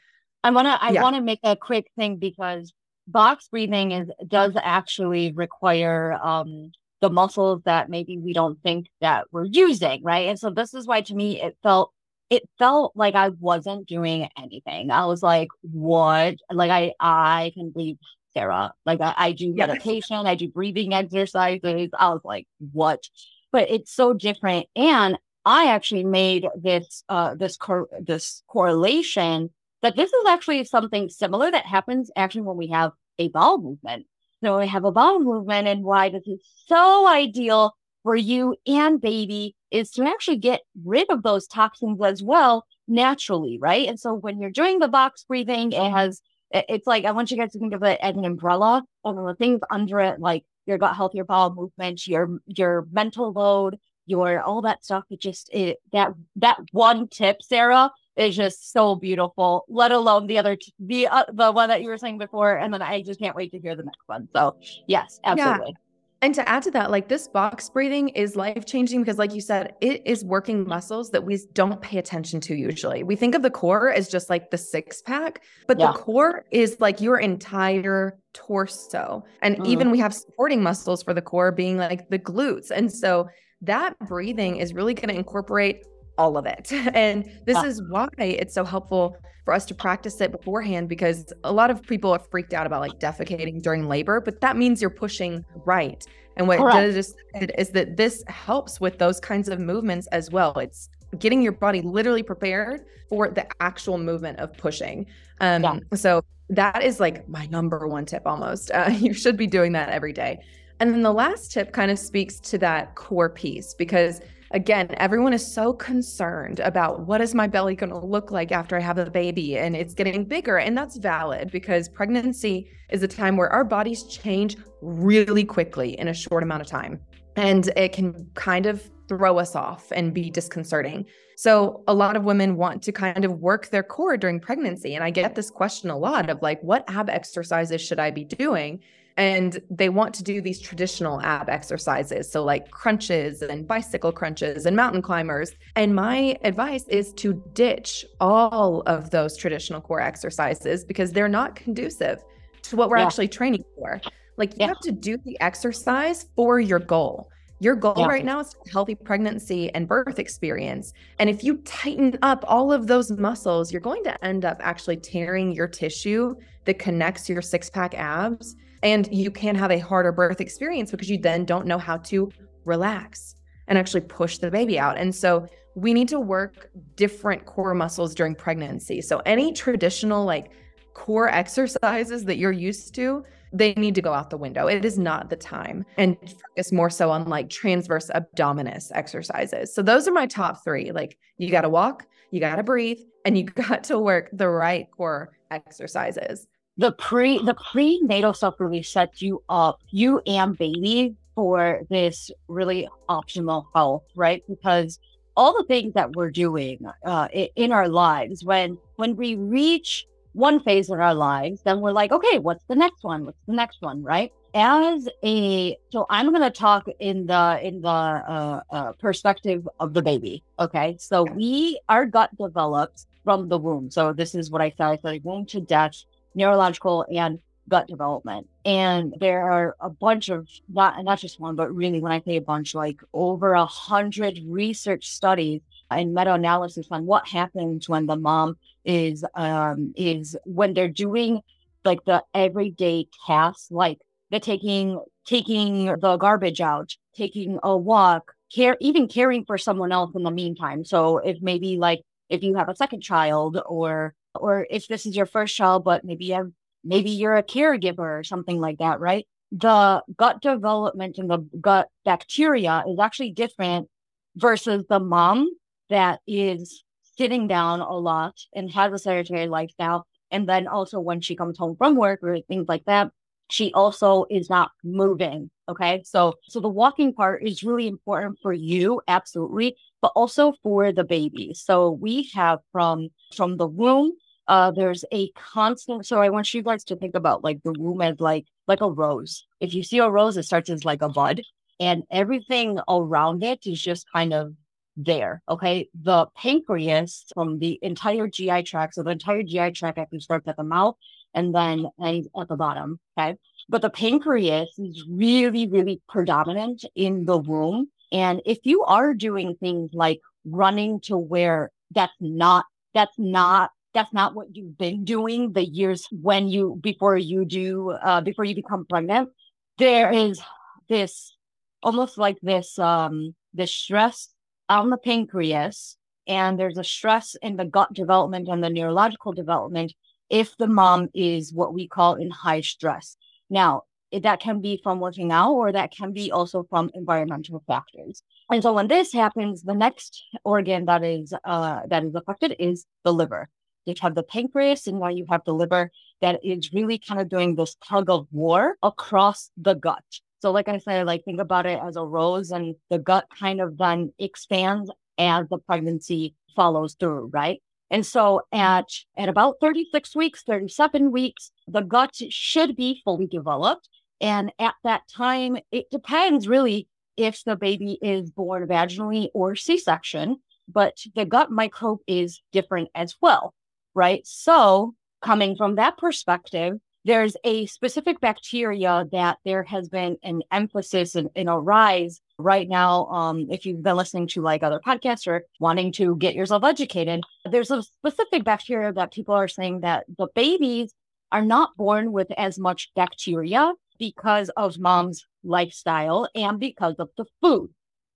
I 0.44 0.52
want 0.52 0.68
to 0.68 0.82
I 0.82 0.92
yeah. 0.92 1.02
want 1.02 1.16
to 1.16 1.22
make 1.22 1.40
a 1.44 1.56
quick 1.56 1.92
thing 1.98 2.18
because 2.18 2.74
box 3.08 3.48
breathing 3.50 3.92
is 3.92 4.10
does 4.28 4.54
actually 4.62 5.32
require 5.32 6.14
um 6.14 6.72
the 7.02 7.10
muscles 7.10 7.62
that 7.64 7.90
maybe 7.90 8.18
we 8.18 8.34
don't 8.34 8.62
think 8.62 8.88
that 9.00 9.26
we're 9.32 9.46
using, 9.46 10.04
right? 10.04 10.28
And 10.28 10.38
so 10.38 10.50
this 10.50 10.74
is 10.74 10.86
why 10.86 11.02
to 11.02 11.16
me 11.16 11.42
it 11.42 11.58
felt 11.64 11.94
it 12.29 12.48
felt 12.59 12.93
like 12.95 13.15
I 13.15 13.29
wasn't 13.29 13.88
doing 13.88 14.29
anything. 14.38 14.91
I 14.91 15.05
was 15.05 15.24
like, 15.24 15.48
what? 15.62 16.36
Like 16.51 16.71
I 16.71 16.93
I 17.00 17.51
can 17.55 17.71
breathe 17.71 17.98
Sarah. 18.33 18.74
Like 18.86 19.01
I, 19.01 19.13
I 19.17 19.31
do 19.31 19.53
meditation, 19.53 20.27
I 20.27 20.36
do 20.36 20.48
breathing 20.48 20.93
exercises. 20.93 21.89
I 21.98 22.09
was 22.09 22.21
like, 22.24 22.48
what? 22.71 23.03
But 23.51 23.69
it's 23.69 23.91
so 23.91 24.13
different. 24.13 24.67
And 24.75 25.17
I 25.45 25.67
actually 25.67 26.03
made 26.03 26.48
this 26.55 27.03
uh 27.09 27.36
this 27.36 27.57
cor- 27.57 27.89
this 28.00 28.43
correlation 28.48 29.50
that 29.81 29.95
this 29.95 30.12
is 30.12 30.25
actually 30.27 30.63
something 30.65 31.09
similar 31.09 31.50
that 31.50 31.65
happens 31.65 32.12
actually 32.15 32.41
when 32.41 32.57
we 32.57 32.67
have 32.67 32.91
a 33.17 33.29
bowel 33.29 33.59
movement. 33.59 34.05
So 34.43 34.59
we 34.59 34.67
have 34.67 34.86
a 34.86 34.91
bowel 34.91 35.19
movement 35.19 35.67
and 35.67 35.83
why 35.83 36.09
this 36.09 36.27
is 36.27 36.39
so 36.67 37.07
ideal 37.07 37.74
for 38.03 38.15
you 38.15 38.56
and 38.65 39.01
baby 39.01 39.56
is 39.72 39.91
to 39.91 40.03
actually 40.03 40.38
get 40.38 40.62
rid 40.84 41.10
of 41.10 41.24
those 41.24 41.48
toxins 41.48 42.01
as 42.01 42.24
well 42.24 42.65
naturally, 42.88 43.58
right? 43.60 43.88
And 43.88 44.00
so 44.00 44.13
when 44.13 44.39
you're 44.41 44.50
doing 44.50 44.79
the 44.79 44.88
box 44.88 45.24
breathing, 45.27 45.72
it 45.72 45.91
has 45.91 46.22
it's 46.51 46.88
like 46.88 47.06
I 47.06 47.12
want 47.12 47.29
you 47.29 47.38
guys 47.38 47.51
to 47.51 47.60
think 47.60 47.74
of 47.74 47.84
it 47.84 48.00
as 48.01 48.15
an 48.15 48.25
umbrella 48.25 48.84
and 49.06 49.18
the 49.18 49.36
things 49.36 49.62
under 49.70 50.00
it, 50.00 50.20
like 50.20 50.44
your 50.65 50.77
gut 50.77 50.96
health, 50.96 51.13
your 51.13 51.25
bowel 51.25 51.53
movement, 51.53 52.08
your 52.08 52.39
your 52.48 52.88
mental 52.91 53.32
load, 53.32 53.77
your 54.08 54.41
all 54.41 54.62
that 54.63 54.84
stuff. 54.84 55.03
It 55.10 55.22
just 55.22 55.50
it 55.53 55.77
that 55.91 56.13
that 56.38 56.60
one 56.72 57.08
tip, 57.08 57.44
Sarah, 57.44 57.91
is 58.15 58.36
just 58.36 58.72
so 58.72 58.96
beautiful. 58.96 59.65
Let 59.68 59.91
alone 59.91 60.25
the 60.25 60.39
other 60.39 60.58
the 60.79 61.08
uh, 61.08 61.25
the 61.32 61.51
one 61.51 61.70
that 61.70 61.84
you 61.84 61.89
were 61.89 61.98
saying 61.98 62.18
before, 62.18 62.58
and 62.58 62.74
then 62.74 62.82
I 62.82 63.03
just 63.03 63.20
can't 63.20 63.36
wait 63.36 63.51
to 63.51 63.60
hear 63.60 63.75
the 63.75 63.84
next 63.84 64.08
one. 64.08 64.27
So 64.36 64.56
yes, 64.88 65.20
absolutely. 65.24 65.68
Yeah. 65.68 65.88
And 66.22 66.36
to 66.36 66.48
add 66.50 66.64
to 66.64 66.72
that, 66.72 66.92
like 66.92 67.08
this 67.08 67.30
box 67.30 67.70
breathing 67.70 68.10
is 68.10 68.36
life 68.36 68.66
changing 68.66 69.02
because, 69.02 69.18
like 69.18 69.34
you 69.34 69.40
said, 69.40 69.76
it 69.80 70.06
is 70.06 70.26
working 70.26 70.68
muscles 70.68 71.12
that 71.12 71.24
we 71.24 71.40
don't 71.54 71.82
pay 71.82 71.98
attention 71.98 72.42
to 72.42 72.56
usually. 72.56 73.04
We 73.04 73.16
think 73.16 73.36
of 73.36 73.42
the 73.42 73.50
core 73.50 73.92
as 73.92 74.10
just 74.10 74.30
like 74.30 74.52
the 74.52 74.58
six 74.58 75.02
pack, 75.02 75.44
but 75.66 75.80
yeah. 75.80 75.94
the 75.94 75.98
core 75.98 76.46
is 76.52 76.78
like 76.82 77.00
your 77.00 77.20
entire 77.20 78.20
torso. 78.34 79.24
And 79.42 79.58
mm. 79.58 79.68
even 79.68 79.92
we 79.92 80.00
have 80.00 80.14
supporting 80.14 80.62
muscles 80.62 81.02
for 81.02 81.14
the 81.14 81.22
core 81.22 81.54
being 81.54 81.78
like 81.78 82.10
the 82.10 82.20
glutes. 82.20 82.70
And 82.70 82.92
so 82.92 83.30
that 83.62 83.98
breathing 84.00 84.58
is 84.58 84.74
really 84.74 84.94
going 84.94 85.10
to 85.10 85.16
incorporate 85.16 85.86
all 86.20 86.38
of 86.38 86.46
it. 86.46 86.72
And 86.94 87.24
this 87.46 87.56
yeah. 87.56 87.66
is 87.66 87.82
why 87.90 88.10
it's 88.18 88.54
so 88.54 88.66
helpful 88.66 89.16
for 89.46 89.54
us 89.54 89.66
to 89.66 89.74
practice 89.74 90.20
it 90.22 90.32
beforehand 90.32 90.90
because 90.90 91.32
a 91.44 91.52
lot 91.52 91.72
of 91.72 91.82
people 91.82 92.12
are 92.12 92.20
freaked 92.20 92.54
out 92.54 92.68
about 92.68 92.82
like 92.82 93.00
defecating 93.00 93.62
during 93.62 93.88
labor, 93.88 94.20
but 94.20 94.42
that 94.42 94.58
means 94.58 94.82
you're 94.82 94.90
pushing 94.90 95.46
right. 95.66 96.06
And 96.36 96.48
what 96.48 96.60
Correct. 96.60 96.94
just 96.94 97.16
said 97.34 97.52
is 97.58 97.70
that 97.70 97.98
this 97.98 98.24
helps 98.28 98.80
with 98.80 98.98
those 99.00 99.20
kinds 99.20 99.50
of 99.50 99.60
movements 99.60 100.08
as 100.08 100.30
well. 100.30 100.58
It's 100.60 100.90
getting 101.18 101.42
your 101.42 101.54
body 101.54 101.82
literally 101.82 102.24
prepared 102.24 102.86
for 103.08 103.30
the 103.30 103.48
actual 103.62 103.98
movement 103.98 104.40
of 104.40 104.54
pushing. 104.54 105.06
Um, 105.42 105.64
yeah. 105.64 105.80
So 105.96 106.24
that 106.50 106.84
is 106.84 107.00
like 107.00 107.28
my 107.28 107.46
number 107.48 107.88
one 107.88 108.06
tip 108.06 108.24
almost. 108.26 108.72
Uh, 108.80 108.92
you 108.92 109.14
should 109.14 109.38
be 109.38 109.48
doing 109.48 109.72
that 109.74 109.90
every 109.90 110.14
day. 110.14 110.40
And 110.80 110.94
then 110.94 111.02
the 111.02 111.14
last 111.14 111.52
tip 111.52 111.74
kind 111.74 111.92
of 111.92 112.00
speaks 112.00 112.40
to 112.52 112.58
that 112.60 112.96
core 112.96 113.30
piece 113.30 113.74
because 113.74 114.22
again, 114.51 114.88
everyone 114.98 115.34
is 115.34 115.46
so 115.46 115.74
concerned 115.74 116.60
about 116.60 117.01
what 117.01 117.22
is 117.22 117.36
my 117.36 117.48
belly 117.48 117.75
going 117.75 117.91
to 117.91 117.98
look 117.98 118.32
like 118.32 118.51
after 118.51 118.75
I 118.75 118.79
have 118.79 118.98
a 118.98 119.10
baby 119.10 119.58
and 119.58 119.75
it's 119.75 119.94
getting 119.94 120.25
bigger. 120.25 120.58
And 120.58 120.77
that's 120.77 120.98
valid 120.98 121.51
because 121.51 121.88
pregnancy 121.89 122.70
is 122.89 123.03
a 123.03 123.08
time 123.08 123.38
where 123.38 123.50
our 123.50 123.63
bodies 123.63 124.03
change 124.03 124.58
really 124.82 125.44
quickly 125.44 126.00
in 126.00 126.08
a 126.08 126.13
short 126.13 126.44
amount 126.44 126.62
of 126.62 126.68
time. 126.68 127.00
And 127.36 127.68
it 127.75 127.94
can 127.94 128.29
kind 128.34 128.65
of 128.65 128.89
throw 129.08 129.39
us 129.39 129.56
off 129.56 129.91
and 129.91 130.13
be 130.13 130.29
disconcerting. 130.29 131.06
So, 131.36 131.84
a 131.88 131.94
lot 131.94 132.18
of 132.18 132.25
women 132.25 132.58
want 132.58 132.84
to 132.84 132.91
kind 132.91 133.24
of 133.24 133.39
work 133.39 133.68
their 133.68 133.82
core 133.82 134.18
during 134.18 134.41
pregnancy. 134.41 134.96
And 134.96 135.03
I 135.03 135.10
get 135.10 135.36
this 135.36 135.50
question 135.50 135.89
a 135.89 135.98
lot 135.98 136.29
of 136.29 136.41
like, 136.41 136.62
what 136.62 136.84
ab 136.89 137.10
exercises 137.10 137.82
should 137.82 138.00
I 138.00 138.12
be 138.12 138.25
doing? 138.25 138.82
And 139.20 139.62
they 139.70 139.90
want 139.90 140.14
to 140.16 140.24
do 140.24 140.42
these 140.42 140.60
traditional 140.60 141.22
ab 141.22 141.50
exercises 141.50 142.32
so 142.32 142.44
like 142.44 142.72
crunches 142.72 143.42
and 143.42 143.68
bicycle 143.68 144.12
crunches 144.12 144.66
and 144.66 144.76
mountain 144.76 145.02
climbers 145.02 145.52
and 145.76 145.94
my 145.94 146.38
advice 146.44 146.86
is 146.88 147.14
to 147.14 147.34
ditch 147.54 148.06
all 148.22 148.82
of 148.88 149.12
those 149.12 149.36
traditional 149.38 149.82
core 149.82 150.02
exercises 150.02 150.84
because 150.86 151.12
they're 151.12 151.28
not 151.28 151.56
conducive 151.56 152.24
to 152.62 152.76
what 152.76 152.90
we're 152.90 152.98
yeah. 152.98 153.06
actually 153.06 153.28
training 153.28 153.64
for 153.78 154.00
like 154.38 154.52
you 154.54 154.62
yeah. 154.62 154.68
have 154.68 154.80
to 154.80 154.92
do 154.92 155.18
the 155.26 155.40
exercise 155.42 156.28
for 156.36 156.60
your 156.60 156.80
goal 156.80 157.30
your 157.62 157.76
goal 157.76 157.96
yeah. 157.98 158.08
right 158.08 158.24
now 158.24 158.40
is 158.40 158.56
healthy 158.72 158.96
pregnancy 158.96 159.70
and 159.76 159.86
birth 159.86 160.18
experience. 160.18 160.94
And 161.20 161.30
if 161.30 161.44
you 161.44 161.58
tighten 161.66 162.18
up 162.22 162.46
all 162.48 162.72
of 162.72 162.88
those 162.88 163.12
muscles, 163.12 163.74
you're 163.74 163.82
going 163.82 164.02
to 164.06 164.26
end 164.26 164.46
up 164.46 164.62
actually 164.62 164.96
tearing 164.96 165.52
your 165.52 165.68
tissue 165.68 166.36
that 166.64 166.80
connects 166.80 167.28
your 167.28 167.42
six 167.42 167.70
pack 167.70 167.96
abs 167.96 168.56
and 168.83 169.07
you 169.12 169.31
can 169.31 169.55
have 169.55 169.71
a 169.71 169.79
harder 169.79 170.12
birth 170.12 170.41
experience 170.41 170.91
because 170.91 171.09
you 171.09 171.17
then 171.17 171.45
don't 171.45 171.65
know 171.65 171.77
how 171.77 171.98
to 171.98 172.31
relax 172.65 173.36
and 173.67 173.77
actually 173.77 174.01
push 174.01 174.38
the 174.38 174.50
baby 174.50 174.79
out. 174.79 174.98
And 174.98 175.13
so 175.13 175.48
we 175.75 175.93
need 175.93 176.07
to 176.09 176.19
work 176.19 176.69
different 176.95 177.45
core 177.45 177.74
muscles 177.74 178.15
during 178.15 178.36
pregnancy. 178.36 179.01
So 179.01 179.21
any 179.25 179.53
traditional 179.53 180.25
like 180.25 180.51
core 180.93 181.29
exercises 181.29 182.25
that 182.25 182.38
you're 182.38 182.51
used 182.51 182.95
to, 182.95 183.24
they 183.53 183.74
need 183.75 183.95
to 183.95 184.01
go 184.01 184.13
out 184.13 184.29
the 184.29 184.38
window. 184.38 184.67
It 184.67 184.86
is 184.86 185.00
not 185.00 185.29
the 185.29 185.36
time. 185.36 185.86
And 185.98 186.17
focus 186.19 186.71
more 186.71 186.89
so 186.89 187.09
on 187.09 187.27
like 187.27 187.50
transverse 187.50 188.12
abdominis 188.13 188.91
exercises. 188.93 189.74
So 189.74 189.81
those 189.81 190.07
are 190.07 190.12
my 190.12 190.25
top 190.25 190.63
3. 190.63 190.91
Like 190.91 191.17
you 191.38 191.50
got 191.50 191.62
to 191.62 191.69
walk, 191.69 192.05
you 192.31 192.39
got 192.39 192.57
to 192.57 192.63
breathe, 192.63 193.00
and 193.25 193.38
you 193.38 193.43
got 193.69 193.83
to 193.86 194.00
work 194.00 194.29
the 194.33 194.50
right 194.50 194.88
core 194.91 195.31
exercises 195.51 196.48
the 196.79 196.93
pre 196.93 197.39
the 197.39 197.55
prenatal 197.55 198.33
stuff 198.33 198.55
really 198.57 198.81
sets 198.81 199.21
you 199.21 199.43
up, 199.50 199.81
you 199.89 200.21
and 200.25 200.57
baby, 200.57 201.13
for 201.36 201.81
this 201.89 202.31
really 202.48 202.88
optimal 203.09 203.65
health, 203.75 204.03
right? 204.15 204.41
Because 204.48 204.98
all 205.36 205.51
the 205.57 205.65
things 205.65 205.93
that 205.93 206.15
we're 206.15 206.31
doing 206.31 206.79
uh, 207.05 207.27
in 207.33 207.74
our 207.74 207.89
lives, 207.89 208.45
when 208.45 208.77
when 208.95 209.17
we 209.17 209.36
reach 209.36 210.07
one 210.31 210.62
phase 210.62 210.89
in 210.89 211.01
our 211.01 211.13
lives, 211.13 211.62
then 211.63 211.81
we're 211.81 211.91
like, 211.91 212.13
okay, 212.13 212.39
what's 212.39 212.63
the 212.69 212.75
next 212.75 213.03
one? 213.03 213.25
What's 213.25 213.43
the 213.45 213.55
next 213.55 213.81
one, 213.81 214.01
right? 214.01 214.31
As 214.53 215.09
a 215.21 215.77
so 215.89 216.05
I'm 216.09 216.31
gonna 216.31 216.50
talk 216.50 216.88
in 217.00 217.25
the 217.25 217.59
in 217.62 217.81
the 217.81 217.89
uh, 217.89 218.62
uh, 218.71 218.93
perspective 218.93 219.67
of 219.81 219.93
the 219.93 220.01
baby. 220.01 220.43
Okay, 220.59 220.95
so 220.98 221.24
we 221.24 221.77
our 221.89 222.05
gut 222.05 222.29
develops 222.38 223.05
from 223.25 223.50
the 223.50 223.57
womb. 223.57 223.91
So 223.91 224.13
this 224.13 224.33
is 224.33 224.50
what 224.50 224.62
I 224.62 224.69
said. 224.77 224.88
I 224.88 224.98
said 224.98 225.24
womb 225.25 225.45
to 225.48 225.59
death 225.59 226.05
neurological 226.39 227.05
and 227.13 227.39
gut 227.69 227.88
development. 227.88 228.48
And 228.65 229.13
there 229.19 229.50
are 229.51 229.75
a 229.79 229.89
bunch 229.89 230.29
of 230.29 230.48
not 230.67 231.03
not 231.03 231.19
just 231.19 231.39
one, 231.39 231.55
but 231.55 231.74
really 231.74 232.00
when 232.00 232.12
I 232.12 232.22
say 232.22 232.38
a 232.38 232.41
bunch, 232.41 232.74
like 232.74 233.00
over 233.13 233.53
a 233.53 233.65
hundred 233.65 234.39
research 234.46 235.08
studies 235.10 235.62
and 235.91 236.13
meta-analysis 236.13 236.88
on 236.91 237.05
what 237.05 237.27
happens 237.27 237.88
when 237.88 238.05
the 238.05 238.15
mom 238.15 238.58
is 238.86 239.24
um 239.36 239.93
is 239.96 240.36
when 240.46 240.74
they're 240.74 240.88
doing 240.88 241.41
like 241.86 242.03
the 242.05 242.24
everyday 242.34 243.08
tasks 243.25 243.69
like 243.72 244.00
the 244.31 244.39
taking 244.39 245.00
taking 245.25 245.86
the 245.86 246.17
garbage 246.17 246.62
out, 246.62 246.96
taking 247.15 247.60
a 247.63 247.77
walk, 247.77 248.34
care 248.53 248.77
even 248.79 249.08
caring 249.08 249.46
for 249.46 249.58
someone 249.58 249.91
else 249.91 250.12
in 250.15 250.24
the 250.24 250.31
meantime. 250.31 250.84
So 250.84 251.17
if 251.19 251.38
maybe 251.41 251.77
like 251.77 252.01
if 252.29 252.43
you 252.43 252.55
have 252.55 252.69
a 252.69 252.75
second 252.75 253.01
child 253.01 253.60
or 253.65 254.13
or 254.39 254.67
if 254.69 254.88
this 254.88 255.05
is 255.05 255.15
your 255.15 255.25
first 255.25 255.55
child, 255.55 255.84
but 255.84 256.03
maybe 256.03 256.25
you 256.25 256.34
have, 256.34 256.51
maybe 256.84 257.10
you're 257.10 257.38
a 257.38 257.43
caregiver 257.43 258.19
or 258.19 258.24
something 258.24 258.60
like 258.60 258.79
that, 258.79 259.00
right? 259.00 259.27
The 259.51 260.03
gut 260.15 260.41
development 260.41 261.17
and 261.17 261.29
the 261.29 261.39
gut 261.60 261.88
bacteria 262.05 262.84
is 262.88 263.00
actually 263.00 263.31
different 263.31 263.89
versus 264.36 264.86
the 264.89 265.00
mom 265.00 265.50
that 265.89 266.19
is 266.27 266.84
sitting 267.17 267.48
down 267.48 267.81
a 267.81 267.98
lot 267.98 268.36
and 268.53 268.72
has 268.72 268.93
a 268.93 269.00
sedentary 269.00 269.48
lifestyle. 269.48 270.08
And 270.31 270.48
then 270.48 270.67
also 270.67 271.00
when 271.00 271.22
she 271.22 271.36
comes 271.36 271.58
home 271.58 271.75
from 271.75 271.96
work 271.96 272.19
or 272.24 272.39
things 272.41 272.67
like 272.69 272.86
that, 272.86 273.12
she 273.51 273.74
also 273.74 274.25
is 274.29 274.50
not 274.50 274.72
moving. 274.84 275.50
Okay. 275.67 276.03
So, 276.05 276.36
so 276.43 276.60
the 276.60 276.69
walking 276.69 277.13
part 277.13 277.43
is 277.43 277.63
really 277.63 277.88
important 277.88 278.38
for 278.41 278.53
you. 278.53 279.01
Absolutely. 279.08 279.75
But 280.01 280.12
also 280.15 280.53
for 280.63 280.91
the 280.91 281.03
baby. 281.03 281.53
So 281.55 281.91
we 281.91 282.29
have 282.34 282.60
from, 282.72 283.10
from 283.36 283.58
the 283.58 283.67
womb 283.67 284.13
uh, 284.50 284.72
there's 284.72 285.06
a 285.13 285.29
constant. 285.34 286.06
So 286.08 286.22
I 286.22 286.29
want 286.29 286.53
you 286.53 286.63
guys 286.63 286.84
to 286.86 286.96
think 286.96 287.15
about 287.15 287.44
like 287.44 287.62
the 287.63 287.74
womb 287.77 288.01
as 288.01 288.20
like 288.20 288.48
like 288.68 288.82
a 288.82 288.89
rose. 288.89 289.46
If 289.60 289.75
you 289.75 289.84
see 289.84 290.00
a 290.00 290.10
rose, 290.10 290.38
it 290.38 290.44
starts 290.44 290.72
as 290.72 290.84
like 290.84 291.03
a 291.03 291.08
bud, 291.08 291.44
and 291.79 292.03
everything 292.12 292.79
around 292.89 293.44
it 293.44 293.65
is 293.68 293.79
just 293.79 294.12
kind 294.12 294.34
of 294.34 294.53
there. 294.98 295.44
Okay, 295.48 295.88
the 295.94 296.25
pancreas 296.36 297.25
from 297.36 297.60
the 297.60 297.77
entire 297.84 298.27
GI 298.27 298.63
tract. 298.63 298.96
So 298.96 299.03
the 299.03 299.12
entire 299.12 299.44
GI 299.44 299.72
tract 299.72 300.00
actually 300.00 300.22
starts 300.22 300.48
at 300.48 300.58
the 300.58 300.63
mouth 300.63 300.96
and 301.36 301.53
then 301.53 301.86
ends 302.03 302.27
at 302.39 302.48
the 302.48 302.58
bottom. 302.58 303.00
Okay, 303.18 303.38
but 303.70 303.84
the 303.84 303.91
pancreas 303.91 304.70
is 304.79 305.06
really 305.08 305.68
really 305.68 306.01
predominant 306.10 306.86
in 306.96 307.25
the 307.25 307.38
womb. 307.38 307.89
And 308.12 308.41
if 308.48 308.58
you 308.63 308.84
are 308.86 309.13
doing 309.13 309.56
things 309.60 309.91
like 309.94 310.22
running 310.44 311.01
to 311.01 311.18
where 311.18 311.70
that's 311.91 312.13
not 312.20 312.65
that's 312.96 313.20
not 313.20 313.70
that's 313.93 314.13
not 314.13 314.36
what 314.36 314.55
you've 314.55 314.77
been 314.77 315.03
doing 315.03 315.53
the 315.53 315.65
years 315.65 316.08
when 316.12 316.48
you 316.48 316.79
before 316.81 317.17
you 317.17 317.46
do 317.46 317.91
uh, 317.91 318.22
before 318.22 318.46
you 318.46 318.55
become 318.55 318.86
pregnant 318.89 319.29
there 319.77 320.12
is 320.12 320.41
this 320.88 321.36
almost 321.84 322.17
like 322.17 322.38
this 322.41 322.77
um 322.79 323.34
this 323.53 323.74
stress 323.74 324.29
on 324.67 324.89
the 324.89 324.98
pancreas 324.98 325.98
and 326.27 326.60
there's 326.60 326.77
a 326.77 326.84
stress 326.84 327.36
in 327.41 327.55
the 327.55 327.65
gut 327.65 327.91
development 327.93 328.48
and 328.48 328.63
the 328.63 328.69
neurological 328.69 329.34
development 329.34 329.93
if 330.29 330.55
the 330.58 330.67
mom 330.67 331.10
is 331.13 331.53
what 331.53 331.74
we 331.74 331.88
call 331.88 332.15
in 332.15 332.29
high 332.29 332.62
stress 332.62 333.17
now 333.50 333.84
that 334.12 334.39
can 334.39 334.60
be 334.60 334.79
from 334.84 335.00
working 335.00 335.31
out 335.31 335.53
or 335.53 335.72
that 335.72 335.91
can 335.91 336.12
be 336.13 336.31
also 336.31 336.65
from 336.69 336.89
environmental 336.93 337.63
factors. 337.67 338.24
And 338.51 338.63
so 338.63 338.74
when 338.74 338.88
this 338.88 339.13
happens, 339.13 339.62
the 339.62 339.75
next 339.75 340.24
organ 340.43 340.86
that 340.86 341.03
is 341.03 341.34
uh, 341.43 341.81
that 341.88 342.03
is 342.03 342.15
affected 342.15 342.55
is 342.60 342.86
the 343.03 343.13
liver. 343.13 343.50
You 343.89 343.96
have 344.01 344.15
the 344.15 344.24
pancreas, 344.24 344.88
and 344.88 345.00
while 345.00 345.12
you 345.12 345.25
have 345.29 345.41
the 345.46 345.53
liver 345.53 345.91
that 346.22 346.43
is 346.43 346.74
really 346.74 346.98
kind 346.98 347.19
of 347.19 347.29
doing 347.29 347.55
this 347.55 347.75
tug 347.88 348.10
of 348.10 348.27
war 348.31 348.75
across 348.84 349.51
the 349.58 349.74
gut. 349.74 350.03
So, 350.41 350.51
like 350.51 350.69
I 350.69 350.77
said, 350.77 351.05
like 351.05 351.25
think 351.25 351.41
about 351.41 351.65
it 351.65 351.79
as 351.84 351.96
a 351.96 352.03
rose, 352.03 352.51
and 352.51 352.75
the 352.89 353.00
gut 353.00 353.25
kind 353.38 353.62
of 353.62 353.77
then 353.77 354.13
expands 354.19 354.89
as 355.17 355.48
the 355.50 355.58
pregnancy 355.58 356.36
follows 356.55 356.96
through, 357.00 357.29
right? 357.34 357.62
And 357.91 358.05
so 358.05 358.41
at 358.51 358.86
at 359.17 359.29
about 359.29 359.55
36 359.62 360.15
weeks, 360.15 360.43
37 360.43 361.12
weeks, 361.12 361.51
the 361.67 361.81
gut 361.81 362.15
should 362.29 362.75
be 362.75 363.01
fully 363.03 363.27
developed. 363.27 363.89
And 364.22 364.51
at 364.60 364.75
that 364.84 365.03
time, 365.13 365.58
it 365.72 365.89
depends 365.89 366.48
really 366.48 366.88
if 367.17 367.43
the 367.43 367.55
baby 367.55 367.98
is 368.01 368.31
born 368.31 368.67
vaginally 368.67 369.29
or 369.34 369.55
C-section, 369.55 370.38
but 370.67 370.98
the 371.15 371.25
gut 371.25 371.51
microbe 371.51 372.00
is 372.08 372.41
different 372.51 372.89
as 372.96 373.15
well, 373.22 373.53
right? 373.96 374.22
So 374.25 374.96
coming 375.22 375.55
from 375.55 375.75
that 375.75 375.98
perspective, 375.98 376.79
there's 377.05 377.36
a 377.43 377.65
specific 377.65 378.19
bacteria 378.19 379.05
that 379.12 379.38
there 379.46 379.63
has 379.63 379.88
been 379.89 380.17
an 380.22 380.41
emphasis 380.51 381.15
and, 381.15 381.29
a 381.36 381.58
rise 381.58 382.22
right 382.38 382.67
now. 382.67 383.05
Um, 383.08 383.48
if 383.50 383.65
you've 383.65 383.84
been 383.84 383.96
listening 383.96 384.27
to 384.29 384.41
like 384.41 384.63
other 384.63 384.81
podcasts 384.86 385.25
or 385.25 385.46
wanting 385.60 385.91
to 385.93 386.15
get 386.17 386.36
yourself 386.36 386.63
educated, 386.63 387.22
there's 387.50 387.72
a 387.72 387.84
specific 387.84 388.43
bacteria 388.43 388.91
that 388.93 389.13
people 389.13 389.34
are 389.34 389.48
saying 389.48 389.81
that 389.81 390.05
the 390.17 390.27
babies 390.36 390.93
are 391.31 391.46
not 391.46 391.75
born 391.77 392.12
with 392.12 392.27
as 392.38 392.60
much 392.60 392.91
bacteria 392.96 393.74
because 393.98 394.50
of 394.50 394.77
mom's 394.79 395.25
lifestyle 395.43 396.27
and 396.36 396.60
because 396.60 396.96
of 397.00 397.10
the 397.17 397.25
food. 397.41 397.69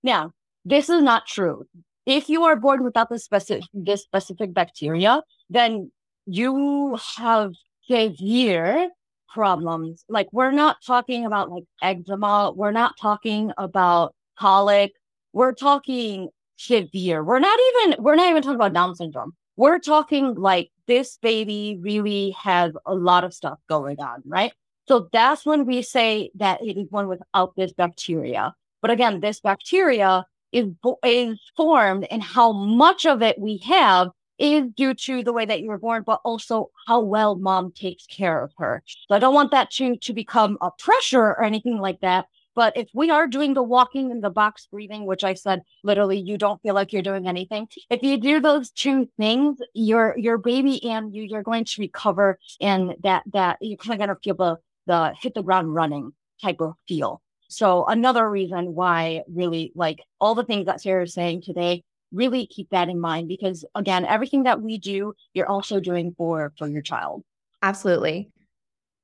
Now, 0.04 0.32
this 0.66 0.90
is 0.90 1.02
not 1.02 1.26
true. 1.26 1.66
If 2.06 2.30
you 2.30 2.44
are 2.44 2.56
born 2.56 2.84
without 2.84 3.10
this 3.10 3.24
specific 3.24 3.66
this 3.74 4.04
specific 4.04 4.54
bacteria, 4.54 5.22
then 5.50 5.92
you 6.26 6.98
have 7.18 7.54
severe 7.88 8.90
problems. 9.34 10.06
Like 10.10 10.28
we're 10.32 10.52
not 10.52 10.78
talking 10.86 11.26
about 11.26 11.50
like 11.50 11.64
eczema. 11.82 12.52
We're 12.56 12.72
not 12.72 12.96
talking 13.02 13.52
about 13.58 14.14
colic. 14.38 14.92
We're 15.34 15.54
talking 15.54 16.30
severe. 16.58 17.24
We're 17.24 17.40
not 17.40 17.60
even 17.70 18.04
we're 18.04 18.16
not 18.16 18.30
even 18.30 18.44
talking 18.44 18.56
about 18.56 18.74
Down 18.74 18.96
syndrome. 18.96 19.34
We're 19.56 19.80
talking 19.80 20.36
like 20.36 20.72
this 20.88 21.18
baby 21.22 21.78
really 21.82 22.32
has 22.32 22.74
a 22.86 22.96
lot 22.96 23.24
of 23.24 23.34
stuff 23.34 23.60
going 23.70 24.00
on, 24.00 24.24
right? 24.26 24.52
So 24.88 25.10
that's 25.12 25.46
when 25.46 25.66
we 25.66 25.82
say 25.82 26.32
that 26.36 26.62
it 26.62 26.78
is 26.78 26.88
one 26.90 27.08
without 27.08 27.56
this 27.56 27.72
bacteria. 27.74 28.54
But 28.82 28.92
again, 28.92 29.22
this 29.22 29.40
bacteria 29.40 30.26
is, 30.54 30.70
is 31.04 31.40
formed 31.58 32.06
and 32.12 32.24
how 32.24 32.52
much 32.52 33.06
of 33.06 33.22
it 33.22 33.40
we 33.40 33.58
have 33.58 34.10
is 34.40 34.66
due 34.76 34.94
to 34.94 35.24
the 35.24 35.34
way 35.34 35.46
that 35.46 35.62
you 35.62 35.70
were 35.70 35.78
born, 35.78 36.04
but 36.06 36.20
also 36.24 36.70
how 36.88 37.00
well 37.00 37.36
mom 37.36 37.72
takes 37.72 38.06
care 38.08 38.44
of 38.44 38.52
her. 38.58 38.84
So 39.08 39.16
I 39.16 39.20
don't 39.20 39.34
want 39.34 39.52
that 39.52 39.72
to 39.72 39.98
to 39.98 40.14
become 40.14 40.58
a 40.62 40.72
pressure 40.80 41.22
or 41.22 41.44
anything 41.44 41.78
like 41.78 42.02
that. 42.02 42.26
But 42.56 42.78
if 42.78 42.88
we 42.94 43.10
are 43.10 43.28
doing 43.28 43.56
the 43.56 43.64
walking 43.64 44.12
and 44.12 44.24
the 44.24 44.30
box 44.30 44.68
breathing, 44.72 45.06
which 45.06 45.24
I 45.24 45.34
said 45.34 45.64
literally 45.84 46.20
you 46.20 46.38
don't 46.38 46.62
feel 46.62 46.76
like 46.76 46.94
you're 46.94 47.02
doing 47.02 47.28
anything, 47.28 47.68
if 47.90 48.04
you 48.04 48.18
do 48.18 48.40
those 48.40 48.70
two 48.72 49.08
things, 49.18 49.58
your 49.74 50.16
your 50.18 50.38
baby 50.38 50.84
and 50.86 51.14
you 51.14 51.24
you're 51.24 51.44
going 51.44 51.66
to 51.66 51.82
recover 51.82 52.38
and 52.62 52.96
that 53.04 53.24
that 53.34 53.58
you're 53.62 53.78
kind 53.78 53.94
of 53.94 54.00
gonna 54.00 54.20
feel 54.24 54.36
the 54.36 54.58
the 54.88 55.14
hit 55.22 55.34
the 55.34 55.44
ground 55.44 55.74
running 55.74 56.12
type 56.42 56.62
of 56.62 56.74
feel. 56.88 57.23
So 57.54 57.86
another 57.86 58.28
reason 58.30 58.74
why 58.74 59.22
really 59.28 59.72
like 59.76 60.02
all 60.20 60.34
the 60.34 60.44
things 60.44 60.66
that 60.66 60.82
Sarah 60.82 61.04
is 61.04 61.14
saying 61.14 61.44
today 61.44 61.84
really 62.12 62.48
keep 62.48 62.70
that 62.70 62.90
in 62.90 63.00
mind 63.00 63.28
because 63.28 63.64
again 63.76 64.06
everything 64.06 64.44
that 64.44 64.62
we 64.62 64.78
do 64.78 65.14
you're 65.34 65.50
also 65.50 65.80
doing 65.80 66.14
for 66.18 66.52
for 66.58 66.68
your 66.68 66.82
child. 66.82 67.24
Absolutely. 67.62 68.30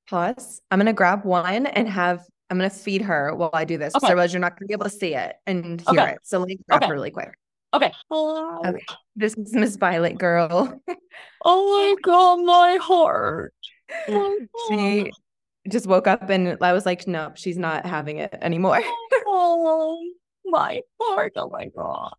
Pause 0.10 0.62
i'm 0.72 0.80
going 0.80 0.88
to 0.88 0.94
grab 0.94 1.24
one 1.24 1.68
and 1.68 1.88
have 1.88 2.24
i'm 2.50 2.58
going 2.58 2.68
to 2.68 2.76
feed 2.76 3.04
her 3.04 3.36
while 3.36 3.52
i 3.54 3.64
do 3.64 3.78
this 3.78 3.94
okay. 3.94 4.08
otherwise 4.08 4.34
you're 4.34 4.40
not 4.40 4.54
going 4.54 4.66
to 4.66 4.66
be 4.66 4.74
able 4.74 4.86
to 4.86 4.90
see 4.90 5.14
it 5.14 5.36
and 5.46 5.82
hear 5.82 6.00
okay. 6.00 6.12
it. 6.14 6.20
So 6.24 6.40
let 6.40 6.48
me 6.48 6.58
grab 6.68 6.82
okay. 6.84 6.92
really 6.92 7.12
quick. 7.12 7.36
Okay. 7.72 7.94
Okay. 8.12 8.86
This 9.16 9.36
is 9.36 9.54
miss 9.54 9.76
violet 9.76 10.18
girl. 10.18 10.82
Oh 11.46 11.96
my 11.96 11.96
god 12.02 12.44
my 12.44 12.78
heart. 12.82 13.54
My 14.08 14.38
she 14.68 15.12
just 15.70 15.88
woke 15.88 16.08
up 16.08 16.30
and 16.30 16.58
i 16.62 16.74
was 16.74 16.86
like 16.86 17.08
nope 17.08 17.38
she's 17.38 17.58
not 17.58 17.86
having 17.86 18.18
it 18.18 18.36
anymore 18.42 18.82
oh 19.28 20.00
my 20.46 20.82
heart 21.00 21.34
oh 21.36 21.50
my 21.50 21.68
god 21.76 22.14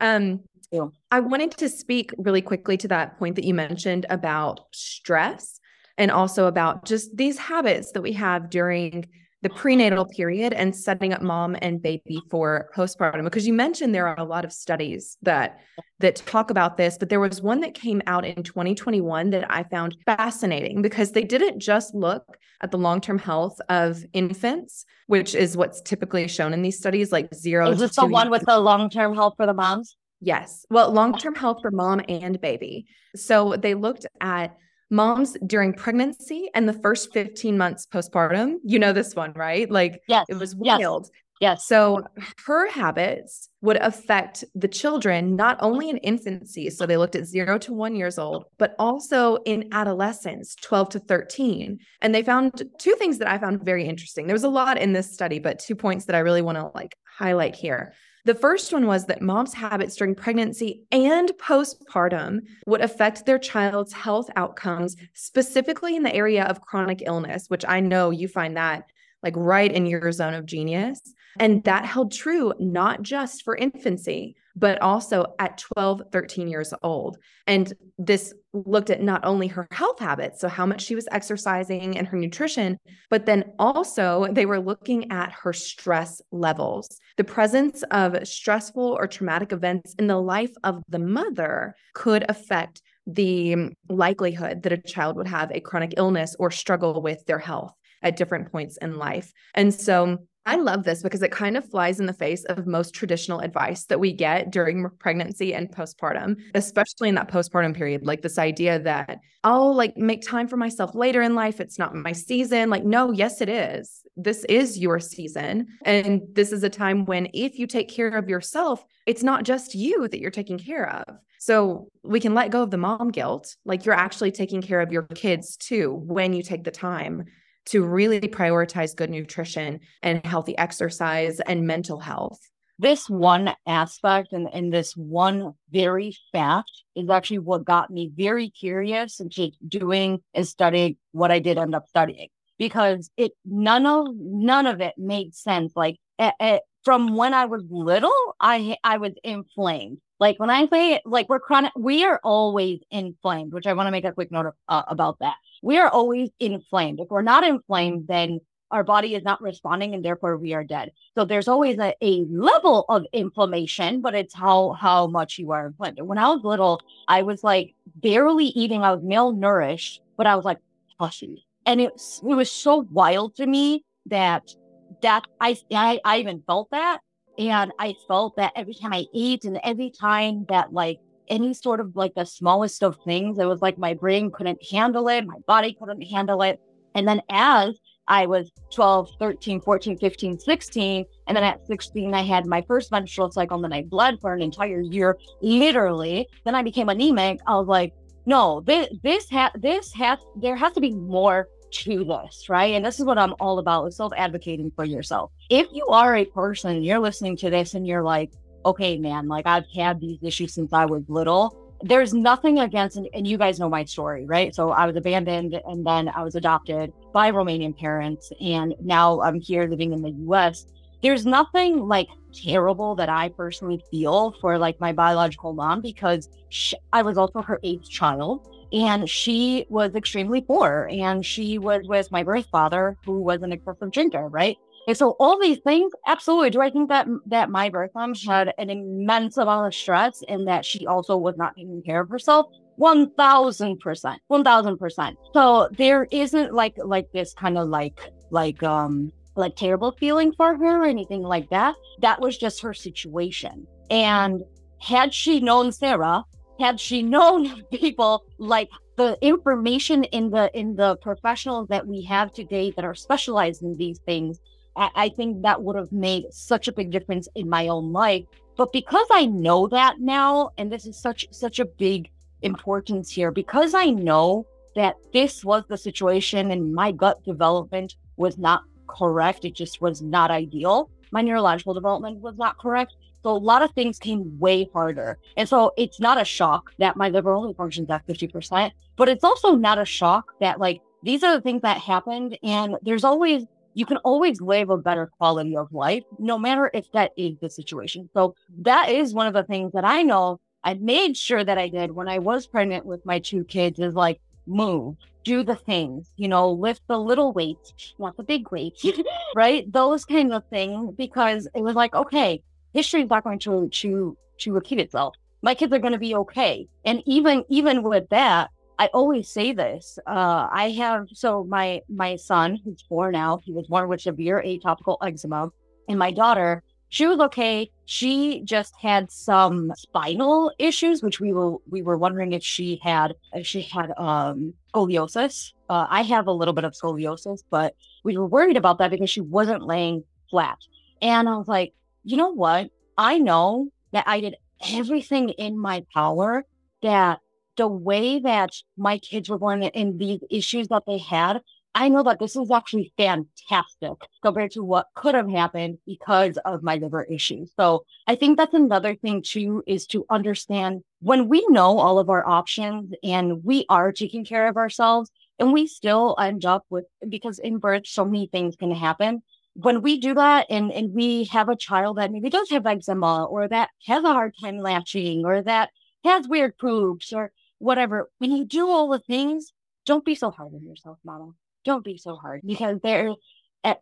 um, 0.00 0.40
yeah. 0.70 0.86
I 1.10 1.20
wanted 1.20 1.52
to 1.52 1.68
speak 1.68 2.12
really 2.18 2.42
quickly 2.42 2.76
to 2.78 2.88
that 2.88 3.18
point 3.18 3.36
that 3.36 3.44
you 3.44 3.54
mentioned 3.54 4.06
about 4.10 4.60
stress 4.72 5.60
and 5.96 6.10
also 6.10 6.46
about 6.46 6.84
just 6.84 7.16
these 7.16 7.38
habits 7.38 7.92
that 7.92 8.02
we 8.02 8.12
have 8.12 8.50
during 8.50 9.06
the 9.46 9.54
prenatal 9.54 10.04
period 10.04 10.52
and 10.52 10.74
setting 10.74 11.12
up 11.12 11.22
mom 11.22 11.56
and 11.62 11.80
baby 11.80 12.20
for 12.28 12.68
postpartum 12.74 13.22
because 13.22 13.46
you 13.46 13.52
mentioned 13.52 13.94
there 13.94 14.08
are 14.08 14.18
a 14.18 14.24
lot 14.24 14.44
of 14.44 14.52
studies 14.52 15.16
that 15.22 15.60
that 16.00 16.16
talk 16.16 16.50
about 16.50 16.76
this 16.76 16.98
but 16.98 17.10
there 17.10 17.20
was 17.20 17.40
one 17.40 17.60
that 17.60 17.72
came 17.72 18.02
out 18.08 18.24
in 18.24 18.42
2021 18.42 19.30
that 19.30 19.48
I 19.48 19.62
found 19.62 19.96
fascinating 20.04 20.82
because 20.82 21.12
they 21.12 21.22
didn't 21.22 21.60
just 21.60 21.94
look 21.94 22.24
at 22.60 22.72
the 22.72 22.78
long-term 22.78 23.18
health 23.18 23.60
of 23.68 24.04
infants 24.12 24.84
which 25.06 25.32
is 25.36 25.56
what's 25.56 25.80
typically 25.80 26.26
shown 26.26 26.52
in 26.52 26.62
these 26.62 26.78
studies 26.78 27.12
like 27.12 27.32
0 27.32 27.70
Is 27.70 27.78
this 27.78 27.94
the 27.94 28.06
one 28.06 28.30
with 28.30 28.46
the 28.46 28.58
long-term 28.58 29.14
health 29.14 29.34
for 29.36 29.46
the 29.46 29.54
moms? 29.54 29.96
Yes. 30.20 30.66
Well, 30.70 30.90
long-term 30.90 31.36
health 31.36 31.58
for 31.60 31.70
mom 31.70 32.00
and 32.08 32.40
baby. 32.40 32.86
So 33.14 33.54
they 33.56 33.74
looked 33.74 34.06
at 34.20 34.56
moms 34.90 35.36
during 35.46 35.72
pregnancy 35.72 36.48
and 36.54 36.68
the 36.68 36.72
first 36.72 37.12
15 37.12 37.58
months 37.58 37.86
postpartum. 37.86 38.56
You 38.64 38.78
know 38.78 38.92
this 38.92 39.14
one, 39.14 39.32
right? 39.34 39.70
Like 39.70 40.00
yes. 40.08 40.26
it 40.28 40.34
was 40.34 40.54
wild. 40.54 41.04
Yes. 41.04 41.10
Yes. 41.40 41.66
So 41.66 42.02
her 42.46 42.70
habits 42.70 43.50
would 43.60 43.76
affect 43.76 44.42
the 44.54 44.68
children 44.68 45.36
not 45.36 45.58
only 45.60 45.90
in 45.90 45.98
infancy, 45.98 46.70
so 46.70 46.86
they 46.86 46.96
looked 46.96 47.14
at 47.14 47.26
0 47.26 47.58
to 47.58 47.74
1 47.74 47.94
years 47.94 48.18
old, 48.18 48.44
but 48.56 48.74
also 48.78 49.36
in 49.44 49.68
adolescence, 49.72 50.54
12 50.62 50.88
to 50.90 50.98
13. 50.98 51.78
And 52.00 52.14
they 52.14 52.22
found 52.22 52.62
two 52.78 52.94
things 52.94 53.18
that 53.18 53.28
I 53.28 53.36
found 53.36 53.62
very 53.62 53.84
interesting. 53.84 54.26
There 54.26 54.34
was 54.34 54.44
a 54.44 54.48
lot 54.48 54.78
in 54.78 54.94
this 54.94 55.12
study, 55.12 55.38
but 55.38 55.58
two 55.58 55.76
points 55.76 56.06
that 56.06 56.16
I 56.16 56.20
really 56.20 56.42
want 56.42 56.56
to 56.56 56.70
like 56.74 56.96
highlight 57.04 57.54
here. 57.54 57.92
The 58.26 58.34
first 58.34 58.72
one 58.72 58.88
was 58.88 59.06
that 59.06 59.22
mom's 59.22 59.54
habits 59.54 59.94
during 59.94 60.16
pregnancy 60.16 60.82
and 60.90 61.30
postpartum 61.38 62.40
would 62.66 62.80
affect 62.80 63.24
their 63.24 63.38
child's 63.38 63.92
health 63.92 64.28
outcomes, 64.34 64.96
specifically 65.14 65.94
in 65.94 66.02
the 66.02 66.12
area 66.12 66.42
of 66.42 66.60
chronic 66.60 67.04
illness, 67.06 67.44
which 67.46 67.64
I 67.68 67.78
know 67.78 68.10
you 68.10 68.26
find 68.26 68.56
that 68.56 68.90
like 69.22 69.34
right 69.36 69.70
in 69.70 69.86
your 69.86 70.10
zone 70.10 70.34
of 70.34 70.44
genius. 70.44 71.00
And 71.38 71.62
that 71.64 71.84
held 71.84 72.10
true 72.10 72.52
not 72.58 73.02
just 73.02 73.44
for 73.44 73.54
infancy, 73.54 74.34
but 74.56 74.82
also 74.82 75.34
at 75.38 75.58
12, 75.58 76.02
13 76.10 76.48
years 76.48 76.74
old. 76.82 77.18
And 77.46 77.72
this 77.96 78.34
looked 78.64 78.90
at 78.90 79.02
not 79.02 79.24
only 79.24 79.46
her 79.48 79.66
health 79.70 79.98
habits, 79.98 80.40
so 80.40 80.48
how 80.48 80.64
much 80.64 80.82
she 80.82 80.94
was 80.94 81.08
exercising 81.10 81.98
and 81.98 82.06
her 82.06 82.16
nutrition, 82.16 82.78
but 83.10 83.26
then 83.26 83.52
also 83.58 84.26
they 84.30 84.46
were 84.46 84.60
looking 84.60 85.10
at 85.10 85.32
her 85.32 85.52
stress 85.52 86.22
levels. 86.30 87.00
The 87.16 87.24
presence 87.24 87.82
of 87.90 88.26
stressful 88.26 88.96
or 88.98 89.06
traumatic 89.06 89.52
events 89.52 89.94
in 89.98 90.06
the 90.06 90.20
life 90.20 90.52
of 90.64 90.82
the 90.88 90.98
mother 90.98 91.74
could 91.94 92.24
affect 92.28 92.82
the 93.06 93.72
likelihood 93.88 94.62
that 94.62 94.72
a 94.72 94.78
child 94.78 95.16
would 95.16 95.28
have 95.28 95.52
a 95.52 95.60
chronic 95.60 95.94
illness 95.96 96.34
or 96.38 96.50
struggle 96.50 97.02
with 97.02 97.24
their 97.26 97.38
health 97.38 97.72
at 98.02 98.16
different 98.16 98.50
points 98.50 98.76
in 98.78 98.96
life. 98.96 99.32
And 99.54 99.72
so 99.72 100.18
I 100.46 100.54
love 100.54 100.84
this 100.84 101.02
because 101.02 101.22
it 101.22 101.32
kind 101.32 101.56
of 101.56 101.68
flies 101.68 101.98
in 101.98 102.06
the 102.06 102.12
face 102.12 102.44
of 102.44 102.68
most 102.68 102.94
traditional 102.94 103.40
advice 103.40 103.86
that 103.86 103.98
we 103.98 104.12
get 104.12 104.52
during 104.52 104.88
pregnancy 105.00 105.52
and 105.52 105.68
postpartum, 105.68 106.36
especially 106.54 107.08
in 107.08 107.16
that 107.16 107.28
postpartum 107.28 107.74
period. 107.74 108.06
Like 108.06 108.22
this 108.22 108.38
idea 108.38 108.78
that 108.78 109.18
I'll 109.42 109.74
like 109.74 109.96
make 109.96 110.22
time 110.22 110.46
for 110.46 110.56
myself 110.56 110.94
later 110.94 111.20
in 111.20 111.34
life. 111.34 111.60
It's 111.60 111.80
not 111.80 111.96
my 111.96 112.12
season. 112.12 112.70
Like, 112.70 112.84
no, 112.84 113.10
yes, 113.10 113.40
it 113.40 113.48
is. 113.48 114.02
This 114.16 114.44
is 114.44 114.78
your 114.78 115.00
season. 115.00 115.66
And 115.84 116.22
this 116.32 116.52
is 116.52 116.62
a 116.62 116.70
time 116.70 117.06
when 117.06 117.28
if 117.34 117.58
you 117.58 117.66
take 117.66 117.88
care 117.88 118.08
of 118.08 118.28
yourself, 118.28 118.84
it's 119.04 119.24
not 119.24 119.42
just 119.42 119.74
you 119.74 120.06
that 120.08 120.20
you're 120.20 120.30
taking 120.30 120.58
care 120.58 120.88
of. 120.88 121.16
So 121.40 121.88
we 122.04 122.20
can 122.20 122.34
let 122.34 122.52
go 122.52 122.62
of 122.62 122.70
the 122.70 122.78
mom 122.78 123.10
guilt. 123.10 123.56
Like 123.64 123.84
you're 123.84 123.94
actually 123.96 124.30
taking 124.30 124.62
care 124.62 124.80
of 124.80 124.92
your 124.92 125.02
kids 125.02 125.56
too 125.56 125.92
when 126.04 126.32
you 126.32 126.42
take 126.44 126.62
the 126.62 126.70
time 126.70 127.24
to 127.66 127.84
really 127.84 128.20
prioritize 128.20 128.96
good 128.96 129.10
nutrition 129.10 129.80
and 130.02 130.24
healthy 130.24 130.56
exercise 130.58 131.40
and 131.40 131.66
mental 131.66 132.00
health. 132.00 132.38
This 132.78 133.08
one 133.08 133.54
aspect 133.66 134.32
and, 134.32 134.48
and 134.52 134.72
this 134.72 134.92
one 134.96 135.54
very 135.70 136.14
fact 136.32 136.70
is 136.94 137.08
actually 137.08 137.38
what 137.38 137.64
got 137.64 137.90
me 137.90 138.10
very 138.14 138.50
curious 138.50 139.18
into 139.18 139.50
doing 139.66 140.20
and 140.34 140.46
studying 140.46 140.96
what 141.12 141.30
I 141.30 141.38
did 141.38 141.58
end 141.58 141.74
up 141.74 141.86
studying. 141.88 142.28
because 142.58 143.10
it 143.16 143.32
none 143.44 143.86
of 143.86 144.06
none 144.14 144.66
of 144.66 144.80
it 144.80 144.94
made 144.96 145.34
sense. 145.34 145.72
Like 145.76 145.96
eh, 146.18 146.32
eh, 146.40 146.58
from 146.86 147.16
when 147.16 147.34
I 147.34 147.46
was 147.46 147.64
little, 147.68 148.14
I 148.38 148.76
I 148.84 148.98
was 148.98 149.10
inflamed. 149.24 149.98
Like 150.20 150.38
when 150.38 150.50
I 150.50 150.68
say 150.68 151.00
like 151.04 151.28
we're 151.28 151.40
chronic, 151.40 151.72
we 151.76 152.04
are 152.04 152.20
always 152.22 152.78
inflamed, 152.92 153.52
which 153.52 153.66
I 153.66 153.72
want 153.72 153.88
to 153.88 153.90
make 153.90 154.04
a 154.04 154.12
quick 154.12 154.30
note 154.30 154.46
of, 154.46 154.54
uh, 154.68 154.84
about 154.86 155.18
that. 155.18 155.34
We 155.64 155.78
are 155.78 155.88
always 155.88 156.30
inflamed. 156.38 157.00
If 157.00 157.08
we're 157.10 157.22
not 157.22 157.42
inflamed, 157.42 158.06
then 158.06 158.38
our 158.70 158.84
body 158.84 159.16
is 159.16 159.24
not 159.24 159.42
responding 159.42 159.94
and 159.94 160.04
therefore 160.04 160.36
we 160.36 160.54
are 160.54 160.62
dead. 160.62 160.92
So 161.16 161.24
there's 161.24 161.48
always 161.48 161.76
a, 161.80 161.92
a 162.00 162.24
level 162.30 162.84
of 162.88 163.04
inflammation, 163.12 164.00
but 164.00 164.14
it's 164.14 164.34
how 164.34 164.74
how 164.74 165.08
much 165.08 165.38
you 165.38 165.50
are 165.50 165.66
inflamed. 165.66 166.00
When 166.02 166.18
I 166.18 166.28
was 166.28 166.44
little, 166.44 166.80
I 167.08 167.22
was 167.22 167.42
like 167.42 167.74
barely 167.96 168.46
eating. 168.62 168.84
I 168.84 168.92
was 168.92 169.02
malnourished, 169.02 169.98
but 170.16 170.28
I 170.28 170.36
was 170.36 170.44
like 170.44 170.58
pussy. 171.00 171.46
And 171.66 171.80
it, 171.80 172.00
it 172.22 172.34
was 172.34 172.52
so 172.52 172.86
wild 172.92 173.34
to 173.36 173.46
me 173.46 173.84
that 174.06 174.54
that 175.02 175.24
I, 175.40 175.56
I 175.72 176.00
I 176.04 176.18
even 176.18 176.42
felt 176.46 176.70
that. 176.70 177.00
And 177.38 177.72
I 177.78 177.94
felt 178.08 178.36
that 178.36 178.52
every 178.56 178.74
time 178.74 178.92
I 178.94 179.04
ate 179.14 179.44
and 179.44 179.60
every 179.62 179.90
time 179.90 180.46
that 180.48 180.72
like 180.72 180.98
any 181.28 181.52
sort 181.52 181.80
of 181.80 181.94
like 181.94 182.14
the 182.14 182.24
smallest 182.24 182.82
of 182.82 182.96
things, 183.04 183.38
it 183.38 183.44
was 183.44 183.60
like 183.60 183.78
my 183.78 183.94
brain 183.94 184.30
couldn't 184.30 184.64
handle 184.70 185.08
it, 185.08 185.26
my 185.26 185.38
body 185.46 185.76
couldn't 185.78 186.02
handle 186.02 186.42
it. 186.42 186.60
And 186.94 187.06
then 187.06 187.20
as 187.30 187.78
I 188.08 188.26
was 188.26 188.50
12, 188.72 189.10
13, 189.18 189.60
14, 189.60 189.98
15, 189.98 190.38
16. 190.38 191.04
And 191.26 191.36
then 191.36 191.44
at 191.44 191.66
16, 191.66 192.14
I 192.14 192.22
had 192.22 192.46
my 192.46 192.62
first 192.66 192.92
menstrual 192.92 193.30
cycle 193.30 193.56
and 193.56 193.64
then 193.64 193.72
I 193.72 193.82
bled 193.82 194.18
for 194.20 194.32
an 194.32 194.42
entire 194.42 194.80
year, 194.80 195.18
literally. 195.42 196.28
Then 196.44 196.54
I 196.54 196.62
became 196.62 196.88
anemic. 196.88 197.40
I 197.46 197.56
was 197.56 197.66
like, 197.66 197.92
no, 198.24 198.60
this, 198.60 198.88
this, 199.02 199.28
ha- 199.30 199.52
this 199.56 199.92
has, 199.94 200.18
there 200.36 200.56
has 200.56 200.72
to 200.74 200.80
be 200.80 200.92
more 200.92 201.48
to 201.70 202.04
this, 202.04 202.48
right? 202.48 202.74
And 202.74 202.84
this 202.84 202.98
is 202.98 203.04
what 203.04 203.18
I'm 203.18 203.34
all 203.40 203.58
about 203.58 203.92
self 203.92 204.12
advocating 204.16 204.72
for 204.74 204.84
yourself. 204.84 205.30
If 205.50 205.66
you 205.72 205.86
are 205.88 206.16
a 206.16 206.24
person, 206.24 206.76
and 206.76 206.84
you're 206.84 206.98
listening 206.98 207.36
to 207.38 207.50
this 207.50 207.74
and 207.74 207.86
you're 207.86 208.02
like, 208.02 208.32
okay, 208.64 208.98
man, 208.98 209.28
like 209.28 209.46
I've 209.46 209.66
had 209.74 210.00
these 210.00 210.18
issues 210.22 210.54
since 210.54 210.72
I 210.72 210.86
was 210.86 211.02
little 211.08 211.66
there's 211.82 212.14
nothing 212.14 212.58
against, 212.58 212.96
and, 212.96 213.08
and, 213.12 213.26
you 213.26 213.36
guys 213.36 213.58
know 213.58 213.68
my 213.68 213.84
story, 213.84 214.24
right? 214.24 214.54
So 214.54 214.70
I 214.70 214.86
was 214.86 214.96
abandoned 214.96 215.60
and 215.66 215.86
then 215.86 216.08
I 216.08 216.22
was 216.22 216.34
adopted 216.34 216.92
by 217.12 217.30
Romanian 217.30 217.76
parents. 217.76 218.32
And 218.40 218.74
now 218.80 219.20
I'm 219.20 219.40
here 219.40 219.66
living 219.66 219.92
in 219.92 220.02
the 220.02 220.12
US. 220.30 220.66
There's 221.02 221.26
nothing 221.26 221.86
like 221.86 222.08
terrible 222.32 222.94
that 222.96 223.08
I 223.08 223.28
personally 223.28 223.82
feel 223.90 224.34
for 224.40 224.58
like 224.58 224.80
my 224.80 224.92
biological 224.92 225.52
mom 225.52 225.82
because 225.82 226.28
she, 226.48 226.76
I 226.92 227.02
was 227.02 227.18
also 227.18 227.42
her 227.42 227.60
eighth 227.62 227.88
child 227.88 228.48
and 228.72 229.08
she 229.08 229.66
was 229.68 229.94
extremely 229.94 230.40
poor 230.40 230.88
and 230.90 231.24
she 231.24 231.58
was 231.58 231.82
with 231.86 232.10
my 232.10 232.22
birth 232.22 232.46
father 232.50 232.96
who 233.04 233.20
was 233.20 233.42
an 233.42 233.52
excessive 233.52 233.92
drinker, 233.92 234.28
right? 234.28 234.56
And 234.88 234.96
so 234.96 235.16
all 235.18 235.40
these 235.40 235.58
things, 235.58 235.92
absolutely. 236.06 236.50
Do 236.50 236.60
I 236.60 236.70
think 236.70 236.88
that 236.90 237.08
that 237.26 237.50
my 237.50 237.68
birth 237.70 237.90
mom 237.94 238.14
had 238.14 238.52
an 238.56 238.70
immense 238.70 239.36
amount 239.36 239.66
of 239.66 239.74
stress 239.74 240.22
and 240.28 240.46
that 240.46 240.64
she 240.64 240.86
also 240.86 241.16
was 241.16 241.36
not 241.36 241.56
taking 241.56 241.82
care 241.82 242.00
of 242.00 242.08
herself? 242.08 242.46
One 242.76 243.10
thousand 243.14 243.80
percent. 243.80 244.20
One 244.28 244.44
thousand 244.44 244.78
percent. 244.78 245.16
So 245.32 245.68
there 245.76 246.06
isn't 246.12 246.54
like 246.54 246.76
like 246.84 247.10
this 247.12 247.34
kind 247.34 247.58
of 247.58 247.68
like 247.68 248.00
like 248.30 248.62
um 248.62 249.10
like 249.34 249.56
terrible 249.56 249.92
feeling 249.98 250.32
for 250.36 250.56
her 250.56 250.82
or 250.82 250.86
anything 250.86 251.22
like 251.22 251.50
that. 251.50 251.74
That 252.00 252.20
was 252.20 252.38
just 252.38 252.62
her 252.62 252.72
situation. 252.72 253.66
And 253.90 254.42
had 254.80 255.12
she 255.12 255.40
known 255.40 255.72
Sarah, 255.72 256.22
had 256.58 256.80
she 256.80 257.02
known 257.02 257.62
people 257.70 258.24
like 258.38 258.68
the 258.96 259.18
information 259.20 260.04
in 260.04 260.30
the 260.30 260.50
in 260.58 260.74
the 260.76 260.96
professionals 260.96 261.68
that 261.68 261.86
we 261.86 262.02
have 262.02 262.32
today 262.32 262.72
that 262.76 262.84
are 262.84 262.94
specialized 262.94 263.62
in 263.62 263.76
these 263.76 263.98
things 264.00 264.40
I, 264.76 264.90
I 264.94 265.08
think 265.08 265.42
that 265.42 265.62
would 265.62 265.76
have 265.76 265.92
made 265.92 266.32
such 266.32 266.68
a 266.68 266.72
big 266.72 266.90
difference 266.90 267.28
in 267.34 267.48
my 267.48 267.68
own 267.68 267.92
life. 267.92 268.24
But 268.56 268.72
because 268.72 269.06
I 269.10 269.26
know 269.26 269.66
that 269.68 270.00
now, 270.00 270.50
and 270.58 270.70
this 270.70 270.86
is 270.86 270.96
such 270.96 271.26
such 271.30 271.58
a 271.58 271.64
big 271.64 272.10
importance 272.42 273.10
here, 273.10 273.30
because 273.30 273.74
I 273.74 273.86
know 273.86 274.46
that 274.74 274.96
this 275.12 275.44
was 275.44 275.64
the 275.68 275.78
situation 275.78 276.50
and 276.50 276.74
my 276.74 276.92
gut 276.92 277.22
development 277.24 277.96
was 278.16 278.38
not 278.38 278.62
correct, 278.86 279.44
it 279.44 279.54
just 279.54 279.80
was 279.80 280.02
not 280.02 280.30
ideal. 280.30 280.90
My 281.12 281.22
neurological 281.22 281.74
development 281.74 282.20
was 282.20 282.36
not 282.36 282.58
correct. 282.58 282.94
So 283.22 283.30
a 283.30 283.38
lot 283.38 283.62
of 283.62 283.72
things 283.72 283.98
came 283.98 284.38
way 284.38 284.68
harder. 284.72 285.18
And 285.36 285.48
so 285.48 285.72
it's 285.76 286.00
not 286.00 286.20
a 286.20 286.24
shock 286.24 286.72
that 286.78 286.96
my 286.96 287.08
liver 287.08 287.32
only 287.32 287.54
functions 287.54 287.90
at 287.90 288.06
50%, 288.06 288.70
but 288.96 289.08
it's 289.08 289.24
also 289.24 289.56
not 289.56 289.78
a 289.78 289.84
shock 289.84 290.32
that 290.40 290.60
like 290.60 290.80
these 291.02 291.22
are 291.22 291.34
the 291.34 291.42
things 291.42 291.62
that 291.62 291.78
happened. 291.78 292.38
And 292.42 292.76
there's 292.82 293.04
always 293.04 293.44
you 293.74 293.84
can 293.84 293.98
always 293.98 294.40
live 294.40 294.70
a 294.70 294.78
better 294.78 295.10
quality 295.18 295.54
of 295.54 295.70
life, 295.70 296.02
no 296.18 296.38
matter 296.38 296.70
if 296.72 296.90
that 296.92 297.12
is 297.18 297.36
the 297.42 297.50
situation. 297.50 298.08
So 298.14 298.34
that 298.62 298.88
is 298.88 299.12
one 299.12 299.26
of 299.26 299.34
the 299.34 299.44
things 299.44 299.72
that 299.72 299.84
I 299.84 300.02
know 300.02 300.40
I 300.66 300.74
made 300.74 301.16
sure 301.16 301.44
that 301.44 301.58
I 301.58 301.68
did 301.68 301.92
when 301.92 302.08
I 302.08 302.18
was 302.18 302.48
pregnant 302.48 302.84
with 302.84 303.06
my 303.06 303.20
two 303.20 303.44
kids 303.44 303.78
is 303.78 303.94
like 303.94 304.18
move, 304.48 304.96
do 305.22 305.44
the 305.44 305.54
things, 305.54 306.10
you 306.16 306.26
know, 306.26 306.50
lift 306.50 306.82
the 306.88 306.98
little 306.98 307.32
weights, 307.32 307.94
not 308.00 308.16
the 308.16 308.24
big 308.24 308.50
weights, 308.50 308.84
right? 309.36 309.70
Those 309.72 310.04
kind 310.04 310.32
of 310.32 310.42
things, 310.50 310.92
because 310.98 311.46
it 311.54 311.60
was 311.60 311.76
like, 311.76 311.94
okay, 311.94 312.42
history 312.72 313.02
is 313.02 313.10
not 313.10 313.24
going 313.24 313.38
to 313.40 313.68
to 313.68 314.16
to 314.38 314.52
repeat 314.52 314.78
itself. 314.78 315.14
My 315.42 315.54
kids 315.54 315.72
are 315.72 315.78
going 315.78 315.92
to 315.92 315.98
be 315.98 316.14
okay. 316.14 316.68
And 316.84 317.02
even 317.06 317.44
even 317.48 317.82
with 317.82 318.08
that, 318.10 318.50
I 318.78 318.86
always 318.92 319.28
say 319.28 319.52
this. 319.52 319.98
Uh, 320.06 320.48
I 320.50 320.70
have 320.78 321.08
so 321.12 321.44
my 321.44 321.82
my 321.88 322.16
son, 322.16 322.58
who's 322.64 322.82
four 322.88 323.10
now, 323.10 323.38
he 323.44 323.52
was 323.52 323.66
born 323.66 323.88
with 323.88 324.00
severe 324.00 324.42
atopical 324.44 324.98
eczema, 325.02 325.50
and 325.88 325.98
my 325.98 326.10
daughter, 326.10 326.62
she 326.88 327.06
was 327.06 327.18
okay. 327.18 327.70
She 327.86 328.42
just 328.44 328.74
had 328.80 329.10
some 329.10 329.72
spinal 329.76 330.52
issues, 330.58 331.02
which 331.02 331.20
we 331.20 331.32
were 331.32 331.56
we 331.68 331.82
were 331.82 331.96
wondering 331.96 332.32
if 332.32 332.42
she 332.42 332.80
had 332.82 333.14
if 333.32 333.46
she 333.46 333.62
had 333.62 333.92
um 333.96 334.54
scoliosis. 334.74 335.52
Uh, 335.68 335.86
I 335.88 336.02
have 336.02 336.26
a 336.26 336.32
little 336.32 336.54
bit 336.54 336.64
of 336.64 336.72
scoliosis, 336.72 337.42
but 337.50 337.74
we 338.04 338.16
were 338.16 338.26
worried 338.26 338.56
about 338.56 338.78
that 338.78 338.90
because 338.90 339.10
she 339.10 339.20
wasn't 339.20 339.62
laying 339.62 340.04
flat. 340.30 340.58
And 341.02 341.28
I 341.28 341.36
was 341.36 341.48
like, 341.48 341.72
you 342.06 342.16
know 342.16 342.30
what? 342.30 342.70
I 342.96 343.18
know 343.18 343.68
that 343.92 344.04
I 344.06 344.20
did 344.20 344.36
everything 344.72 345.30
in 345.30 345.58
my 345.58 345.84
power 345.92 346.44
that 346.82 347.18
the 347.56 347.66
way 347.66 348.20
that 348.20 348.50
my 348.76 348.98
kids 348.98 349.28
were 349.28 349.38
born 349.38 349.62
and 349.62 349.98
these 349.98 350.20
issues 350.30 350.68
that 350.68 350.84
they 350.86 350.98
had, 350.98 351.40
I 351.74 351.88
know 351.88 352.02
that 352.04 352.20
this 352.20 352.36
is 352.36 352.50
actually 352.50 352.92
fantastic 352.96 353.94
compared 354.22 354.52
to 354.52 354.62
what 354.62 354.86
could 354.94 355.14
have 355.14 355.28
happened 355.28 355.78
because 355.84 356.38
of 356.44 356.62
my 356.62 356.76
liver 356.76 357.04
issues. 357.04 357.50
So 357.56 357.84
I 358.06 358.14
think 358.14 358.38
that's 358.38 358.54
another 358.54 358.94
thing 358.94 359.22
too, 359.22 359.62
is 359.66 359.86
to 359.88 360.06
understand 360.08 360.84
when 361.00 361.28
we 361.28 361.44
know 361.48 361.78
all 361.78 361.98
of 361.98 362.08
our 362.08 362.26
options 362.26 362.94
and 363.02 363.44
we 363.44 363.66
are 363.68 363.92
taking 363.92 364.24
care 364.24 364.48
of 364.48 364.56
ourselves 364.56 365.10
and 365.38 365.52
we 365.52 365.66
still 365.66 366.16
end 366.18 366.46
up 366.46 366.64
with, 366.70 366.86
because 367.08 367.38
in 367.38 367.58
birth, 367.58 367.86
so 367.86 368.04
many 368.04 368.26
things 368.26 368.56
can 368.56 368.70
happen. 368.70 369.22
When 369.58 369.80
we 369.80 369.98
do 369.98 370.14
that 370.14 370.46
and, 370.50 370.70
and 370.70 370.92
we 370.92 371.24
have 371.32 371.48
a 371.48 371.56
child 371.56 371.96
that 371.96 372.12
maybe 372.12 372.28
does 372.28 372.50
have 372.50 372.66
eczema 372.66 373.24
or 373.24 373.48
that 373.48 373.70
has 373.86 374.04
a 374.04 374.12
hard 374.12 374.34
time 374.40 374.58
latching 374.58 375.24
or 375.24 375.42
that 375.42 375.70
has 376.04 376.28
weird 376.28 376.58
poops 376.58 377.12
or 377.12 377.32
whatever. 377.58 378.10
When 378.18 378.32
you 378.32 378.44
do 378.44 378.68
all 378.68 378.88
the 378.88 378.98
things, 378.98 379.52
don't 379.86 380.04
be 380.04 380.14
so 380.14 380.30
hard 380.30 380.52
on 380.52 380.66
yourself, 380.66 380.98
mama. 381.04 381.32
Don't 381.64 381.84
be 381.84 381.96
so 381.96 382.16
hard 382.16 382.42
because 382.44 382.80
there 382.82 383.14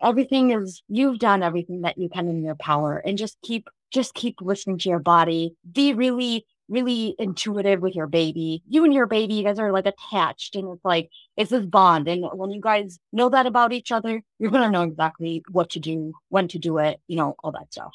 everything 0.00 0.50
is 0.52 0.82
you've 0.88 1.18
done 1.18 1.42
everything 1.42 1.82
that 1.82 1.98
you 1.98 2.08
can 2.08 2.28
in 2.28 2.42
your 2.42 2.54
power 2.54 2.96
and 2.98 3.18
just 3.18 3.36
keep 3.42 3.68
just 3.90 4.14
keep 4.14 4.40
listening 4.40 4.78
to 4.78 4.88
your 4.88 4.98
body. 4.98 5.54
Be 5.70 5.92
really 5.92 6.46
really 6.68 7.14
intuitive 7.18 7.80
with 7.80 7.94
your 7.94 8.06
baby. 8.06 8.62
You 8.68 8.84
and 8.84 8.94
your 8.94 9.06
baby, 9.06 9.34
you 9.34 9.44
guys 9.44 9.58
are 9.58 9.72
like 9.72 9.86
attached 9.86 10.56
and 10.56 10.68
it's 10.74 10.84
like 10.84 11.10
it's 11.36 11.50
this 11.50 11.66
bond. 11.66 12.08
And 12.08 12.24
when 12.32 12.50
you 12.50 12.60
guys 12.60 12.98
know 13.12 13.28
that 13.28 13.46
about 13.46 13.72
each 13.72 13.92
other, 13.92 14.22
you're 14.38 14.50
gonna 14.50 14.70
know 14.70 14.82
exactly 14.82 15.42
what 15.50 15.70
to 15.70 15.80
do, 15.80 16.14
when 16.28 16.48
to 16.48 16.58
do 16.58 16.78
it, 16.78 17.00
you 17.06 17.16
know, 17.16 17.36
all 17.42 17.52
that 17.52 17.72
stuff. 17.72 17.92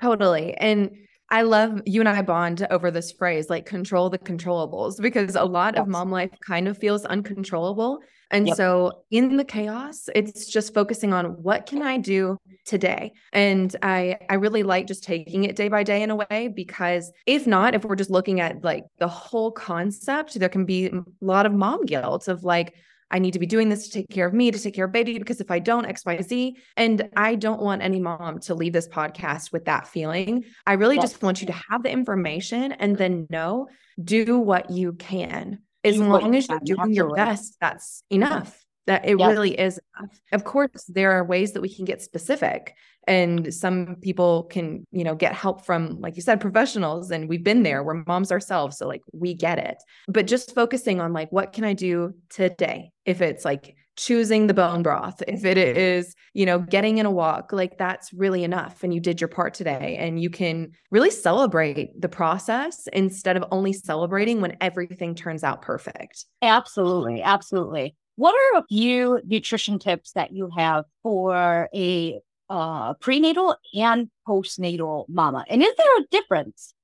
Totally. 0.00 0.54
And 0.54 0.96
I 1.30 1.42
love 1.42 1.82
you 1.84 2.00
and 2.00 2.08
I 2.08 2.22
bond 2.22 2.66
over 2.70 2.90
this 2.90 3.12
phrase, 3.12 3.50
like 3.50 3.66
control 3.66 4.08
the 4.08 4.18
controllables, 4.18 5.00
because 5.00 5.34
a 5.36 5.44
lot 5.44 5.74
yes. 5.74 5.82
of 5.82 5.88
mom 5.88 6.10
life 6.10 6.30
kind 6.40 6.68
of 6.68 6.78
feels 6.78 7.04
uncontrollable. 7.04 8.00
And 8.30 8.46
yep. 8.46 8.56
so 8.56 9.04
in 9.10 9.36
the 9.36 9.44
chaos, 9.44 10.08
it's 10.14 10.46
just 10.46 10.74
focusing 10.74 11.12
on 11.12 11.42
what 11.42 11.66
can 11.66 11.82
I 11.82 11.98
do 11.98 12.38
today? 12.66 13.12
And 13.32 13.74
I 13.82 14.18
I 14.28 14.34
really 14.34 14.62
like 14.62 14.86
just 14.86 15.02
taking 15.02 15.44
it 15.44 15.56
day 15.56 15.68
by 15.68 15.82
day 15.82 16.02
in 16.02 16.10
a 16.10 16.16
way 16.16 16.52
because 16.54 17.10
if 17.26 17.46
not, 17.46 17.74
if 17.74 17.84
we're 17.84 17.96
just 17.96 18.10
looking 18.10 18.40
at 18.40 18.62
like 18.62 18.84
the 18.98 19.08
whole 19.08 19.50
concept, 19.50 20.38
there 20.38 20.50
can 20.50 20.66
be 20.66 20.86
a 20.86 21.02
lot 21.20 21.46
of 21.46 21.52
mom 21.52 21.86
guilt 21.86 22.28
of 22.28 22.44
like, 22.44 22.74
I 23.10 23.18
need 23.18 23.32
to 23.32 23.38
be 23.38 23.46
doing 23.46 23.68
this 23.68 23.86
to 23.88 23.92
take 23.92 24.10
care 24.10 24.26
of 24.26 24.34
me, 24.34 24.50
to 24.50 24.58
take 24.58 24.74
care 24.74 24.84
of 24.84 24.92
baby, 24.92 25.18
because 25.18 25.40
if 25.40 25.50
I 25.50 25.58
don't, 25.58 25.86
XYZ. 25.86 26.54
And 26.76 27.08
I 27.16 27.34
don't 27.34 27.62
want 27.62 27.82
any 27.82 28.00
mom 28.00 28.40
to 28.40 28.54
leave 28.54 28.72
this 28.72 28.88
podcast 28.88 29.52
with 29.52 29.64
that 29.64 29.88
feeling. 29.88 30.44
I 30.66 30.74
really 30.74 30.96
yes. 30.96 31.04
just 31.04 31.22
want 31.22 31.40
you 31.40 31.46
to 31.46 31.54
have 31.70 31.82
the 31.82 31.90
information 31.90 32.72
and 32.72 32.96
then 32.96 33.26
know, 33.30 33.68
do 34.02 34.38
what 34.38 34.70
you 34.70 34.92
can. 34.92 35.60
As 35.84 35.96
long 35.96 36.34
as 36.34 36.48
you're 36.48 36.60
doing 36.60 36.92
your 36.92 37.14
best, 37.14 37.56
that's 37.60 38.02
enough. 38.10 38.62
That 38.88 39.04
it 39.06 39.18
Yep. 39.18 39.28
really 39.30 39.58
is 39.58 39.78
enough. 39.98 40.20
Of 40.32 40.44
course, 40.44 40.84
there 40.88 41.12
are 41.12 41.24
ways 41.24 41.52
that 41.52 41.60
we 41.60 41.72
can 41.72 41.84
get 41.84 42.02
specific 42.02 42.74
and 43.06 43.52
some 43.54 43.96
people 44.02 44.44
can, 44.44 44.84
you 44.90 45.04
know, 45.04 45.14
get 45.14 45.32
help 45.34 45.64
from 45.64 46.00
like 46.00 46.16
you 46.16 46.22
said 46.22 46.40
professionals 46.40 47.10
and 47.10 47.28
we've 47.28 47.44
been 47.44 47.62
there. 47.62 47.82
We're 47.84 48.02
moms 48.06 48.32
ourselves, 48.32 48.78
so 48.78 48.88
like 48.88 49.02
we 49.12 49.34
get 49.34 49.58
it. 49.58 49.76
But 50.08 50.26
just 50.26 50.54
focusing 50.54 51.00
on 51.00 51.12
like 51.12 51.30
what 51.30 51.52
can 51.52 51.64
I 51.64 51.74
do 51.74 52.14
today? 52.30 52.90
If 53.04 53.20
it's 53.22 53.44
like 53.44 53.76
choosing 53.96 54.46
the 54.46 54.54
bone 54.54 54.82
broth, 54.82 55.22
if 55.26 55.44
it 55.44 55.58
is, 55.58 56.14
you 56.32 56.46
know, 56.46 56.60
getting 56.60 56.98
in 56.98 57.06
a 57.06 57.10
walk, 57.10 57.52
like 57.52 57.78
that's 57.78 58.12
really 58.12 58.44
enough 58.44 58.84
and 58.84 58.94
you 58.94 59.00
did 59.00 59.20
your 59.20 59.28
part 59.28 59.54
today 59.54 59.96
and 59.98 60.20
you 60.22 60.30
can 60.30 60.70
really 60.90 61.10
celebrate 61.10 62.00
the 62.00 62.08
process 62.08 62.86
instead 62.92 63.36
of 63.36 63.44
only 63.50 63.72
celebrating 63.72 64.40
when 64.40 64.56
everything 64.60 65.14
turns 65.14 65.42
out 65.42 65.62
perfect. 65.62 66.26
Absolutely, 66.42 67.22
absolutely. 67.22 67.96
What 68.18 68.34
are 68.34 68.58
a 68.58 68.64
few 68.66 69.20
nutrition 69.24 69.78
tips 69.78 70.10
that 70.14 70.32
you 70.32 70.50
have 70.56 70.86
for 71.04 71.68
a 71.72 72.20
uh, 72.50 72.94
prenatal 72.94 73.54
and 73.72 74.10
postnatal 74.26 75.04
mama? 75.08 75.44
And 75.48 75.62
is 75.62 75.72
there 75.78 75.98
a 76.00 76.06
difference? 76.10 76.74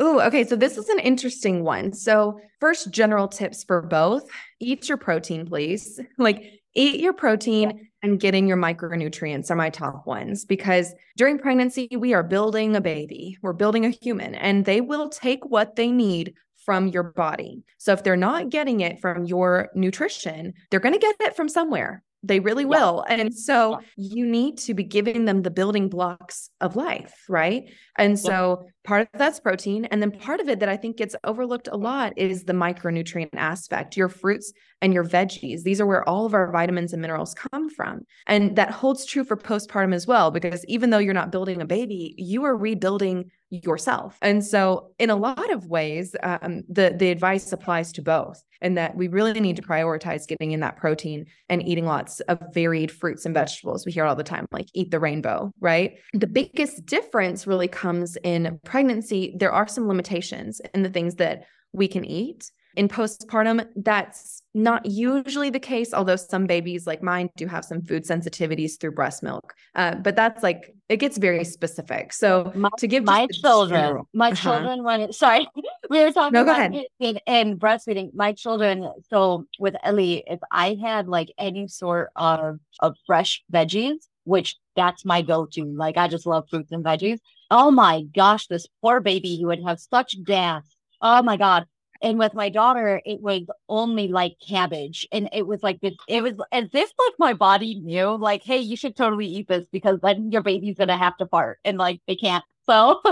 Ooh, 0.00 0.20
okay. 0.20 0.44
So 0.44 0.54
this 0.54 0.78
is 0.78 0.88
an 0.88 1.00
interesting 1.00 1.64
one. 1.64 1.92
So, 1.94 2.38
first, 2.60 2.92
general 2.92 3.26
tips 3.26 3.64
for 3.64 3.82
both 3.82 4.28
eat 4.60 4.88
your 4.88 4.96
protein, 4.96 5.46
please. 5.46 5.98
Like, 6.16 6.44
eat 6.76 7.00
your 7.00 7.12
protein 7.12 7.88
and 8.04 8.20
getting 8.20 8.46
your 8.46 8.56
micronutrients 8.56 9.50
are 9.50 9.56
my 9.56 9.70
top 9.70 10.06
ones 10.06 10.44
because 10.44 10.94
during 11.16 11.40
pregnancy, 11.40 11.88
we 11.98 12.14
are 12.14 12.22
building 12.22 12.76
a 12.76 12.80
baby, 12.80 13.36
we're 13.42 13.52
building 13.52 13.84
a 13.84 13.90
human, 13.90 14.36
and 14.36 14.64
they 14.64 14.80
will 14.80 15.08
take 15.08 15.44
what 15.44 15.74
they 15.74 15.90
need 15.90 16.34
from 16.64 16.88
your 16.88 17.02
body. 17.02 17.62
So, 17.78 17.92
if 17.92 18.02
they're 18.02 18.16
not 18.16 18.50
getting 18.50 18.80
it 18.80 19.00
from 19.00 19.24
your 19.24 19.68
nutrition, 19.74 20.54
they're 20.70 20.80
going 20.80 20.94
to 20.94 20.98
get 21.00 21.16
it 21.20 21.36
from 21.36 21.48
somewhere. 21.48 22.02
They 22.22 22.40
really 22.40 22.64
Yeah. 22.64 22.68
will. 22.70 23.04
And 23.08 23.34
so 23.34 23.72
Yeah. 23.72 23.86
you 23.96 24.26
need 24.26 24.56
to 24.58 24.74
be 24.74 24.82
giving 24.82 25.26
them 25.26 25.42
the 25.42 25.50
building 25.50 25.88
blocks 25.90 26.48
of 26.60 26.74
life, 26.74 27.14
right? 27.28 27.64
And 27.98 28.18
so 28.18 28.66
part 28.84 29.02
of 29.02 29.08
that's 29.18 29.40
protein. 29.40 29.86
And 29.86 30.00
then 30.00 30.10
part 30.10 30.40
of 30.40 30.48
it 30.48 30.60
that 30.60 30.68
I 30.68 30.76
think 30.76 30.98
gets 30.98 31.16
overlooked 31.24 31.68
a 31.72 31.76
lot 31.76 32.12
is 32.16 32.44
the 32.44 32.52
micronutrient 32.52 33.30
aspect, 33.34 33.96
your 33.96 34.08
fruits 34.08 34.52
and 34.80 34.92
your 34.92 35.04
veggies. 35.04 35.62
These 35.62 35.80
are 35.80 35.86
where 35.86 36.06
all 36.08 36.26
of 36.26 36.34
our 36.34 36.52
vitamins 36.52 36.92
and 36.92 37.00
minerals 37.00 37.34
come 37.34 37.70
from. 37.70 38.02
And 38.26 38.56
that 38.56 38.70
holds 38.70 39.06
true 39.06 39.24
for 39.24 39.36
postpartum 39.36 39.94
as 39.94 40.06
well, 40.06 40.30
because 40.30 40.64
even 40.66 40.90
though 40.90 40.98
you're 40.98 41.14
not 41.14 41.32
building 41.32 41.60
a 41.60 41.66
baby, 41.66 42.14
you 42.18 42.44
are 42.44 42.56
rebuilding 42.56 43.30
yourself. 43.50 44.18
And 44.20 44.44
so 44.44 44.90
in 44.98 45.10
a 45.10 45.16
lot 45.16 45.52
of 45.52 45.66
ways, 45.66 46.16
um, 46.22 46.64
the, 46.68 46.94
the 46.96 47.10
advice 47.10 47.52
applies 47.52 47.92
to 47.92 48.02
both 48.02 48.42
and 48.60 48.76
that 48.78 48.96
we 48.96 49.08
really 49.08 49.38
need 49.40 49.56
to 49.56 49.62
prioritize 49.62 50.26
getting 50.26 50.52
in 50.52 50.60
that 50.60 50.76
protein 50.76 51.26
and 51.48 51.62
eating 51.66 51.84
lots 51.84 52.20
of 52.20 52.40
varied 52.52 52.90
fruits 52.90 53.26
and 53.26 53.34
vegetables. 53.34 53.84
We 53.84 53.92
hear 53.92 54.06
all 54.06 54.16
the 54.16 54.24
time, 54.24 54.46
like 54.50 54.68
eat 54.74 54.90
the 54.90 54.98
rainbow, 54.98 55.52
right? 55.60 55.98
The 56.14 56.26
biggest 56.26 56.86
difference 56.86 57.46
really 57.46 57.68
comes 57.68 58.16
in 58.24 58.58
pregnancy. 58.78 59.32
There 59.38 59.52
are 59.52 59.68
some 59.68 59.86
limitations 59.86 60.60
in 60.74 60.82
the 60.82 60.90
things 60.90 61.14
that 61.16 61.44
we 61.72 61.86
can 61.86 62.04
eat. 62.04 62.50
In 62.76 62.88
postpartum, 62.88 63.64
that's 63.76 64.42
not 64.52 64.84
usually 64.84 65.48
the 65.48 65.60
case, 65.60 65.94
although 65.94 66.16
some 66.16 66.44
babies 66.46 66.84
like 66.88 67.00
mine 67.00 67.30
do 67.36 67.46
have 67.46 67.64
some 67.64 67.82
food 67.82 68.02
sensitivities 68.04 68.72
through 68.80 68.90
breast 69.00 69.22
milk. 69.22 69.54
Uh, 69.76 69.94
but 69.94 70.16
that's 70.16 70.42
like, 70.42 70.74
it 70.88 70.96
gets 70.96 71.16
very 71.18 71.44
specific. 71.44 72.12
So 72.12 72.50
My, 72.56 72.68
to 72.78 72.88
give 72.88 73.04
my 73.04 73.28
children, 73.32 73.80
general- 73.80 74.08
my 74.12 74.30
Uh-huh. 74.32 74.42
children, 74.42 74.82
when 74.82 75.02
it, 75.02 75.14
sorry, 75.14 75.46
we 75.88 76.00
were 76.02 76.10
talking 76.10 76.32
No, 76.32 76.42
go 76.44 76.50
about 76.50 76.72
ahead. 76.72 76.84
it 76.98 77.22
and 77.28 77.60
breastfeeding. 77.60 78.12
My 78.12 78.32
children, 78.32 78.90
so 79.08 79.44
with 79.60 79.76
Ellie, 79.84 80.24
if 80.26 80.40
I 80.50 80.76
had 80.82 81.06
like 81.06 81.30
any 81.38 81.68
sort 81.68 82.10
of 82.16 82.58
of 82.80 82.96
fresh 83.06 83.40
veggies, 83.52 83.98
which 84.24 84.56
that's 84.74 85.04
my 85.04 85.22
go-to, 85.22 85.62
like 85.64 85.96
I 85.96 86.08
just 86.08 86.26
love 86.26 86.44
fruits 86.50 86.72
and 86.72 86.84
veggies. 86.84 87.18
Oh 87.50 87.70
my 87.70 88.02
gosh, 88.02 88.46
this 88.46 88.66
poor 88.80 89.00
baby, 89.00 89.36
he 89.36 89.44
would 89.44 89.62
have 89.64 89.78
such 89.80 90.22
gas. 90.24 90.64
Oh 91.00 91.22
my 91.22 91.36
god. 91.36 91.66
And 92.02 92.18
with 92.18 92.34
my 92.34 92.50
daughter, 92.50 93.00
it 93.06 93.22
was 93.22 93.42
only 93.68 94.08
like 94.08 94.36
cabbage. 94.46 95.06
And 95.12 95.28
it 95.32 95.46
was 95.46 95.62
like 95.62 95.80
this, 95.80 95.94
it 96.08 96.22
was 96.22 96.34
as 96.52 96.68
if 96.72 96.90
like 96.98 97.14
my 97.18 97.32
body 97.32 97.80
knew, 97.80 98.16
like, 98.16 98.42
hey, 98.42 98.58
you 98.58 98.76
should 98.76 98.96
totally 98.96 99.26
eat 99.26 99.48
this 99.48 99.64
because 99.72 100.00
then 100.02 100.30
your 100.30 100.42
baby's 100.42 100.76
gonna 100.76 100.98
have 100.98 101.16
to 101.18 101.26
fart 101.26 101.58
and 101.64 101.78
like 101.78 102.00
they 102.06 102.16
can't. 102.16 102.44
So 102.66 103.02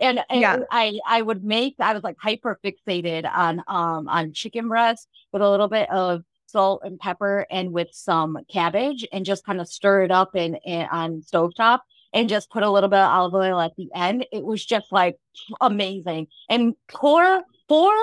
and, 0.00 0.20
and 0.30 0.40
Yeah. 0.40 0.60
I 0.70 0.98
I 1.06 1.20
would 1.20 1.44
make 1.44 1.74
I 1.78 1.92
was 1.92 2.02
like 2.02 2.16
hyper 2.18 2.58
fixated 2.64 3.30
on 3.30 3.62
um 3.68 4.08
on 4.08 4.32
chicken 4.32 4.68
breast 4.68 5.06
with 5.34 5.42
a 5.42 5.50
little 5.50 5.68
bit 5.68 5.90
of 5.90 6.22
salt 6.46 6.80
and 6.82 6.98
pepper 6.98 7.46
and 7.50 7.72
with 7.72 7.88
some 7.92 8.38
cabbage 8.50 9.06
and 9.12 9.26
just 9.26 9.44
kind 9.44 9.60
of 9.60 9.68
stir 9.68 10.04
it 10.04 10.10
up 10.10 10.34
in, 10.34 10.54
in 10.64 10.86
on 10.90 11.20
stovetop 11.20 11.80
and 12.12 12.28
just 12.28 12.50
put 12.50 12.62
a 12.62 12.70
little 12.70 12.88
bit 12.88 12.98
of 12.98 13.10
olive 13.10 13.34
oil 13.34 13.60
at 13.60 13.72
the 13.76 13.88
end. 13.94 14.26
It 14.32 14.44
was 14.44 14.64
just 14.64 14.92
like 14.92 15.16
amazing. 15.60 16.28
And 16.48 16.74
poor 16.88 17.42
poor 17.68 17.94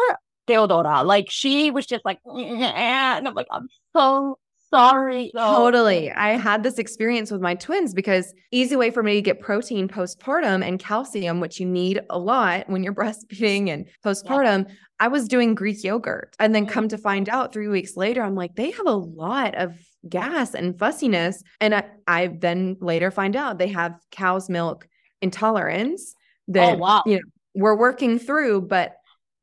Theodora, 0.48 1.04
like 1.04 1.30
she 1.30 1.72
was 1.72 1.86
just 1.86 2.06
like 2.06 2.20
and 2.26 3.28
I'm 3.28 3.34
like, 3.34 3.48
I'm 3.52 3.68
so 3.96 4.38
sorry. 4.70 5.32
So- 5.36 5.56
Totally. 5.56 6.12
I 6.12 6.32
had 6.32 6.64
this 6.64 6.78
experience 6.78 7.32
with 7.32 7.42
my 7.42 7.56
twins 7.56 7.94
because 7.94 8.34
easy 8.52 8.76
way 8.76 8.92
for 8.92 9.04
me 9.04 9.16
to 9.16 9.22
get 9.22 9.40
protein 9.40 9.88
postpartum 9.88 10.66
and 10.66 10.80
calcium, 10.80 11.40
which 11.40 11.60
you 11.60 11.66
need 11.66 12.02
a 12.10 12.20
lot 12.20 12.70
when 12.70 12.84
you're 12.84 12.94
breastfeeding 12.96 13.70
and 13.70 13.86
postpartum. 14.06 14.70
I 15.00 15.08
was 15.08 15.28
doing 15.28 15.56
Greek 15.56 15.84
yogurt. 15.84 16.36
And 16.40 16.54
then 16.54 16.66
mm. 16.66 16.70
come 16.70 16.90
to 16.90 16.98
find 16.98 17.30
out 17.30 17.54
three 17.54 17.70
weeks 17.70 17.96
later, 17.96 18.22
I'm 18.22 18.36
like, 18.36 18.56
they 18.56 18.72
have 18.72 18.88
a 18.88 18.92
lot 18.92 19.56
of 19.56 19.74
gas 20.08 20.54
and 20.54 20.78
fussiness. 20.78 21.44
And 21.60 21.76
I, 21.76 21.84
I 22.08 22.28
then 22.28 22.78
later 22.80 23.12
find 23.12 23.36
out 23.36 23.58
they 23.58 23.68
have 23.70 24.00
cow's 24.12 24.50
milk 24.50 24.88
intolerance 25.22 26.14
that, 26.48 26.76
Oh, 26.76 26.78
wow. 26.78 27.04
you 27.06 27.16
know, 27.16 27.22
we're 27.56 27.76
working 27.78 28.20
through. 28.20 28.62
But 28.62 28.96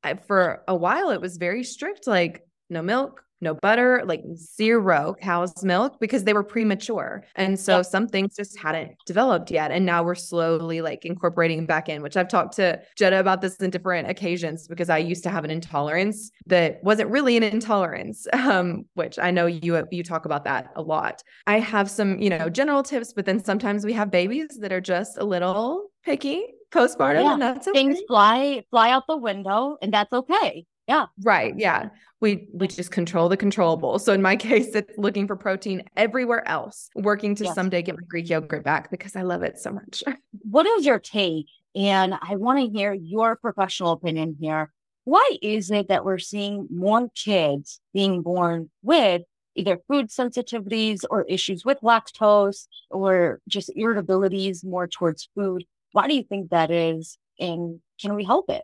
I, 0.02 0.14
for 0.14 0.62
a 0.66 0.74
while, 0.74 1.10
it 1.10 1.20
was 1.20 1.36
very 1.36 1.64
strict, 1.64 2.06
like 2.06 2.42
no 2.70 2.82
milk, 2.82 3.22
no 3.40 3.54
butter, 3.54 4.02
like 4.06 4.22
zero 4.34 5.14
cow's 5.20 5.62
milk 5.62 5.98
because 6.00 6.24
they 6.24 6.32
were 6.32 6.42
premature. 6.42 7.24
And 7.34 7.58
so 7.58 7.76
Yeah. 7.78 7.82
some 7.82 8.08
things 8.08 8.34
just 8.36 8.58
hadn't 8.58 8.92
developed 9.06 9.50
yet. 9.50 9.70
And 9.70 9.84
now 9.84 10.02
we're 10.02 10.14
slowly 10.14 10.80
like 10.80 11.04
incorporating 11.04 11.66
back 11.66 11.88
in, 11.88 12.02
which 12.02 12.16
I've 12.16 12.28
talked 12.28 12.56
to 12.56 12.80
Jetta 12.96 13.20
about 13.20 13.40
this 13.42 13.56
in 13.56 13.70
different 13.70 14.08
occasions 14.08 14.66
because 14.68 14.88
I 14.88 14.98
used 14.98 15.22
to 15.24 15.30
have 15.30 15.44
an 15.44 15.50
intolerance 15.50 16.30
that 16.46 16.78
wasn't 16.82 17.10
really 17.10 17.36
an 17.36 17.42
intolerance, 17.42 18.26
um, 18.32 18.84
which 18.94 19.18
I 19.18 19.30
know 19.30 19.46
you 19.46 19.86
you 19.90 20.02
talk 20.02 20.24
about 20.24 20.44
that 20.44 20.70
a 20.76 20.82
lot. 20.82 21.22
I 21.46 21.58
have 21.58 21.90
some, 21.90 22.18
you 22.18 22.30
know, 22.30 22.48
general 22.48 22.82
tips, 22.82 23.12
but 23.12 23.26
then 23.26 23.42
sometimes 23.44 23.84
we 23.84 23.92
have 23.92 24.10
babies 24.10 24.58
that 24.60 24.72
are 24.72 24.80
just 24.80 25.18
a 25.18 25.24
little 25.24 25.88
picky 26.04 26.42
postpartum, 26.72 27.22
Yeah. 27.22 27.32
and 27.34 27.42
that's 27.42 27.68
okay. 27.68 27.78
things 27.78 27.98
fly 28.08 28.62
fly 28.70 28.90
out 28.90 29.04
the 29.08 29.16
window 29.16 29.76
and 29.82 29.92
that's 29.92 30.12
okay. 30.12 30.64
Yeah. 30.86 31.06
Right. 31.22 31.54
Yeah. 31.58 31.88
We 32.20 32.48
we 32.52 32.68
just 32.68 32.90
control 32.92 33.28
the 33.28 33.36
controllable. 33.36 33.98
So 33.98 34.12
in 34.12 34.22
my 34.22 34.36
case, 34.48 34.74
it's 34.74 34.96
looking 34.98 35.26
for 35.26 35.36
protein 35.36 35.82
everywhere 35.96 36.46
else, 36.48 36.88
working 36.94 37.34
to 37.36 37.44
Yes. 37.44 37.54
someday 37.54 37.82
get 37.82 37.96
my 37.96 38.04
Greek 38.08 38.28
yogurt 38.30 38.64
back 38.64 38.90
because 38.90 39.16
I 39.16 39.22
love 39.22 39.42
it 39.42 39.58
so 39.58 39.72
much. 39.72 40.02
What 40.50 40.66
is 40.66 40.86
your 40.86 40.98
take? 40.98 41.46
And 41.74 42.14
I 42.14 42.36
want 42.36 42.58
to 42.60 42.78
hear 42.78 42.92
your 42.94 43.36
professional 43.36 43.92
opinion 43.92 44.36
here. 44.40 44.72
Why 45.04 45.28
is 45.42 45.70
it 45.70 45.88
that 45.88 46.04
we're 46.04 46.18
seeing 46.18 46.66
more 46.70 47.08
kids 47.14 47.80
being 47.92 48.22
born 48.22 48.70
with 48.82 49.22
either 49.54 49.78
food 49.88 50.08
sensitivities 50.08 51.04
or 51.10 51.24
issues 51.24 51.64
with 51.64 51.80
lactose 51.80 52.66
or 52.90 53.40
just 53.48 53.70
irritabilities 53.76 54.64
more 54.64 54.86
towards 54.86 55.28
food? 55.34 55.64
Why 55.92 56.08
do 56.08 56.14
you 56.14 56.22
think 56.22 56.50
that 56.50 56.70
is? 56.70 57.18
And 57.38 57.80
can 58.00 58.14
we 58.14 58.24
help 58.24 58.48
it? 58.50 58.62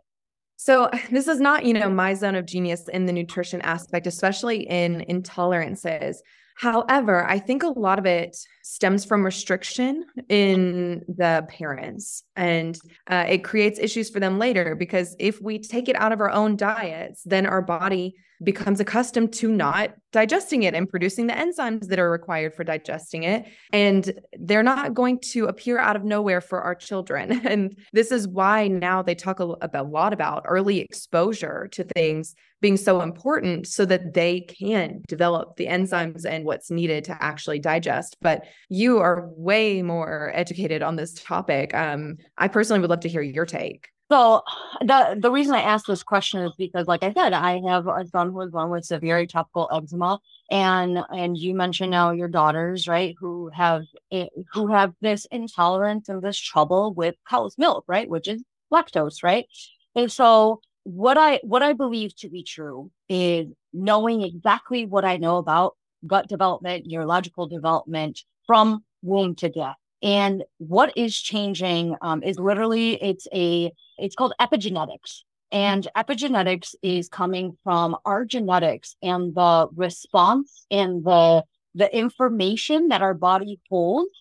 So 0.63 0.89
this 1.11 1.27
is 1.27 1.41
not, 1.41 1.65
you 1.65 1.73
know, 1.73 1.89
my 1.89 2.13
zone 2.13 2.35
of 2.35 2.45
genius 2.45 2.87
in 2.87 3.05
the 3.05 3.13
nutrition 3.13 3.61
aspect, 3.61 4.07
especially 4.07 4.61
in 4.61 5.05
intolerances. 5.09 6.17
However, 6.55 7.25
I 7.25 7.39
think 7.39 7.63
a 7.63 7.79
lot 7.79 7.99
of 7.99 8.05
it 8.05 8.37
stems 8.61 9.03
from 9.03 9.25
restriction 9.25 10.05
in 10.29 11.03
the 11.07 11.45
parents 11.49 12.23
and 12.35 12.79
uh, 13.07 13.25
it 13.27 13.43
creates 13.43 13.79
issues 13.79 14.11
for 14.11 14.19
them 14.19 14.37
later 14.37 14.75
because 14.75 15.15
if 15.17 15.41
we 15.41 15.57
take 15.57 15.89
it 15.89 15.95
out 15.95 16.11
of 16.11 16.21
our 16.21 16.29
own 16.29 16.55
diets, 16.55 17.23
then 17.25 17.47
our 17.47 17.63
body 17.63 18.15
becomes 18.43 18.79
accustomed 18.79 19.33
to 19.33 19.51
not 19.51 19.93
digesting 20.11 20.63
it 20.63 20.73
and 20.73 20.89
producing 20.89 21.27
the 21.27 21.33
enzymes 21.33 21.87
that 21.87 21.99
are 21.99 22.09
required 22.09 22.53
for 22.53 22.63
digesting 22.63 23.23
it. 23.23 23.45
And 23.71 24.19
they're 24.39 24.63
not 24.63 24.93
going 24.93 25.19
to 25.31 25.45
appear 25.45 25.79
out 25.79 25.95
of 25.95 26.03
nowhere 26.03 26.41
for 26.41 26.61
our 26.61 26.75
children. 26.75 27.41
And 27.53 27.77
this 27.91 28.11
is 28.11 28.27
why 28.27 28.67
now 28.67 29.03
they 29.03 29.13
talk 29.13 29.39
a, 29.39 29.83
lot 29.83 30.13
about 30.13 30.45
early 30.47 30.79
exposure 30.79 31.67
to 31.73 31.83
things 31.83 32.35
being 32.61 32.77
so 32.77 33.01
important 33.01 33.67
so 33.67 33.85
that 33.85 34.13
they 34.13 34.39
can 34.39 35.01
develop 35.07 35.57
the 35.57 35.67
enzymes 35.67 36.25
and 36.25 36.45
what's 36.45 36.71
needed 36.71 37.03
to 37.03 37.17
actually 37.21 37.59
digest. 37.59 38.15
But 38.21 38.45
you 38.69 38.99
are 38.99 39.29
way 39.35 39.81
more 39.81 40.31
educated 40.33 40.81
on 40.81 40.95
this 40.95 41.13
topic. 41.13 41.75
Um, 41.75 42.17
I 42.37 42.47
personally 42.47 42.79
would 42.79 42.89
love 42.89 43.01
to 43.01 43.09
hear 43.09 43.21
your 43.21 43.45
take. 43.45 43.89
So 44.13 44.43
the 44.79 45.17
the 45.19 45.31
reason 45.31 45.55
I 45.55 45.63
asked 45.63 45.87
this 45.87 46.03
question 46.03 46.43
is 46.43 46.51
because, 46.55 46.85
like 46.85 47.01
I 47.01 47.11
said, 47.13 47.33
I 47.33 47.59
have 47.67 47.87
a 47.87 48.05
son 48.05 48.31
who 48.31 48.41
is 48.41 48.51
born 48.51 48.69
with 48.69 48.85
severe 48.85 49.25
atopical 49.25 49.67
eczema, 49.75 50.19
and 50.51 50.99
and 51.09 51.35
you 51.35 51.55
mentioned 51.55 51.89
now 51.89 52.11
your 52.11 52.27
daughters, 52.27 52.87
right, 52.87 53.15
who 53.19 53.49
have 53.55 53.85
a, 54.13 54.29
who 54.53 54.67
have 54.67 54.93
this 55.01 55.25
intolerance 55.31 56.09
and 56.09 56.21
this 56.21 56.37
trouble 56.37 56.93
with 56.93 57.15
cow's 57.27 57.57
milk, 57.57 57.85
right, 57.87 58.07
which 58.07 58.27
is 58.27 58.43
lactose, 58.71 59.23
right, 59.23 59.47
and 59.95 60.11
so 60.11 60.61
what 60.83 61.17
I 61.17 61.39
what 61.41 61.63
I 61.63 61.73
believe 61.73 62.15
to 62.17 62.29
be 62.29 62.43
true 62.43 62.91
is 63.09 63.47
knowing 63.73 64.21
exactly 64.21 64.85
what 64.85 65.05
I 65.05 65.17
know 65.17 65.37
about 65.37 65.75
gut 66.05 66.27
development, 66.27 66.85
neurological 66.85 67.47
development 67.47 68.21
from 68.45 68.83
womb 69.01 69.33
to 69.37 69.49
death. 69.49 69.77
And 70.03 70.43
what 70.57 70.91
is 70.97 71.17
changing 71.17 71.95
um, 72.01 72.21
is 72.23 72.37
literally 72.37 73.01
it's 73.01 73.25
a 73.33 73.71
it's 73.97 74.15
called 74.15 74.33
epigenetics. 74.39 75.21
And 75.51 75.87
epigenetics 75.95 76.75
is 76.83 77.07
coming 77.07 77.57
from 77.63 77.95
our 78.05 78.25
genetics 78.25 78.95
and 79.01 79.33
the 79.33 79.69
response 79.75 80.65
and 80.69 81.05
the 81.05 81.45
the 81.73 81.95
information 81.95 82.89
that 82.89 83.01
our 83.01 83.13
body 83.13 83.59
holds. 83.69 84.11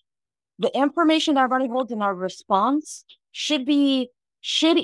The 0.58 0.70
information 0.76 1.34
that 1.34 1.40
our 1.40 1.48
body 1.48 1.66
holds 1.68 1.90
and 1.90 2.02
our 2.02 2.14
response 2.14 3.04
should 3.32 3.66
be 3.66 4.10
should 4.40 4.78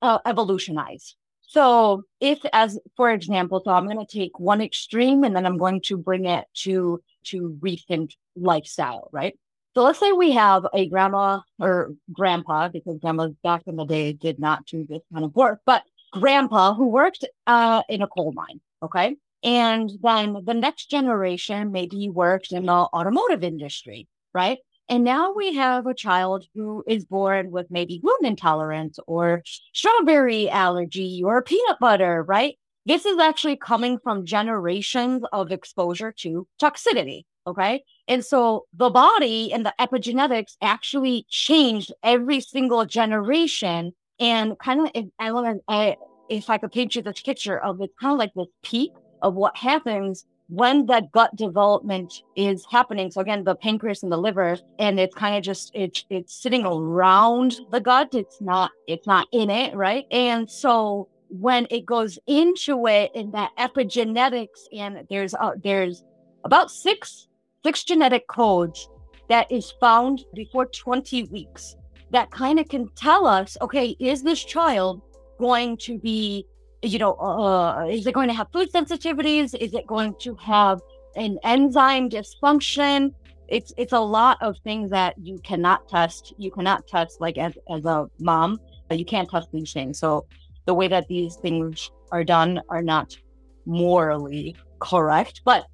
uh, 0.00 0.18
evolutionize. 0.26 1.16
So, 1.42 2.02
if 2.20 2.38
as 2.52 2.78
for 2.96 3.10
example, 3.10 3.62
so 3.64 3.72
I'm 3.72 3.86
going 3.86 4.04
to 4.04 4.18
take 4.18 4.38
one 4.38 4.60
extreme 4.60 5.24
and 5.24 5.34
then 5.34 5.46
I'm 5.46 5.58
going 5.58 5.80
to 5.86 5.96
bring 5.96 6.26
it 6.26 6.44
to 6.62 7.02
to 7.24 7.58
recent 7.60 8.14
lifestyle, 8.36 9.08
right? 9.12 9.36
So 9.76 9.82
let's 9.82 9.98
say 9.98 10.10
we 10.12 10.32
have 10.32 10.66
a 10.72 10.88
grandma 10.88 11.40
or 11.60 11.92
grandpa, 12.10 12.68
because 12.68 12.98
grandmas 12.98 13.34
back 13.44 13.64
in 13.66 13.76
the 13.76 13.84
day 13.84 14.14
did 14.14 14.38
not 14.38 14.64
do 14.64 14.86
this 14.88 15.02
kind 15.12 15.22
of 15.22 15.36
work, 15.36 15.60
but 15.66 15.82
grandpa 16.14 16.72
who 16.72 16.86
worked 16.86 17.26
uh, 17.46 17.82
in 17.90 18.00
a 18.00 18.06
coal 18.06 18.32
mine. 18.32 18.62
Okay. 18.82 19.16
And 19.44 19.90
then 20.02 20.38
the 20.46 20.54
next 20.54 20.86
generation 20.86 21.72
maybe 21.72 22.08
worked 22.08 22.52
in 22.52 22.64
the 22.64 22.72
automotive 22.72 23.44
industry, 23.44 24.08
right? 24.32 24.56
And 24.88 25.04
now 25.04 25.34
we 25.34 25.52
have 25.56 25.86
a 25.86 25.92
child 25.92 26.46
who 26.54 26.82
is 26.86 27.04
born 27.04 27.50
with 27.50 27.66
maybe 27.68 27.98
gluten 27.98 28.24
intolerance 28.24 28.98
or 29.06 29.42
strawberry 29.74 30.48
allergy 30.48 31.20
or 31.22 31.42
peanut 31.42 31.78
butter, 31.80 32.22
right? 32.22 32.54
This 32.86 33.04
is 33.04 33.18
actually 33.18 33.56
coming 33.56 33.98
from 33.98 34.24
generations 34.24 35.22
of 35.34 35.52
exposure 35.52 36.12
to 36.20 36.48
toxicity. 36.62 37.24
Okay. 37.46 37.84
And 38.08 38.24
so 38.24 38.66
the 38.72 38.90
body 38.90 39.52
and 39.52 39.66
the 39.66 39.74
epigenetics 39.80 40.56
actually 40.62 41.26
changed 41.28 41.92
every 42.02 42.40
single 42.40 42.84
generation. 42.86 43.92
And 44.18 44.58
kind 44.58 44.80
of, 44.80 44.90
if 44.94 45.06
I 45.18 45.32
want 45.32 45.60
to, 45.68 45.96
if 46.28 46.48
I 46.48 46.58
could 46.58 46.72
paint 46.72 46.94
you 46.96 47.02
this 47.02 47.20
picture 47.20 47.58
of 47.58 47.80
it, 47.80 47.90
kind 48.00 48.12
of 48.12 48.18
like 48.18 48.32
this 48.34 48.46
peak 48.62 48.92
of 49.22 49.34
what 49.34 49.56
happens 49.56 50.24
when 50.48 50.86
that 50.86 51.10
gut 51.10 51.34
development 51.34 52.22
is 52.36 52.64
happening. 52.70 53.10
So 53.10 53.20
again, 53.20 53.44
the 53.44 53.56
pancreas 53.56 54.02
and 54.02 54.12
the 54.12 54.16
liver, 54.16 54.58
and 54.78 55.00
it's 55.00 55.14
kind 55.14 55.36
of 55.36 55.42
just 55.42 55.72
it's 55.74 56.04
it's 56.08 56.34
sitting 56.34 56.64
around 56.64 57.56
the 57.70 57.80
gut. 57.80 58.14
It's 58.14 58.40
not 58.40 58.70
it's 58.86 59.06
not 59.06 59.26
in 59.32 59.50
it, 59.50 59.74
right? 59.74 60.06
And 60.10 60.50
so 60.50 61.08
when 61.28 61.66
it 61.70 61.84
goes 61.84 62.18
into 62.26 62.86
it 62.86 63.10
in 63.14 63.32
that 63.32 63.50
epigenetics, 63.58 64.68
and 64.72 65.04
there's 65.10 65.34
uh, 65.34 65.52
there's 65.62 66.04
about 66.44 66.70
six 66.70 67.25
six 67.66 67.82
genetic 67.82 68.28
codes 68.28 68.88
that 69.28 69.50
is 69.50 69.72
found 69.80 70.24
before 70.34 70.66
20 70.66 71.24
weeks 71.24 71.74
that 72.12 72.30
kind 72.30 72.60
of 72.60 72.68
can 72.68 72.88
tell 72.94 73.26
us, 73.26 73.56
okay, 73.60 73.96
is 73.98 74.22
this 74.22 74.44
child 74.44 75.02
going 75.40 75.76
to 75.78 75.98
be, 75.98 76.46
you 76.82 77.00
know, 77.00 77.14
uh, 77.14 77.84
is 77.90 78.06
it 78.06 78.14
going 78.14 78.28
to 78.28 78.34
have 78.34 78.46
food 78.52 78.70
sensitivities? 78.72 79.52
Is 79.58 79.74
it 79.74 79.84
going 79.88 80.14
to 80.20 80.36
have 80.36 80.80
an 81.16 81.40
enzyme 81.42 82.08
dysfunction? 82.08 83.12
It's 83.48 83.72
it's 83.76 83.92
a 83.92 84.04
lot 84.18 84.38
of 84.40 84.56
things 84.62 84.88
that 84.90 85.14
you 85.20 85.36
cannot 85.40 85.88
test. 85.88 86.34
You 86.38 86.52
cannot 86.52 86.86
test 86.86 87.20
like 87.20 87.36
as, 87.36 87.54
as 87.68 87.84
a 87.84 88.06
mom, 88.20 88.60
you 88.92 89.04
can't 89.04 89.28
test 89.28 89.48
these 89.52 89.72
things. 89.72 89.98
So 89.98 90.24
the 90.66 90.74
way 90.74 90.86
that 90.86 91.08
these 91.08 91.34
things 91.34 91.90
are 92.12 92.22
done 92.22 92.60
are 92.68 92.82
not 92.82 93.16
morally 93.64 94.54
correct. 94.78 95.40
But 95.44 95.66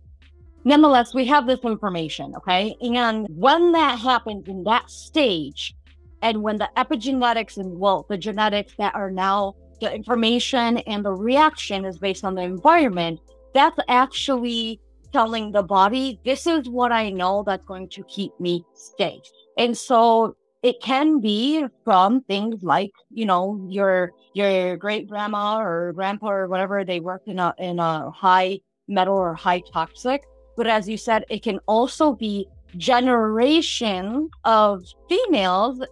nonetheless, 0.64 1.14
we 1.14 1.26
have 1.26 1.46
this 1.46 1.60
information, 1.60 2.34
okay? 2.36 2.76
And 2.80 3.26
when 3.28 3.72
that 3.72 3.98
happens 3.98 4.46
in 4.48 4.64
that 4.64 4.90
stage, 4.90 5.74
and 6.22 6.42
when 6.42 6.58
the 6.58 6.70
epigenetics 6.76 7.56
and 7.56 7.78
well, 7.78 8.06
the 8.08 8.16
genetics 8.16 8.74
that 8.78 8.94
are 8.94 9.10
now 9.10 9.54
the 9.80 9.92
information 9.92 10.78
and 10.78 11.04
the 11.04 11.12
reaction 11.12 11.84
is 11.84 11.98
based 11.98 12.24
on 12.24 12.36
the 12.36 12.42
environment, 12.42 13.18
that's 13.52 13.78
actually 13.88 14.80
telling 15.12 15.52
the 15.52 15.62
body, 15.62 16.20
this 16.24 16.46
is 16.46 16.68
what 16.68 16.92
I 16.92 17.10
know 17.10 17.42
that's 17.44 17.64
going 17.66 17.88
to 17.90 18.04
keep 18.04 18.38
me 18.40 18.64
safe. 18.74 19.22
And 19.58 19.76
so 19.76 20.36
it 20.62 20.80
can 20.80 21.20
be 21.20 21.66
from 21.84 22.22
things 22.22 22.62
like, 22.62 22.92
you 23.10 23.26
know, 23.26 23.66
your 23.68 24.12
your 24.34 24.76
great 24.76 25.08
grandma 25.08 25.58
or 25.58 25.92
grandpa 25.92 26.30
or 26.30 26.48
whatever, 26.48 26.84
they 26.84 27.00
worked 27.00 27.28
in 27.28 27.38
a 27.38 27.52
in 27.58 27.80
a 27.80 28.10
high 28.10 28.60
metal 28.88 29.16
or 29.16 29.34
high 29.34 29.62
toxic 29.72 30.22
but 30.56 30.66
as 30.66 30.88
you 30.88 30.96
said, 30.96 31.24
it 31.28 31.42
can 31.42 31.58
also 31.66 32.12
be 32.14 32.48
generation 32.76 34.30
of 34.44 34.84
females 35.08 35.82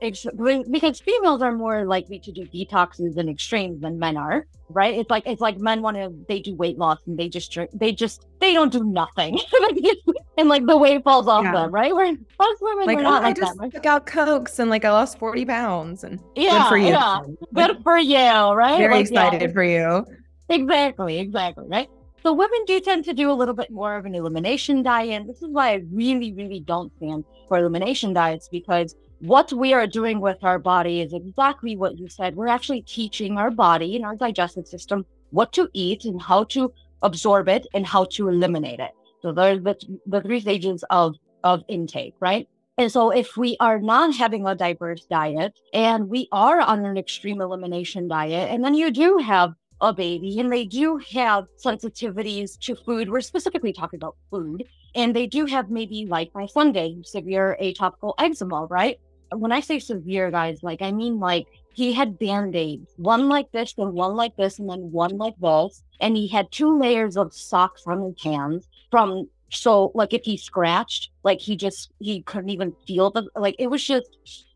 because 0.71 1.01
females 1.01 1.43
are 1.43 1.53
more 1.53 1.85
likely 1.85 2.19
to 2.19 2.33
do 2.33 2.47
detoxes 2.47 3.17
and 3.17 3.29
extremes 3.29 3.81
than 3.83 3.99
men 3.99 4.17
are 4.17 4.47
right 4.71 4.95
it's 4.95 5.11
like 5.11 5.27
it's 5.27 5.41
like 5.41 5.59
men 5.59 5.83
want 5.83 5.97
to 5.97 6.13
they 6.29 6.41
do 6.41 6.55
weight 6.55 6.79
loss 6.79 6.99
and 7.07 7.19
they 7.19 7.29
just 7.29 7.53
drink 7.53 7.71
they 7.75 7.93
just 7.93 8.27
they 8.41 8.55
don't 8.55 8.73
do 8.73 8.85
nothing 8.85 9.39
and 10.39 10.49
like 10.49 10.65
the 10.67 10.77
weight 10.77 11.03
falls 11.05 11.29
off 11.29 11.45
yeah. 11.45 11.53
them 11.53 11.71
right 11.71 11.95
where 11.95 12.13
most 12.39 12.63
women 12.63 12.87
like, 12.87 12.99
are 12.99 13.03
not 13.03 13.23
oh, 13.23 13.27
like 13.27 13.37
I 13.37 13.41
just 13.41 13.57
that 13.57 13.63
right? 13.63 13.73
took 13.73 13.87
out 13.87 14.07
cokes 14.07 14.59
and 14.59 14.71
like 14.71 14.85
I 14.85 14.91
lost 14.91 15.19
40 15.19 15.45
pounds 15.45 16.05
and 16.05 16.21
yeah 16.35 16.63
good 16.63 16.69
for 16.69 16.79
you 16.79 16.89
yeah. 16.89 17.21
good 17.53 17.83
for 17.83 17.99
you 17.99 18.17
right 18.17 18.79
very 18.79 18.95
like, 18.95 19.07
excited 19.07 19.43
yeah. 19.43 19.53
for 19.53 19.65
you 19.65 20.07
exactly 20.49 21.19
exactly 21.19 21.67
right 21.69 21.89
so 22.23 22.33
women 22.33 22.61
do 22.67 22.81
tend 22.81 23.05
to 23.07 23.15
do 23.15 23.31
a 23.31 23.33
little 23.33 23.55
bit 23.55 23.71
more 23.71 23.97
of 23.97 24.05
an 24.05 24.15
elimination 24.15 24.83
diet. 24.83 25.21
And 25.21 25.29
this 25.29 25.43
is 25.43 25.49
why 25.49 25.71
I 25.71 25.83
really, 25.93 26.33
really 26.33 26.61
don't 26.61 26.93
stand 26.97 27.25
for 27.49 27.59
elimination 27.59 28.13
diets 28.13 28.49
because 28.49 28.95
what 29.21 29.53
we 29.53 29.73
are 29.73 29.87
doing 29.87 30.21
with 30.21 30.43
our 30.43 30.59
body 30.59 31.01
is 31.01 31.13
exactly 31.13 31.77
what 31.77 31.99
you 31.99 32.09
said. 32.09 32.37
We're 32.37 32.49
actually 32.49 32.83
teaching 32.83 33.39
our 33.39 33.51
body 33.51 33.97
and 33.97 34.05
our 34.05 34.17
digestive 34.17 34.67
system 34.67 35.05
what 35.31 35.53
to 35.53 35.69
eat 35.73 36.05
and 36.05 36.21
how 36.21 36.45
to 36.45 36.73
absorb 37.03 37.49
it 37.49 37.67
and 37.75 37.87
how 37.87 38.05
to 38.05 38.29
eliminate 38.29 38.81
it. 38.81 38.91
So 39.23 39.33
there's 39.33 39.63
the, 39.63 39.77
the 40.07 40.23
three 40.23 40.41
stages 40.41 40.85
of, 40.91 41.17
of 41.45 41.63
intake, 41.69 42.15
right? 42.21 42.49
And 42.79 42.91
so 42.91 43.11
if 43.11 43.37
we 43.37 43.57
are 43.61 43.79
not 43.79 44.15
having 44.15 44.47
a 44.47 44.55
diverse 44.55 45.05
diet 45.05 45.53
and 45.75 46.09
we 46.09 46.29
are 46.33 46.61
on 46.61 46.85
an 46.87 46.97
extreme 46.97 47.43
elimination 47.43 48.09
diet, 48.09 48.51
and 48.51 48.65
then 48.65 48.75
you 48.75 48.91
do 48.91 49.19
have 49.19 49.53
a 49.81 49.93
baby 49.93 50.39
and 50.39 50.53
they 50.53 50.65
do 50.65 50.99
have 51.13 51.47
sensitivities 51.57 52.59
to 52.61 52.75
food. 52.77 53.11
We're 53.11 53.21
specifically 53.21 53.73
talking 53.73 53.99
about 53.99 54.17
food. 54.31 54.65
And 54.95 55.15
they 55.15 55.27
do 55.27 55.47
have 55.47 55.71
maybe 55.71 56.07
like 56.07 56.35
my 56.35 56.47
Sunday 56.47 56.97
severe 57.05 57.57
atopical 57.61 58.15
eczema, 58.19 58.67
right? 58.67 58.99
When 59.33 59.53
I 59.53 59.61
say 59.61 59.79
severe, 59.79 60.31
guys, 60.31 60.63
like 60.63 60.83
I 60.83 60.91
mean 60.91 61.21
like 61.21 61.47
he 61.73 61.93
had 61.93 62.19
band-aids, 62.19 62.93
one 62.97 63.29
like 63.29 63.53
this 63.53 63.75
and 63.79 63.93
one 63.93 64.17
like 64.17 64.37
this, 64.37 64.59
and 64.59 64.69
then 64.69 64.91
one 64.91 65.17
like 65.17 65.37
this. 65.41 65.85
And 66.01 66.17
he 66.17 66.27
had 66.27 66.51
two 66.51 66.77
layers 66.79 67.17
of 67.17 67.33
socks 67.33 67.85
on 67.87 68.03
his 68.03 68.23
hands 68.23 68.69
from 68.91 69.29
so 69.51 69.93
like 69.95 70.13
if 70.13 70.23
he 70.25 70.37
scratched, 70.37 71.11
like 71.23 71.41
he 71.41 71.57
just 71.57 71.91
he 72.01 72.23
couldn't 72.23 72.51
even 72.51 72.75
feel 72.87 73.11
the 73.11 73.29
like 73.37 73.57
it 73.59 73.69
was 73.69 73.85
just 73.85 74.09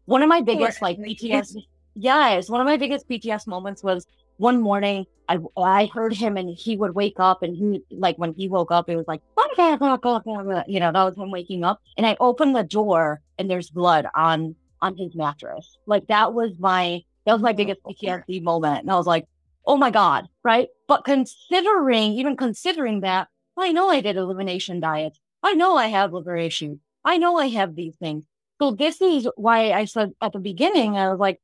one 0.07 0.23
of 0.23 0.29
my 0.29 0.41
biggest 0.41 0.83
like 0.83 0.99
PTS. 0.99 1.57
Yes, 1.97 2.51
one 2.51 2.61
of 2.61 2.67
my 2.67 2.77
biggest 2.77 3.09
PTS 3.09 3.47
moments 3.47 3.85
was 3.85 4.07
one 4.37 4.61
morning 4.61 5.07
I 5.29 5.38
I 5.57 5.87
heard 5.87 6.14
him 6.14 6.37
and 6.37 6.51
he 6.51 6.77
would 6.77 6.94
wake 6.94 7.18
up 7.18 7.42
and 7.42 7.57
he 7.57 7.83
like 7.90 8.16
when 8.16 8.35
he 8.35 8.49
woke 8.49 8.70
up 8.70 8.88
it 8.88 8.97
was 8.97 9.07
like 9.07 9.23
you 9.37 10.81
know 10.81 10.92
that 10.92 11.05
was 11.05 11.16
him 11.16 11.31
waking 11.31 11.64
up. 11.64 11.81
And 11.97 12.07
I 12.07 12.16
opened 12.20 12.55
the 12.55 12.64
door 12.64 13.20
and 13.38 13.51
there's 13.51 13.70
blood 13.70 14.07
on 14.14 14.55
on 14.83 14.97
his 14.97 15.14
mattress. 15.14 15.79
Like 15.87 16.07
that 16.09 16.35
was 16.35 16.59
my 16.59 17.03
that 17.25 17.33
was 17.33 17.42
my 17.42 17.53
biggest 17.53 17.83
PTSD 17.83 18.42
moment. 18.42 18.81
And 18.81 18.90
I 18.90 18.97
was 18.97 19.07
like 19.07 19.27
oh 19.66 19.77
my 19.77 19.90
god 19.90 20.29
right? 20.42 20.68
But 20.88 21.05
considering 21.05 22.13
even 22.13 22.37
considering 22.37 23.00
that 23.00 23.29
I 23.56 23.73
know 23.73 23.88
I 23.88 24.00
did 24.00 24.17
elimination 24.17 24.81
diets. 24.81 25.19
I 25.42 25.54
know 25.54 25.77
I 25.77 25.87
have 25.88 26.13
liver 26.13 26.37
issues. 26.37 26.79
I 27.04 27.19
know 27.19 27.37
I 27.37 27.48
have 27.48 27.77
these 27.77 27.94
things. 27.96 28.25
So 28.61 28.73
this 28.73 29.00
is 29.00 29.29
why 29.37 29.73
I 29.73 29.85
said 29.85 30.13
at 30.21 30.33
the 30.33 30.38
beginning 30.38 30.96
I 30.96 31.11
was 31.11 31.19
like 31.19 31.40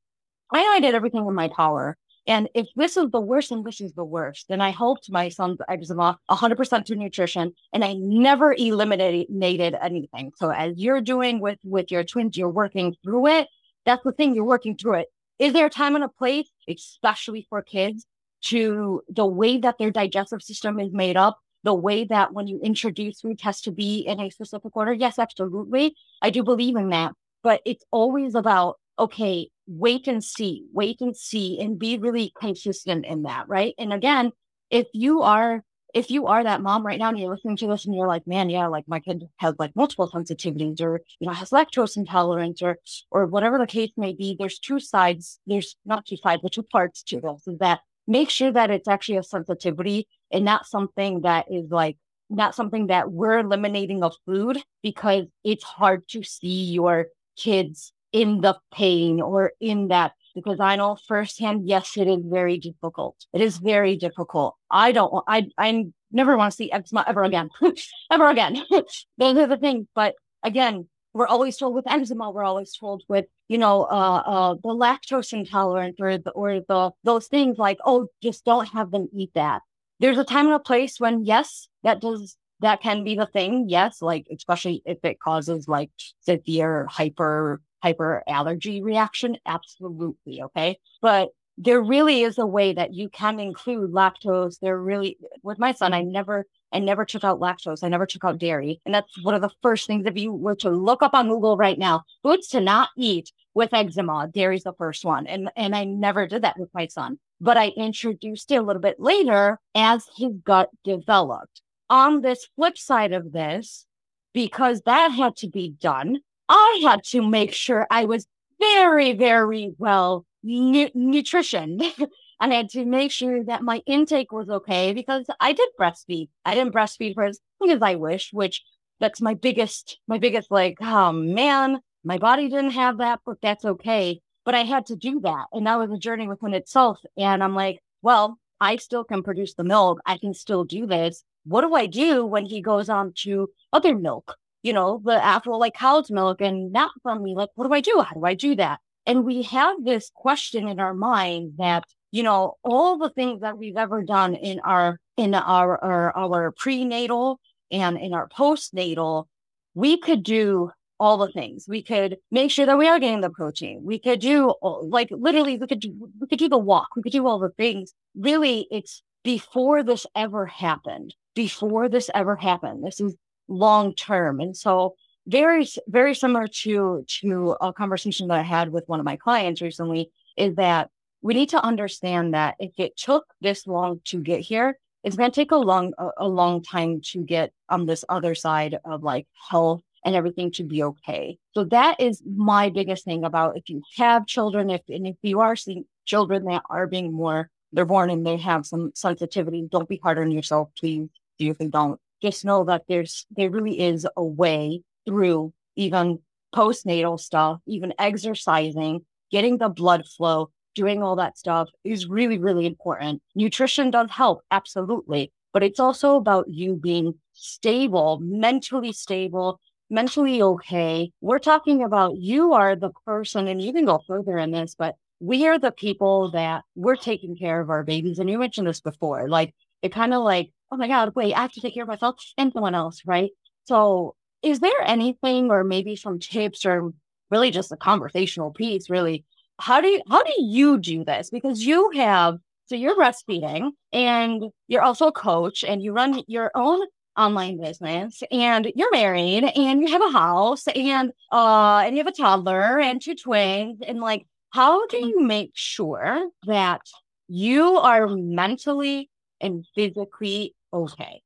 I 0.53 0.63
know 0.63 0.71
I 0.71 0.81
did 0.81 0.95
everything 0.95 1.27
in 1.27 1.35
my 1.35 1.49
power 1.49 1.97
and 2.31 2.49
if 2.55 2.69
this 2.77 2.97
is 2.97 3.11
the 3.11 3.21
worst 3.21 3.51
and 3.51 3.65
this 3.65 3.81
is 3.81 3.93
the 3.95 4.05
worst, 4.05 4.47
then 4.49 4.61
I 4.61 4.71
helped 4.71 5.11
my 5.11 5.29
son's 5.31 5.59
eczema 5.69 6.17
100% 6.31 6.87
through 6.87 6.97
nutrition 6.97 7.53
and 7.73 7.85
I 7.85 7.95
never 7.95 8.55
eliminated 8.57 9.75
anything. 9.83 10.31
So 10.37 10.51
as 10.51 10.79
you're 10.79 11.01
doing 11.01 11.41
with, 11.41 11.59
with 11.65 11.91
your 11.91 12.05
twins, 12.05 12.37
you're 12.37 12.49
working 12.49 12.95
through 13.03 13.27
it. 13.27 13.49
That's 13.85 14.05
the 14.05 14.13
thing, 14.13 14.37
you're 14.37 14.45
working 14.45 14.77
through 14.77 15.01
it. 15.01 15.09
Is 15.41 15.53
there 15.55 15.67
a 15.67 15.71
time 15.71 15.97
and 15.97 16.05
a 16.05 16.09
place? 16.09 16.49
especially 16.69 17.49
for 17.51 17.63
kids, 17.63 18.07
to 18.43 19.03
the 19.09 19.27
way 19.27 19.59
that 19.59 19.79
their 19.79 19.91
digestive 19.91 20.41
system 20.41 20.79
is 20.79 20.93
made 20.93 21.17
up, 21.17 21.41
the 21.65 21.75
way 21.75 22.05
that 22.05 22.33
when 22.33 22.47
you 22.47 22.61
introduce 22.63 23.23
food 23.23 23.41
has 23.41 23.61
to 23.63 23.73
be 23.73 23.99
in 24.07 24.21
a 24.21 24.31
specific 24.31 24.77
order. 24.77 24.93
Yes, 24.93 25.19
absolutely. 25.19 25.97
I 26.23 26.31
do 26.31 26.45
believe 26.45 26.77
in 26.77 26.91
that. 26.91 27.13
But 27.43 27.61
it's 27.67 27.85
always 27.91 28.37
about, 28.37 28.79
okay, 29.01 29.51
wait 29.71 30.09
and 30.09 30.23
see, 30.23 30.67
wait 30.73 31.01
and 31.01 31.17
see, 31.17 31.61
and 31.61 31.79
be 31.79 31.97
really 31.97 32.33
consistent 32.39 33.07
in 33.07 33.23
that, 33.23 33.49
right? 33.49 33.75
And 33.79 33.93
again, 33.93 34.33
if 34.71 34.87
you 34.93 35.23
are 35.23 35.63
if 35.95 36.11
you 36.11 36.27
are 36.27 36.45
that 36.45 36.63
mom 36.63 36.87
right 36.87 36.99
now 36.99 37.09
and 37.09 37.19
you're 37.19 37.31
listening 37.35 37.57
to 37.57 37.67
this 37.67 37.85
and 37.85 37.95
you're 37.95 38.07
like, 38.07 38.27
man, 38.27 38.49
yeah, 38.49 38.67
like 38.69 38.87
my 38.87 39.01
kid 39.01 39.25
has 39.39 39.55
like 39.59 39.75
multiple 39.75 40.09
sensitivities 40.09 40.81
or, 40.81 41.01
you 41.19 41.27
know, 41.27 41.33
has 41.33 41.51
lactose 41.51 41.97
intolerance 41.97 42.63
or, 42.63 42.79
or 43.11 43.27
whatever 43.27 43.59
the 43.59 43.67
case 43.67 43.91
may 43.97 44.13
be, 44.13 44.37
there's 44.39 44.61
two 44.61 44.79
sides. 44.79 45.41
There's 45.49 45.75
not 45.85 46.07
two 46.07 46.17
sides, 46.17 46.43
but 46.43 46.53
two 46.53 46.63
parts 46.63 47.03
to 47.05 47.21
this 47.21 47.49
is 47.49 47.59
that 47.59 47.81
make 48.07 48.31
sure 48.31 48.53
that 48.53 48.71
it's 48.71 48.87
actually 48.87 49.19
a 49.19 49.25
sensitivity 49.25 50.07
and 50.31 50.45
not 50.45 50.67
something 50.67 51.23
that 51.23 51.47
is 51.51 51.71
like, 51.71 51.97
not 52.29 52.55
something 52.55 52.87
that 52.87 53.11
we're 53.11 53.41
eliminating 53.41 54.05
of 54.05 54.15
food 54.25 54.63
because 54.85 55.25
it's 55.43 55.65
hard 55.65 56.07
to 56.11 56.23
see 56.23 56.71
your 56.71 57.07
kids 57.37 57.93
in 58.13 58.41
the 58.41 58.59
pain 58.73 59.21
or 59.21 59.53
in 59.61 59.89
that 59.89 60.13
because 60.35 60.61
I 60.61 60.77
know 60.77 60.97
firsthand, 61.09 61.69
yes, 61.69 61.97
it 61.97 62.07
is 62.07 62.21
very 62.25 62.59
difficult. 62.59 63.17
It 63.33 63.41
is 63.41 63.59
very 63.59 63.97
difficult. 63.97 64.57
I 64.71 64.93
don't 64.93 65.25
I, 65.27 65.49
I 65.59 65.87
never 66.13 66.37
want 66.37 66.53
to 66.53 66.57
see 66.57 66.73
eczema 66.73 67.05
ever 67.07 67.25
again, 67.25 67.51
ever 68.11 68.29
again. 68.29 68.63
Those 69.19 69.37
are 69.37 69.47
the 69.47 69.57
things. 69.57 69.87
But 69.95 70.15
again, 70.43 70.89
we're 71.13 71.27
always 71.27 71.57
told 71.57 71.75
with 71.75 71.91
eczema, 71.91 72.31
we're 72.31 72.45
always 72.45 72.73
told 72.77 73.03
with, 73.09 73.27
you 73.49 73.59
know, 73.59 73.83
uh, 73.85 74.23
uh, 74.25 74.55
the 74.55 74.69
lactose 74.69 75.33
intolerant 75.33 75.97
or 75.99 76.19
the, 76.19 76.31
or 76.31 76.61
the, 76.61 76.93
those 77.03 77.27
things 77.27 77.59
like, 77.59 77.79
oh, 77.85 78.07
just 78.23 78.45
don't 78.45 78.69
have 78.69 78.91
them 78.91 79.09
eat 79.13 79.33
that. 79.35 79.63
There's 79.99 80.19
a 80.19 80.25
time 80.25 80.47
and 80.47 80.55
a 80.55 80.61
place 80.61 81.01
when, 81.01 81.25
yes, 81.25 81.69
that 81.83 82.01
does, 82.01 82.37
that 82.61 82.81
can 82.81 83.03
be 83.03 83.17
the 83.17 83.27
thing. 83.27 83.69
Yes. 83.69 84.01
Like, 84.01 84.27
especially 84.33 84.83
if 84.85 84.99
it 85.03 85.19
causes 85.19 85.67
like 85.67 85.91
severe 86.21 86.87
hyper 86.87 87.61
hyper 87.83 88.23
allergy 88.29 88.83
reaction? 88.83 89.37
Absolutely. 89.47 90.43
Okay. 90.43 90.79
But 91.01 91.31
there 91.59 91.83
really 91.83 92.23
is 92.23 92.39
a 92.39 92.47
way 92.47 92.73
that 92.73 92.95
you 92.95 93.09
can 93.11 93.39
include 93.39 93.93
lactose. 93.93 94.59
There 94.61 94.81
really, 94.81 95.19
with 95.43 95.59
my 95.59 95.73
son, 95.73 95.93
I 95.93 96.03
never, 96.03 96.47
I 96.73 96.79
never 96.79 97.05
took 97.05 97.23
out 97.23 97.41
lactose. 97.41 97.85
I 97.85 97.89
never 97.89 98.07
took 98.07 98.25
out 98.25 98.39
dairy. 98.39 98.81
And 98.87 98.95
that's 98.95 99.23
one 99.23 99.35
of 99.35 99.43
the 99.43 99.51
first 99.61 99.87
things 99.87 100.07
if 100.07 100.17
you 100.17 100.33
were 100.33 100.57
to 100.57 100.71
look 100.71 101.03
up 101.03 101.13
on 101.13 101.29
Google 101.29 101.57
right 101.57 101.79
now, 101.79 102.05
foods 102.23 102.49
to 102.49 102.61
not 102.61 102.89
eat 102.97 103.31
with 103.55 103.75
eczema, 103.75 104.31
dairy's 104.33 104.63
the 104.63 104.73
first 104.73 105.05
one. 105.05 105.27
And, 105.27 105.51
and 105.57 105.75
I 105.75 105.85
never 105.85 106.27
did 106.27 106.43
that 106.43 106.59
with 106.59 106.71
my 106.73 106.87
son, 106.87 107.19
but 107.41 107.57
I 107.57 107.69
introduced 107.69 108.51
it 108.51 108.57
a 108.57 108.63
little 108.63 108.81
bit 108.81 109.01
later 109.01 109.59
as 109.75 110.07
his 110.17 110.33
gut 110.45 110.71
developed. 110.85 111.61
On 111.91 112.21
this 112.21 112.47
flip 112.55 112.79
side 112.79 113.13
of 113.13 113.33
this, 113.33 113.87
because 114.33 114.83
that 114.83 115.11
had 115.11 115.37
to 115.39 115.49
be 115.49 115.71
done, 115.71 116.21
I 116.51 116.81
had 116.83 117.05
to 117.11 117.23
make 117.23 117.53
sure 117.55 117.87
I 117.93 118.07
was 118.07 118.27
very, 118.59 119.13
very 119.13 119.73
well 119.79 120.27
nu- 120.43 120.91
and 120.93 122.53
I 122.53 122.55
had 122.57 122.69
to 122.71 122.85
make 122.85 123.13
sure 123.13 123.45
that 123.45 123.63
my 123.63 123.83
intake 123.87 124.33
was 124.33 124.51
okay 124.51 124.93
because 124.93 125.27
I 125.39 125.53
did 125.53 125.69
breastfeed. 125.79 126.29
I 126.45 126.55
didn't 126.55 126.75
breastfeed 126.75 127.15
for 127.15 127.23
as 127.23 127.39
long 127.61 127.71
as 127.71 127.83
I 127.83 127.95
wished, 127.95 128.33
which 128.33 128.63
that's 128.99 129.21
my 129.21 129.35
biggest, 129.35 130.01
my 130.09 130.19
biggest 130.19 130.51
like, 130.51 130.79
oh 130.81 131.13
man, 131.13 131.79
my 132.03 132.19
body 132.19 132.49
didn't 132.49 132.73
have 132.73 132.99
that, 132.99 133.21
but 133.25 133.41
that's 133.41 133.65
okay. 133.65 134.21
But 134.45 134.57
I 134.57 134.65
had 134.65 134.87
to 134.87 134.97
do 134.97 135.21
that. 135.21 135.47
And 135.53 135.69
that 135.69 135.79
was 135.79 135.93
a 135.93 135.99
journey 135.99 136.27
within 136.27 136.55
itself. 136.55 136.99
And 137.17 137.45
I'm 137.45 137.55
like, 137.55 137.81
well, 138.03 138.39
I 138.61 138.77
still 138.77 139.05
can 139.05 139.23
produce 139.23 139.55
the 139.55 139.63
milk. 139.63 140.01
I 140.05 140.19
can 140.19 140.35
still 140.35 140.65
do 140.65 140.85
this. 140.85 141.23
What 141.45 141.61
do 141.61 141.75
I 141.75 141.87
do 141.87 142.27
when 142.27 142.45
he 142.45 142.61
goes 142.61 142.89
on 142.89 143.13
to 143.19 143.51
other 143.73 143.95
milk? 143.95 144.37
You 144.63 144.73
know, 144.73 145.01
the 145.05 145.25
actual 145.25 145.59
like 145.59 145.75
cow's 145.75 146.11
milk 146.11 146.41
and 146.41 146.73
not 146.73 146.91
from 147.03 147.23
me. 147.23 147.35
Like, 147.35 147.51
what 147.55 147.67
do 147.67 147.75
I 147.75 147.81
do? 147.81 148.05
How 148.07 148.15
do 148.15 148.25
I 148.25 148.35
do 148.35 148.55
that? 148.57 148.81
And 149.07 149.25
we 149.25 149.43
have 149.43 149.85
this 149.85 150.11
question 150.15 150.69
in 150.69 150.79
our 150.79 150.95
mind 150.95 151.55
that, 151.59 151.85
you 152.11 152.23
know, 152.23 152.57
all 152.63 152.99
the 152.99 153.11
things 153.11 153.41
that 153.41 153.59
we've 153.59 153.77
ever 153.77 154.03
done 154.03 154.35
in 154.35 154.61
our, 154.61 154.99
in 155.17 155.35
our, 155.35 155.83
our, 155.83 156.17
our 156.17 156.53
prenatal 156.53 157.41
and 157.71 157.97
in 157.99 158.13
our 158.13 158.29
postnatal, 158.29 159.27
we 159.75 159.99
could 159.99 160.23
do 160.23 160.71
all 160.99 161.17
the 161.17 161.33
things. 161.33 161.65
We 161.67 161.83
could 161.83 162.19
make 162.31 162.51
sure 162.51 162.67
that 162.67 162.77
we 162.77 162.87
are 162.87 163.01
getting 163.01 163.23
the 163.23 163.31
protein. 163.31 163.81
We 163.83 163.99
could 163.99 164.21
do 164.21 164.55
like 164.61 165.09
literally 165.11 165.57
we 165.57 165.67
could 165.67 165.81
do, 165.81 166.11
we 166.21 166.27
could 166.27 166.39
do 166.39 166.49
the 166.49 166.59
walk. 166.59 166.89
We 166.95 167.03
could 167.03 167.13
do 167.13 167.27
all 167.27 167.39
the 167.39 167.49
things. 167.49 167.95
Really, 168.15 168.69
it's 168.71 169.03
before 169.25 169.83
this 169.83 170.07
ever 170.15 170.45
happened. 170.45 171.15
Before 171.35 171.89
this 171.89 172.11
ever 172.15 172.37
happened. 172.37 172.85
This 172.85 173.01
is 173.01 173.15
long 173.51 173.95
term. 173.95 174.41
And 174.41 174.57
so 174.57 174.95
very, 175.27 175.69
very 175.87 176.15
similar 176.15 176.49
to 176.49 177.05
to 177.21 177.57
a 177.61 177.73
conversation 177.73 178.29
that 178.29 178.39
I 178.39 178.43
had 178.43 178.73
with 178.73 178.89
one 178.89 179.01
of 179.01 179.05
my 179.05 179.17
clients 179.17 179.61
recently 179.61 180.11
is 180.37 180.55
that 180.57 180.89
we 181.21 181.35
need 181.35 181.51
to 181.51 181.63
understand 181.63 182.33
that 182.33 182.55
if 182.59 182.73
it 182.79 182.97
took 182.97 183.27
this 183.43 183.67
long 183.67 184.01
to 184.07 184.23
get 184.23 184.41
here, 184.41 184.79
it's 185.05 185.17
going 185.17 185.31
to 185.31 185.35
take 185.35 185.51
a 185.51 185.57
long 185.57 185.93
a, 185.99 186.09
a 186.19 186.29
long 186.29 186.63
time 186.63 187.01
to 187.13 187.23
get 187.23 187.53
on 187.69 187.85
this 187.85 188.05
other 188.09 188.35
side 188.35 188.79
of 188.85 189.03
like 189.03 189.27
health 189.51 189.83
and 190.05 190.15
everything 190.15 190.51
to 190.53 190.65
be 190.65 190.83
okay. 190.83 191.39
So 191.53 191.65
that 191.65 192.01
is 192.01 192.23
my 192.25 192.71
biggest 192.71 193.05
thing 193.05 193.25
about 193.25 193.59
if 193.59 193.69
you 193.69 193.83
have 193.97 194.27
children, 194.27 194.71
if 194.71 194.83
and 194.89 195.07
if 195.07 195.17
you 195.23 195.41
are 195.41 195.57
seeing 195.57 195.85
children 196.07 196.45
that 196.45 196.63
are 196.71 196.87
being 196.87 197.13
more, 197.13 197.51
they're 197.73 197.85
born 197.85 198.11
and 198.11 198.27
they 198.27 198.39
have 198.39 198.65
some 198.65 198.93
sensitivity, 198.95 199.69
don't 199.71 199.89
be 199.89 200.01
hard 200.03 200.19
on 200.19 200.31
yourself, 200.31 200.71
please. 200.79 201.09
Seriously, 201.39 201.69
don't 201.69 202.01
just 202.23 202.45
know 202.45 202.65
that 202.65 202.83
there's 202.89 203.27
there 203.31 203.51
really 203.51 203.81
is 203.81 204.07
a 204.17 204.25
way 204.25 204.83
through 205.07 205.53
even 205.77 206.19
postnatal 206.55 207.19
stuff, 207.19 207.61
even 207.67 207.95
exercising, 207.99 209.05
getting 209.31 209.59
the 209.59 209.69
blood 209.69 210.07
flow, 210.07 210.51
doing 210.75 211.03
all 211.03 211.17
that 211.17 211.39
stuff 211.39 211.69
is 211.85 212.07
really, 212.07 212.39
really 212.39 212.67
important. 212.67 213.23
Nutrition 213.35 213.91
does 213.91 214.11
help, 214.11 214.43
absolutely. 214.51 215.33
But 215.53 215.63
it's 215.63 215.81
also 215.81 216.17
about 216.17 216.49
you 216.49 216.77
being 216.77 217.15
stable, 217.33 218.21
mentally 218.23 218.93
stable, 218.93 219.61
mentally 219.89 220.41
okay. 220.43 221.11
We're 221.21 221.41
talking 221.41 221.83
about 221.83 222.17
you 222.19 222.53
are 222.53 222.77
the 222.77 222.91
person, 223.05 223.49
and 223.49 223.61
you 223.61 223.73
can 223.73 223.85
go 223.85 224.01
further 224.07 224.39
in 224.39 224.53
this, 224.53 224.75
but 224.79 224.95
we 225.19 225.47
are 225.47 225.59
the 225.59 225.73
people 225.73 226.31
that 226.31 226.63
we're 226.75 226.97
taking 226.97 227.37
care 227.37 227.61
of 227.61 227.69
our 227.69 227.83
babies. 227.83 228.19
And 228.19 228.31
you 228.31 228.39
mentioned 228.39 228.67
this 228.67 228.81
before, 228.81 229.29
like 229.29 229.55
it 229.83 229.93
kind 229.93 230.15
of 230.15 230.23
like 230.23 230.51
oh 230.71 230.77
my 230.77 230.89
God, 230.89 231.13
wait, 231.15 231.35
I 231.35 231.43
have 231.43 231.53
to 231.53 231.61
take 231.61 231.75
care 231.75 231.83
of 231.83 231.89
myself 231.89 232.17
and 232.39 232.53
someone 232.53 232.75
else, 232.75 233.03
right? 233.05 233.31
So, 233.65 234.15
is 234.43 234.61
there 234.61 234.81
anything 234.85 235.51
or 235.51 235.65
maybe 235.65 235.97
some 235.97 236.19
tips 236.19 236.65
or 236.65 236.93
really 237.31 237.51
just 237.51 237.73
a 237.73 237.77
conversational 237.77 238.53
piece, 238.53 238.89
really? 238.89 239.25
How 239.59 239.81
do 239.81 239.89
you 239.89 240.03
how 240.09 240.23
do 240.23 240.33
you 240.39 240.79
do 240.79 241.05
this? 241.05 241.31
Because 241.31 241.65
you 241.65 241.91
have 241.95 242.39
so 242.67 242.77
you're 242.77 242.97
breastfeeding 242.97 243.73
and 243.93 244.45
you're 244.69 244.83
also 244.83 245.09
a 245.09 245.13
coach 245.13 245.65
and 245.65 245.83
you 245.83 245.93
run 245.93 246.23
your 246.29 246.51
own 246.55 246.81
online 247.17 247.61
business 247.61 248.23
and 248.31 248.73
you're 248.77 248.93
married 248.93 249.45
and 249.45 249.83
you 249.83 249.89
have 249.89 250.01
a 250.01 250.13
house 250.13 250.67
and 250.69 251.11
uh 251.33 251.83
and 251.85 251.97
you 251.97 252.03
have 252.03 252.07
a 252.13 252.17
toddler 252.17 252.79
and 252.79 253.03
two 253.03 253.17
twins 253.17 253.81
and 253.87 254.01
like 254.01 254.25
how 254.51 254.87
do 254.87 254.97
you 254.97 255.21
make 255.21 255.51
sure 255.53 256.31
that 256.47 256.81
you 257.29 257.77
are 257.79 258.09
mentally 258.09 259.11
and 259.41 259.65
physically 259.75 260.55
okay? 260.73 261.23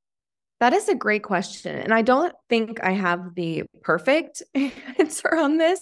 That 0.61 0.73
is 0.73 0.89
a 0.89 0.95
great 0.95 1.23
question. 1.23 1.77
And 1.77 1.93
I 1.93 2.03
don't 2.03 2.35
think 2.49 2.83
I 2.83 2.93
have 2.93 3.35
the 3.35 3.65
perfect 3.83 4.43
answer 4.99 5.37
on 5.37 5.59
this, 5.59 5.81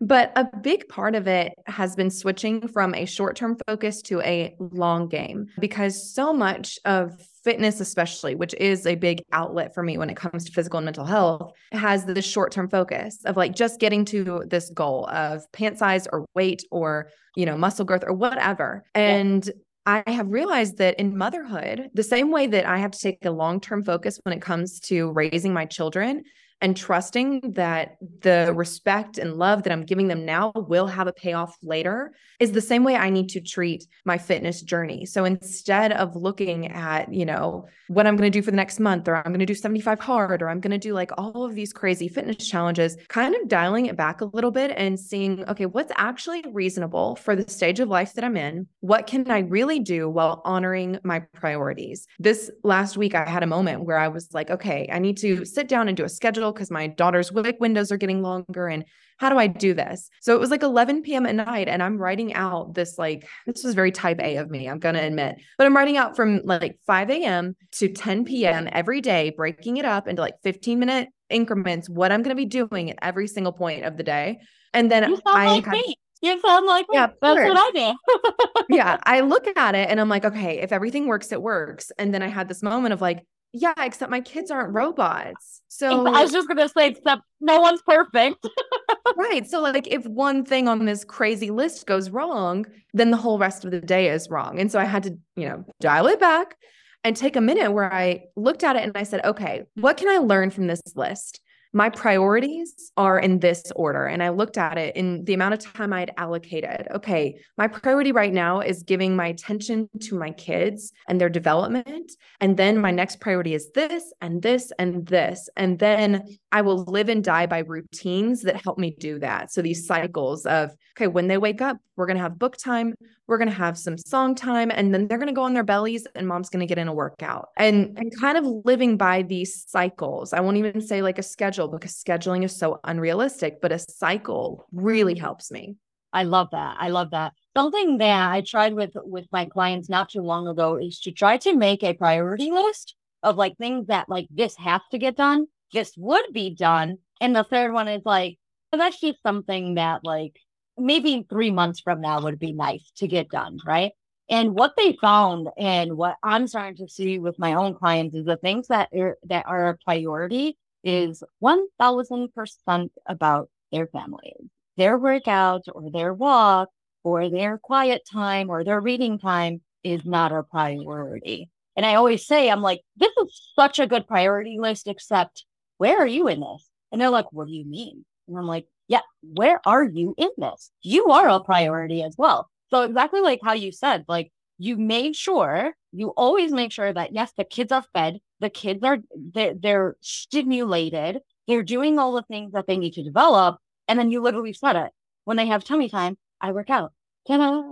but 0.00 0.32
a 0.34 0.44
big 0.62 0.88
part 0.88 1.14
of 1.14 1.28
it 1.28 1.52
has 1.66 1.94
been 1.94 2.10
switching 2.10 2.66
from 2.66 2.94
a 2.94 3.04
short 3.04 3.36
term 3.36 3.56
focus 3.68 4.02
to 4.02 4.20
a 4.22 4.56
long 4.58 5.08
game 5.08 5.46
because 5.60 6.12
so 6.12 6.32
much 6.32 6.78
of 6.84 7.12
fitness, 7.44 7.80
especially, 7.80 8.34
which 8.34 8.54
is 8.54 8.86
a 8.86 8.94
big 8.94 9.22
outlet 9.30 9.74
for 9.74 9.82
me 9.82 9.98
when 9.98 10.10
it 10.10 10.16
comes 10.16 10.46
to 10.46 10.52
physical 10.52 10.78
and 10.78 10.86
mental 10.86 11.04
health, 11.04 11.52
has 11.72 12.04
this 12.06 12.24
short 12.24 12.50
term 12.50 12.68
focus 12.68 13.18
of 13.26 13.36
like 13.36 13.54
just 13.54 13.78
getting 13.78 14.04
to 14.06 14.42
this 14.48 14.70
goal 14.70 15.06
of 15.10 15.42
pant 15.52 15.78
size 15.78 16.08
or 16.12 16.26
weight 16.34 16.64
or, 16.72 17.08
you 17.36 17.44
know, 17.46 17.56
muscle 17.56 17.84
growth 17.84 18.04
or 18.04 18.14
whatever. 18.14 18.82
And 18.94 19.46
yeah. 19.46 19.52
I 19.86 20.02
have 20.06 20.30
realized 20.30 20.78
that 20.78 20.98
in 20.98 21.16
motherhood, 21.16 21.90
the 21.92 22.02
same 22.02 22.30
way 22.30 22.46
that 22.46 22.64
I 22.66 22.78
have 22.78 22.92
to 22.92 22.98
take 22.98 23.24
a 23.24 23.30
long 23.30 23.60
term 23.60 23.84
focus 23.84 24.18
when 24.22 24.36
it 24.36 24.40
comes 24.40 24.80
to 24.80 25.12
raising 25.12 25.52
my 25.52 25.66
children, 25.66 26.22
and 26.64 26.74
trusting 26.74 27.52
that 27.56 27.98
the 28.22 28.50
respect 28.56 29.18
and 29.18 29.34
love 29.34 29.64
that 29.64 29.72
I'm 29.72 29.84
giving 29.84 30.08
them 30.08 30.24
now 30.24 30.50
will 30.54 30.86
have 30.86 31.06
a 31.06 31.12
payoff 31.12 31.58
later 31.62 32.14
is 32.40 32.52
the 32.52 32.62
same 32.62 32.84
way 32.84 32.96
I 32.96 33.10
need 33.10 33.28
to 33.30 33.40
treat 33.42 33.86
my 34.06 34.16
fitness 34.16 34.62
journey. 34.62 35.04
So 35.04 35.26
instead 35.26 35.92
of 35.92 36.16
looking 36.16 36.68
at, 36.68 37.12
you 37.12 37.26
know, 37.26 37.66
what 37.88 38.06
I'm 38.06 38.16
going 38.16 38.32
to 38.32 38.38
do 38.38 38.42
for 38.42 38.50
the 38.50 38.56
next 38.56 38.80
month, 38.80 39.08
or 39.08 39.16
I'm 39.16 39.24
going 39.24 39.40
to 39.40 39.46
do 39.46 39.54
75 39.54 40.00
hard, 40.00 40.40
or 40.40 40.48
I'm 40.48 40.60
going 40.60 40.70
to 40.70 40.78
do 40.78 40.94
like 40.94 41.10
all 41.18 41.44
of 41.44 41.54
these 41.54 41.72
crazy 41.72 42.08
fitness 42.08 42.48
challenges, 42.48 42.96
kind 43.08 43.34
of 43.34 43.46
dialing 43.46 43.86
it 43.86 43.96
back 43.96 44.22
a 44.22 44.26
little 44.26 44.50
bit 44.50 44.72
and 44.74 44.98
seeing, 44.98 45.46
okay, 45.48 45.66
what's 45.66 45.92
actually 45.96 46.42
reasonable 46.50 47.16
for 47.16 47.36
the 47.36 47.48
stage 47.50 47.78
of 47.78 47.90
life 47.90 48.14
that 48.14 48.24
I'm 48.24 48.38
in? 48.38 48.66
What 48.80 49.06
can 49.06 49.30
I 49.30 49.40
really 49.40 49.80
do 49.80 50.08
while 50.08 50.40
honoring 50.46 50.98
my 51.04 51.20
priorities? 51.20 52.06
This 52.18 52.50
last 52.62 52.96
week, 52.96 53.14
I 53.14 53.28
had 53.28 53.42
a 53.42 53.46
moment 53.46 53.84
where 53.84 53.98
I 53.98 54.08
was 54.08 54.32
like, 54.32 54.50
okay, 54.50 54.88
I 54.90 54.98
need 54.98 55.18
to 55.18 55.44
sit 55.44 55.68
down 55.68 55.88
and 55.88 55.96
do 55.96 56.04
a 56.04 56.08
schedule 56.08 56.53
because 56.54 56.70
my 56.70 56.86
daughter's 56.86 57.30
WIC 57.30 57.60
windows 57.60 57.92
are 57.92 57.96
getting 57.96 58.22
longer. 58.22 58.68
And 58.68 58.84
how 59.18 59.28
do 59.28 59.38
I 59.38 59.46
do 59.46 59.74
this? 59.74 60.08
So 60.22 60.34
it 60.34 60.40
was 60.40 60.50
like 60.50 60.62
11 60.62 61.02
p.m. 61.02 61.26
at 61.26 61.34
night, 61.34 61.68
and 61.68 61.82
I'm 61.82 61.98
writing 61.98 62.34
out 62.34 62.74
this 62.74 62.98
like, 62.98 63.28
this 63.46 63.62
was 63.62 63.74
very 63.74 63.92
type 63.92 64.20
A 64.20 64.36
of 64.36 64.50
me, 64.50 64.68
I'm 64.68 64.78
going 64.78 64.94
to 64.96 65.02
admit, 65.02 65.36
but 65.58 65.66
I'm 65.66 65.76
writing 65.76 65.96
out 65.96 66.16
from 66.16 66.40
like 66.44 66.78
5 66.86 67.10
a.m. 67.10 67.54
to 67.72 67.88
10 67.88 68.24
p.m. 68.24 68.68
every 68.72 69.00
day, 69.00 69.32
breaking 69.36 69.76
it 69.76 69.84
up 69.84 70.08
into 70.08 70.22
like 70.22 70.34
15 70.42 70.78
minute 70.78 71.08
increments, 71.30 71.88
what 71.88 72.12
I'm 72.12 72.22
going 72.22 72.36
to 72.36 72.40
be 72.40 72.46
doing 72.46 72.90
at 72.90 72.98
every 73.02 73.28
single 73.28 73.52
point 73.52 73.84
of 73.84 73.96
the 73.96 74.02
day. 74.02 74.38
And 74.72 74.90
then 74.90 75.08
You 75.08 75.16
sound 75.16 75.38
I 75.38 75.46
like 75.46 75.66
me. 75.68 75.96
You 76.20 76.40
sound 76.40 76.66
like 76.66 76.86
me. 76.88 76.96
Yeah, 76.96 77.08
That's 77.20 77.48
what 77.48 77.56
I 77.56 77.70
do. 77.74 78.64
yeah, 78.70 78.96
I 79.04 79.20
look 79.20 79.46
at 79.56 79.74
it 79.74 79.90
and 79.90 80.00
I'm 80.00 80.08
like, 80.08 80.24
okay, 80.24 80.60
if 80.60 80.72
everything 80.72 81.06
works, 81.06 81.32
it 81.32 81.42
works. 81.42 81.92
And 81.98 82.14
then 82.14 82.22
I 82.22 82.28
had 82.28 82.48
this 82.48 82.62
moment 82.62 82.94
of 82.94 83.00
like, 83.02 83.24
yeah, 83.54 83.72
except 83.78 84.10
my 84.10 84.20
kids 84.20 84.50
aren't 84.50 84.74
robots. 84.74 85.62
So 85.68 86.06
I 86.06 86.22
was 86.22 86.32
just 86.32 86.48
gonna 86.48 86.68
say, 86.68 86.88
except 86.88 87.22
no 87.40 87.60
one's 87.60 87.80
perfect. 87.82 88.46
right. 89.16 89.48
So 89.48 89.60
like 89.60 89.86
if 89.86 90.04
one 90.06 90.44
thing 90.44 90.66
on 90.66 90.84
this 90.84 91.04
crazy 91.04 91.50
list 91.50 91.86
goes 91.86 92.10
wrong, 92.10 92.66
then 92.92 93.12
the 93.12 93.16
whole 93.16 93.38
rest 93.38 93.64
of 93.64 93.70
the 93.70 93.80
day 93.80 94.08
is 94.08 94.28
wrong. 94.28 94.58
And 94.58 94.72
so 94.72 94.80
I 94.80 94.84
had 94.84 95.04
to, 95.04 95.16
you 95.36 95.48
know, 95.48 95.64
dial 95.80 96.08
it 96.08 96.18
back 96.18 96.56
and 97.04 97.16
take 97.16 97.36
a 97.36 97.40
minute 97.40 97.70
where 97.70 97.92
I 97.92 98.24
looked 98.34 98.64
at 98.64 98.74
it 98.74 98.82
and 98.82 98.92
I 98.96 99.04
said, 99.04 99.24
okay, 99.24 99.62
what 99.76 99.98
can 99.98 100.08
I 100.08 100.18
learn 100.18 100.50
from 100.50 100.66
this 100.66 100.82
list? 100.96 101.40
My 101.76 101.90
priorities 101.90 102.92
are 102.96 103.18
in 103.18 103.40
this 103.40 103.64
order. 103.74 104.06
And 104.06 104.22
I 104.22 104.28
looked 104.28 104.56
at 104.56 104.78
it 104.78 104.94
in 104.94 105.24
the 105.24 105.34
amount 105.34 105.54
of 105.54 105.60
time 105.60 105.92
I'd 105.92 106.12
allocated. 106.16 106.86
Okay, 106.94 107.36
my 107.58 107.66
priority 107.66 108.12
right 108.12 108.32
now 108.32 108.60
is 108.60 108.84
giving 108.84 109.16
my 109.16 109.26
attention 109.26 109.90
to 110.02 110.16
my 110.16 110.30
kids 110.30 110.92
and 111.08 111.20
their 111.20 111.28
development. 111.28 112.12
And 112.40 112.56
then 112.56 112.78
my 112.78 112.92
next 112.92 113.18
priority 113.18 113.54
is 113.54 113.72
this 113.72 114.12
and 114.20 114.40
this 114.40 114.72
and 114.78 115.04
this. 115.06 115.48
And 115.56 115.80
then 115.80 116.22
I 116.52 116.62
will 116.62 116.84
live 116.84 117.08
and 117.08 117.24
die 117.24 117.46
by 117.46 117.58
routines 117.58 118.42
that 118.42 118.62
help 118.62 118.78
me 118.78 118.94
do 119.00 119.18
that. 119.18 119.52
So 119.52 119.60
these 119.60 119.84
cycles 119.84 120.46
of, 120.46 120.70
okay, 120.96 121.08
when 121.08 121.26
they 121.26 121.38
wake 121.38 121.60
up, 121.60 121.78
we're 121.96 122.06
going 122.06 122.18
to 122.18 122.22
have 122.22 122.38
book 122.38 122.56
time, 122.56 122.94
we're 123.26 123.38
going 123.38 123.48
to 123.48 123.54
have 123.54 123.78
some 123.78 123.96
song 123.96 124.34
time, 124.34 124.70
and 124.70 124.92
then 124.92 125.08
they're 125.08 125.18
going 125.18 125.28
to 125.28 125.34
go 125.34 125.42
on 125.42 125.54
their 125.54 125.64
bellies 125.64 126.06
and 126.14 126.28
mom's 126.28 126.50
going 126.50 126.60
to 126.60 126.66
get 126.66 126.78
in 126.78 126.88
a 126.88 126.94
workout. 126.94 127.48
And 127.56 127.96
and 127.98 128.12
kind 128.20 128.36
of 128.36 128.44
living 128.64 128.96
by 128.96 129.22
these 129.22 129.64
cycles. 129.68 130.32
I 130.32 130.40
won't 130.40 130.58
even 130.58 130.80
say 130.80 131.02
like 131.02 131.18
a 131.18 131.22
schedule 131.22 131.68
because 131.68 131.92
scheduling 131.92 132.44
is 132.44 132.54
so 132.54 132.80
unrealistic, 132.84 133.60
but 133.60 133.72
a 133.72 133.78
cycle 133.78 134.66
really 134.72 135.14
mm-hmm. 135.14 135.22
helps 135.22 135.50
me. 135.50 135.76
I 136.12 136.22
love 136.22 136.48
that. 136.52 136.76
I 136.78 136.90
love 136.90 137.10
that. 137.10 137.32
Something 137.56 137.98
that 137.98 138.30
I 138.30 138.40
tried 138.42 138.74
with 138.74 138.92
with 138.94 139.26
my 139.32 139.46
clients 139.46 139.88
not 139.88 140.10
too 140.10 140.22
long 140.22 140.46
ago 140.46 140.76
is 140.76 141.00
to 141.00 141.10
try 141.10 141.38
to 141.38 141.56
make 141.56 141.82
a 141.82 141.94
priority 141.94 142.50
list 142.50 142.94
of 143.22 143.36
like 143.36 143.56
things 143.56 143.86
that 143.86 144.08
like 144.08 144.28
this 144.30 144.54
has 144.56 144.82
to 144.90 144.98
get 144.98 145.16
done, 145.16 145.46
this 145.72 145.92
would 145.96 146.26
be 146.32 146.54
done, 146.54 146.98
and 147.20 147.34
the 147.34 147.44
third 147.44 147.72
one 147.72 147.88
is 147.88 148.02
like 148.04 148.38
well, 148.74 148.80
that's 148.80 149.00
just 149.00 149.22
something 149.22 149.74
that 149.74 150.00
like 150.02 150.36
maybe 150.78 151.26
three 151.28 151.50
months 151.50 151.80
from 151.80 152.00
now 152.00 152.20
would 152.20 152.38
be 152.38 152.52
nice 152.52 152.90
to 152.96 153.08
get 153.08 153.30
done, 153.30 153.58
right? 153.66 153.92
And 154.28 154.54
what 154.54 154.72
they 154.76 154.96
found 155.00 155.48
and 155.58 155.96
what 155.96 156.16
I'm 156.22 156.46
starting 156.46 156.76
to 156.76 156.88
see 156.88 157.18
with 157.18 157.38
my 157.38 157.54
own 157.54 157.74
clients 157.74 158.16
is 158.16 158.24
the 158.24 158.36
things 158.36 158.68
that 158.68 158.88
are 158.96 159.18
that 159.24 159.46
are 159.46 159.68
a 159.68 159.78
priority 159.84 160.56
is 160.82 161.22
one 161.40 161.66
thousand 161.78 162.32
percent 162.34 162.92
about 163.06 163.50
their 163.70 163.86
families 163.86 164.48
their 164.76 164.98
workout 164.98 165.64
or 165.72 165.90
their 165.90 166.12
walk 166.12 166.68
or 167.02 167.28
their 167.28 167.58
quiet 167.58 168.02
time 168.10 168.50
or 168.50 168.64
their 168.64 168.80
reading 168.80 169.18
time 169.18 169.60
is 169.82 170.04
not 170.04 170.32
a 170.32 170.42
priority. 170.42 171.50
And 171.76 171.84
I 171.84 171.96
always 171.96 172.26
say, 172.26 172.48
I'm 172.48 172.62
like, 172.62 172.80
this 172.96 173.12
is 173.22 173.52
such 173.56 173.78
a 173.78 173.86
good 173.86 174.06
priority 174.06 174.56
list, 174.58 174.86
except 174.86 175.44
where 175.78 175.98
are 175.98 176.06
you 176.06 176.28
in 176.28 176.40
this? 176.40 176.68
And 176.92 177.00
they're 177.00 177.10
like, 177.10 177.32
what 177.32 177.46
do 177.46 177.52
you 177.52 177.64
mean? 177.64 178.04
And 178.28 178.38
I'm 178.38 178.46
like, 178.46 178.66
yeah, 178.88 179.00
where 179.22 179.60
are 179.66 179.84
you 179.84 180.14
in 180.18 180.30
this? 180.36 180.70
You 180.82 181.06
are 181.06 181.28
a 181.28 181.40
priority 181.40 182.02
as 182.02 182.14
well. 182.18 182.50
So 182.70 182.82
exactly 182.82 183.20
like 183.20 183.40
how 183.42 183.52
you 183.52 183.72
said, 183.72 184.04
like 184.08 184.30
you 184.58 184.76
made 184.76 185.16
sure, 185.16 185.74
you 185.92 186.08
always 186.16 186.52
make 186.52 186.72
sure 186.72 186.92
that 186.92 187.12
yes, 187.12 187.32
the 187.36 187.44
kids 187.44 187.72
are 187.72 187.84
fed, 187.92 188.20
the 188.40 188.50
kids 188.50 188.82
are 188.82 188.98
they're, 189.32 189.54
they're 189.54 189.96
stimulated, 190.00 191.20
they're 191.46 191.62
doing 191.62 191.98
all 191.98 192.12
the 192.12 192.22
things 192.22 192.52
that 192.52 192.66
they 192.66 192.76
need 192.76 192.94
to 192.94 193.02
develop, 193.02 193.58
and 193.88 193.98
then 193.98 194.10
you 194.10 194.22
literally 194.22 194.52
said 194.52 194.76
it. 194.76 194.92
When 195.24 195.36
they 195.36 195.46
have 195.46 195.64
tummy 195.64 195.88
time, 195.88 196.16
I 196.40 196.52
work 196.52 196.70
out. 196.70 196.92
Ta-da. 197.26 197.62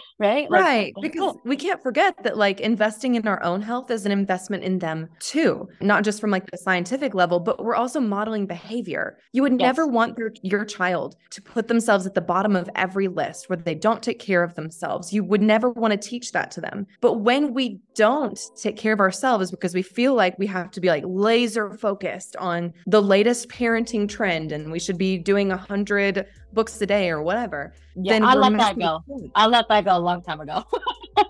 right? 0.20 0.48
Like, 0.48 0.60
right. 0.60 0.94
Because 1.00 1.36
we 1.44 1.56
can't 1.56 1.82
forget 1.82 2.14
that 2.22 2.36
like 2.36 2.60
investing 2.60 3.16
in 3.16 3.26
our 3.26 3.42
own 3.42 3.60
health 3.60 3.90
is 3.90 4.06
an 4.06 4.12
investment 4.12 4.62
in 4.62 4.78
them 4.78 5.08
too, 5.18 5.68
not 5.80 6.04
just 6.04 6.20
from 6.20 6.30
like 6.30 6.48
the 6.50 6.58
scientific 6.58 7.12
level, 7.12 7.40
but 7.40 7.62
we're 7.62 7.74
also 7.74 7.98
modeling 7.98 8.46
behavior. 8.46 9.18
You 9.32 9.42
would 9.42 9.54
never 9.54 9.86
want 9.86 10.16
your, 10.16 10.32
your 10.42 10.64
child 10.64 11.16
to 11.30 11.42
put 11.42 11.66
themselves 11.66 12.06
at 12.06 12.14
the 12.14 12.20
bottom 12.20 12.54
of 12.54 12.70
every 12.76 13.08
list 13.08 13.48
where 13.48 13.56
they 13.56 13.74
don't 13.74 14.02
take 14.02 14.20
care 14.20 14.44
of 14.44 14.54
themselves. 14.54 15.12
You 15.12 15.24
would 15.24 15.42
never 15.42 15.70
want 15.70 15.92
to 15.92 16.08
teach 16.08 16.30
that 16.32 16.52
to 16.52 16.60
them. 16.60 16.86
But 17.00 17.20
when 17.20 17.54
we 17.54 17.80
don't 17.96 18.40
take 18.56 18.76
care 18.76 18.92
of 18.92 19.00
ourselves 19.00 19.50
because 19.50 19.74
we 19.74 19.82
feel 19.82 20.14
like 20.14 20.38
we 20.38 20.46
have 20.46 20.70
to 20.70 20.80
be 20.80 20.88
like 20.88 21.04
laser 21.06 21.74
focused 21.74 22.36
on 22.36 22.72
the 22.86 23.02
latest 23.02 23.48
parenting 23.48 24.08
trend 24.08 24.52
and 24.52 24.70
we 24.70 24.78
should 24.78 24.98
be 24.98 25.18
doing 25.18 25.50
a 25.50 25.56
hundred 25.56 26.26
books 26.52 26.80
a 26.80 26.86
day 26.86 27.10
or 27.10 27.22
whatever, 27.22 27.72
Yeah, 27.96 28.12
then 28.14 28.24
I 28.24 28.34
let 28.34 28.56
that 28.58 28.78
go. 28.78 29.00
point 29.06 29.30
I 29.34 29.46
let 29.46 29.68
that 29.68 29.84
go 29.84 29.96
a 29.96 30.00
long 30.00 30.22
time 30.22 30.40
ago. 30.40 30.64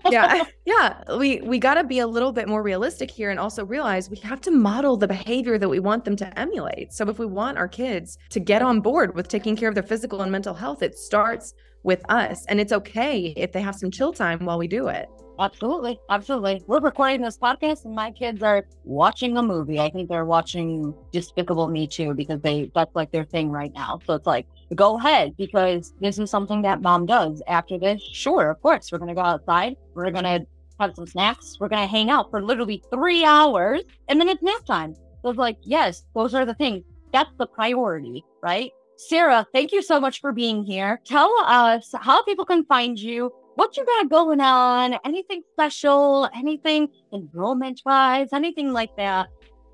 yeah 0.09 0.43
yeah 0.65 1.03
we 1.17 1.41
we 1.41 1.59
got 1.59 1.73
to 1.75 1.83
be 1.83 1.99
a 1.99 2.07
little 2.07 2.31
bit 2.31 2.47
more 2.47 2.63
realistic 2.63 3.11
here 3.11 3.29
and 3.31 3.39
also 3.39 3.65
realize 3.65 4.09
we 4.09 4.17
have 4.17 4.39
to 4.41 4.51
model 4.51 4.95
the 4.95 5.07
behavior 5.07 5.57
that 5.57 5.67
we 5.67 5.79
want 5.79 6.05
them 6.05 6.15
to 6.15 6.39
emulate 6.39 6.93
so 6.93 7.07
if 7.09 7.19
we 7.19 7.25
want 7.25 7.57
our 7.57 7.67
kids 7.67 8.17
to 8.29 8.39
get 8.39 8.61
on 8.61 8.79
board 8.79 9.13
with 9.13 9.27
taking 9.27 9.55
care 9.57 9.67
of 9.67 9.75
their 9.75 9.83
physical 9.83 10.21
and 10.21 10.31
mental 10.31 10.53
health 10.53 10.81
it 10.81 10.97
starts 10.97 11.53
with 11.83 12.01
us 12.09 12.45
and 12.47 12.61
it's 12.61 12.71
okay 12.71 13.33
if 13.35 13.51
they 13.51 13.61
have 13.61 13.75
some 13.75 13.91
chill 13.91 14.13
time 14.13 14.39
while 14.45 14.57
we 14.57 14.67
do 14.67 14.87
it 14.87 15.09
Absolutely. 15.39 15.99
Absolutely. 16.11 16.63
We're 16.67 16.79
recording 16.79 17.21
this 17.21 17.39
podcast 17.39 17.85
and 17.85 17.95
my 17.95 18.11
kids 18.11 18.43
are 18.43 18.67
watching 18.83 19.35
a 19.35 19.41
movie. 19.41 19.79
I 19.79 19.89
think 19.89 20.07
they're 20.07 20.25
watching 20.25 20.93
Despicable 21.11 21.67
Me 21.69 21.87
2 21.87 22.13
because 22.13 22.39
they 22.41 22.69
that's 22.75 22.95
like 22.95 23.11
their 23.11 23.23
thing 23.23 23.49
right 23.49 23.73
now. 23.73 23.99
So 24.05 24.13
it's 24.13 24.27
like, 24.27 24.45
go 24.73 24.97
ahead 24.97 25.35
because 25.37 25.93
this 25.99 26.19
is 26.19 26.29
something 26.29 26.61
that 26.63 26.81
mom 26.81 27.05
does. 27.05 27.41
After 27.47 27.77
this, 27.77 28.01
sure, 28.01 28.49
of 28.49 28.61
course, 28.61 28.91
we're 28.91 28.97
gonna 28.97 29.15
go 29.15 29.21
outside. 29.21 29.75
We're 29.93 30.11
gonna 30.11 30.45
have 30.79 30.95
some 30.95 31.07
snacks. 31.07 31.57
We're 31.59 31.69
gonna 31.69 31.87
hang 31.87 32.09
out 32.09 32.29
for 32.31 32.41
literally 32.41 32.83
three 32.91 33.23
hours 33.23 33.81
and 34.07 34.19
then 34.19 34.29
it's 34.29 34.41
nap 34.41 34.65
time. 34.65 34.95
So 35.21 35.29
it's 35.29 35.39
like, 35.39 35.57
yes, 35.63 36.03
those 36.13 36.33
are 36.33 36.45
the 36.45 36.53
things. 36.55 36.83
That's 37.11 37.31
the 37.37 37.47
priority, 37.47 38.23
right? 38.41 38.71
Sarah, 38.97 39.45
thank 39.53 39.71
you 39.71 39.81
so 39.81 39.99
much 39.99 40.21
for 40.21 40.31
being 40.31 40.63
here. 40.63 41.01
Tell 41.05 41.33
us 41.45 41.93
how 41.99 42.23
people 42.23 42.45
can 42.45 42.65
find 42.65 42.99
you, 42.99 43.31
what 43.55 43.75
you 43.77 43.85
got 43.85 44.09
going 44.09 44.39
on, 44.39 44.97
anything 45.05 45.41
special, 45.53 46.29
anything 46.35 46.89
enrollment 47.13 47.81
wise, 47.85 48.29
anything 48.33 48.73
like 48.73 48.95
that. 48.97 49.27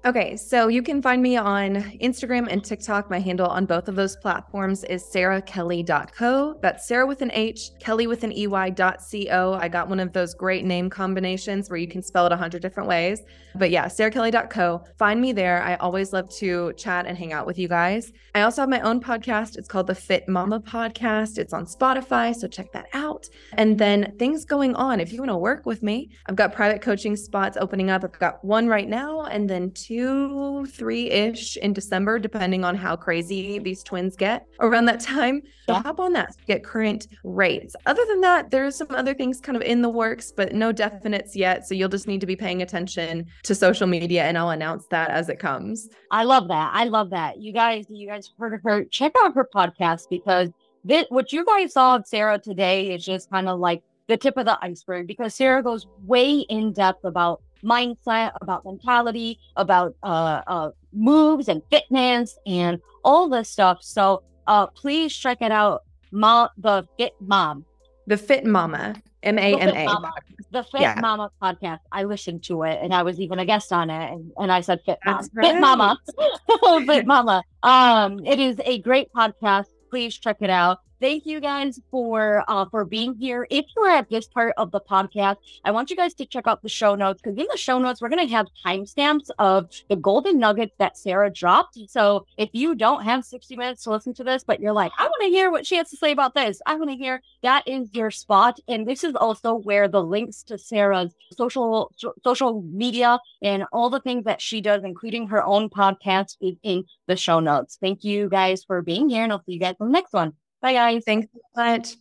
Okay, 0.06 0.38
so 0.38 0.70
you 0.70 0.82
can 0.82 1.02
find 1.02 1.22
me 1.22 1.36
on 1.36 1.76
Instagram 2.02 2.48
and 2.50 2.64
TikTok. 2.64 3.10
My 3.10 3.20
handle 3.20 3.48
on 3.48 3.66
both 3.66 3.90
of 3.90 3.96
those 3.96 4.16
platforms 4.16 4.86
is 4.86 5.04
sarahkelley.co. 5.04 6.60
That's 6.62 6.88
Sarah 6.88 7.06
with 7.06 7.22
an 7.22 7.32
H, 7.34 7.72
Kelley 7.82 8.08
with 8.08 8.24
an 8.24 8.32
EY 8.32 8.72
dot 8.72 9.02
co. 9.12 9.54
I 9.56 9.68
got 9.68 9.90
one 9.90 10.00
of 10.00 10.14
those 10.14 10.34
great 10.34 10.64
name 10.64 10.90
combinations 10.90 11.70
where 11.70 11.78
you 11.78 11.88
can 11.88 12.02
spell 12.02 12.26
it 12.26 12.32
a 12.32 12.38
hundred 12.38 12.62
different 12.62 12.88
ways. 12.88 13.22
But 13.56 13.72
yeah, 13.72 13.88
sarahkelley.co. 13.88 14.86
Find 14.98 15.20
me 15.20 15.34
there. 15.34 15.62
I 15.64 15.76
always 15.76 16.14
love 16.14 16.30
to 16.36 16.72
chat 16.74 17.06
and 17.06 17.18
hang 17.18 17.34
out 17.34 17.46
with 17.46 17.60
you 17.60 17.68
guys. 17.68 18.14
I 18.36 18.42
also 18.44 18.62
have 18.62 18.70
my 18.70 18.80
own 18.82 19.02
podcast. 19.02 19.58
It's 19.58 19.68
called 19.68 19.88
the 19.88 19.96
Fit 19.96 20.30
Mama 20.30 20.62
Podcast. 20.62 21.38
It's 21.38 21.52
on 21.52 21.66
Spotify, 21.66 22.34
so 22.34 22.48
check 22.48 22.72
that 22.72 22.86
out. 22.94 23.00
out. 23.10 23.26
And 23.54 23.78
then 23.78 24.14
things 24.20 24.46
going 24.46 24.76
on. 24.76 25.00
If 25.00 25.12
you 25.12 25.20
want 25.20 25.32
to 25.32 25.38
work 25.38 25.66
with 25.66 25.82
me, 25.84 26.10
I've 26.28 26.36
got 26.36 26.54
private 26.54 26.82
coaching 26.82 27.16
spots 27.16 27.58
opening 27.60 27.90
up. 27.90 28.04
I've 28.04 28.20
got 28.20 28.44
one 28.44 28.68
right 28.68 28.88
now 28.88 29.24
and 29.24 29.50
then 29.50 29.72
two, 29.72 29.89
three 29.90 31.10
ish 31.10 31.58
in 31.58 31.74
December, 31.74 32.20
depending 32.20 32.64
on 32.64 32.76
how 32.76 32.96
crazy 32.96 33.60
these 33.60 33.84
twins 33.84 34.16
get 34.16 34.48
around 34.60 34.86
that 34.86 35.00
time. 35.00 35.42
So 35.68 35.74
hop 35.74 36.00
on 36.00 36.14
that 36.14 36.36
get 36.46 36.64
current 36.64 37.08
rates. 37.24 37.76
Other 37.86 38.04
than 38.08 38.22
that, 38.22 38.52
there's 38.52 38.76
some 38.76 38.88
other 38.92 39.14
things 39.14 39.40
kind 39.40 39.56
of 39.56 39.62
in 39.64 39.82
the 39.82 39.90
works, 39.90 40.32
but 40.32 40.54
no 40.54 40.72
definites 40.72 41.36
yet. 41.36 41.68
So 41.68 41.74
you'll 41.74 41.90
just 41.90 42.08
need 42.08 42.22
to 42.22 42.28
be 42.28 42.36
paying 42.36 42.62
attention 42.62 43.26
to 43.44 43.56
social 43.56 43.88
media 43.88 44.24
and 44.24 44.38
I'll 44.38 44.52
announce 44.52 44.86
that 44.88 45.10
as 45.10 45.30
it 45.30 45.40
comes. 45.40 45.90
I 46.12 46.24
love 46.24 46.48
that. 46.50 46.72
I 46.74 46.86
love 46.86 47.10
that. 47.10 47.40
You 47.40 47.52
guys, 47.52 47.86
you 47.90 48.08
guys 48.08 48.32
heard 48.38 48.54
of 48.54 48.62
her. 48.64 48.86
Check 48.86 49.14
out 49.24 49.34
her 49.34 49.48
podcast 49.54 50.04
because 50.10 50.50
this, 50.84 51.06
what 51.10 51.34
you 51.34 51.46
guys 51.46 51.74
saw 51.74 51.96
of 51.96 52.08
Sarah 52.08 52.40
today 52.40 52.94
is 52.94 53.04
just 53.04 53.30
kind 53.30 53.50
of 53.50 53.60
like 53.60 53.84
the 54.08 54.18
tip 54.18 54.38
of 54.38 54.46
the 54.46 54.58
iceberg 54.62 55.08
because 55.08 55.36
Sarah 55.36 55.62
goes 55.62 55.88
way 56.04 56.40
in 56.40 56.74
depth 56.74 57.04
about 57.06 57.42
mindset, 57.64 58.32
about 58.42 58.66
mentality, 58.66 59.40
about 59.56 59.96
uh, 60.04 60.42
uh, 60.48 60.72
moves 60.94 61.48
and 61.48 61.62
fitness 61.70 62.38
and 62.46 62.80
all 63.04 63.30
this 63.30 63.50
stuff. 63.50 63.80
So 63.82 64.24
uh, 64.48 64.68
please 64.68 65.16
check 65.16 65.42
it 65.42 65.52
out. 65.52 65.84
Ma- 66.12 66.50
the 66.58 66.88
Fit 66.98 67.14
Mom. 67.20 67.66
The 68.08 68.18
Fit 68.18 68.46
Mama. 68.46 68.96
M 69.22 69.38
A 69.38 69.60
M 69.60 69.70
A. 69.70 70.12
The 70.52 70.64
Fit 70.64 70.82
yeah. 70.82 70.96
Mama 71.00 71.30
podcast. 71.42 71.80
I 71.92 72.04
listened 72.06 72.44
to 72.46 72.64
it 72.64 72.80
and 72.82 72.94
I 72.94 73.04
was 73.04 73.20
even 73.20 73.38
a 73.38 73.46
guest 73.46 73.72
on 73.72 73.90
it. 73.90 74.12
And, 74.12 74.32
and 74.38 74.52
I 74.52 74.62
said 74.62 74.80
Fit 74.86 74.98
Mom. 75.06 75.28
Right. 75.34 75.52
Fit 75.52 75.60
Mama. 75.60 76.00
Fit 76.88 77.06
Mama. 77.06 77.44
Um, 77.62 78.26
it 78.26 78.40
is 78.40 78.60
a 78.66 78.80
great 78.80 79.14
podcast. 79.14 79.68
Please 79.92 80.18
check 80.18 80.38
it 80.42 80.50
out 80.50 80.80
thank 81.00 81.26
you 81.26 81.40
guys 81.40 81.80
for 81.92 82.44
uh, 82.48 82.66
for 82.70 82.86
being 82.86 83.16
here. 83.16 83.48
If 83.50 83.66
you're 83.76 83.90
at 83.90 84.10
this 84.10 84.28
part 84.28 84.54
of 84.58 84.72
the 84.72 84.80
podcast, 84.80 85.38
I 85.64 85.72
want 85.72 85.90
you 85.90 85.96
guys 85.96 86.14
to 86.16 86.26
check 86.26 86.48
out 86.48 86.62
the 86.62 86.70
show 86.70 86.96
notes 86.96 87.22
because 87.22 87.38
in 87.38 87.48
the 87.52 87.58
show 87.58 87.80
notes 87.80 88.02
we're 88.02 88.10
gonna 88.10 88.28
have 88.28 88.48
timestamps 88.66 89.30
of 89.40 89.70
the 89.90 89.96
golden 89.96 90.40
nuggets 90.40 90.76
that 90.78 90.98
Sarah 90.98 91.32
dropped. 91.32 91.78
So 91.88 92.26
if 92.38 92.50
you 92.54 92.76
don't 92.76 93.04
have 93.04 93.26
60 93.26 93.56
minutes 93.56 93.84
to 93.84 93.92
listen 93.92 94.14
to 94.16 94.24
this, 94.24 94.44
but 94.44 94.60
you're 94.60 94.74
like, 94.74 94.92
I 94.98 95.04
want 95.04 95.22
to 95.22 95.30
hear 95.30 95.52
what 95.52 95.66
she 95.66 95.76
has 95.78 95.90
to 95.90 95.98
say 95.98 96.12
about 96.12 96.36
this, 96.36 96.62
I 96.66 96.76
want 96.76 96.90
to 96.90 96.96
hear 96.96 97.22
that 97.44 97.68
is 97.68 97.90
your 97.94 98.12
spot. 98.12 98.60
And 98.68 98.88
this 98.88 99.04
is 99.04 99.16
also 99.16 99.56
where 99.56 99.88
the 99.88 100.04
links 100.04 100.44
to 100.44 100.58
Sarah's 100.58 101.14
social 101.32 101.92
social 102.24 102.62
media 102.62 103.20
and 103.42 103.66
all 103.72 103.90
the 103.90 104.00
things 104.00 104.26
that 104.26 104.42
she 104.42 104.62
does, 104.62 104.84
including 104.84 105.28
her 105.28 105.44
own 105.44 105.70
podcast, 105.70 106.38
is 106.42 106.56
in 106.64 106.84
the 107.08 107.16
show 107.16 107.40
notes. 107.40 107.78
Thank 107.80 108.04
you 108.04 108.30
guys 108.30 108.64
for 108.64 108.82
being 108.82 109.10
here, 109.10 109.24
and 109.24 109.32
I'll 109.32 109.44
see 109.44 109.54
you 109.54 109.60
guys 109.60 109.76
in 109.80 109.88
the 109.88 109.92
next 109.92 110.14
one. 110.14 110.34
Bye, 110.62 110.74
guys. 110.74 111.04
Thanks 111.06 111.28
so 111.34 111.40
much. 111.56 112.00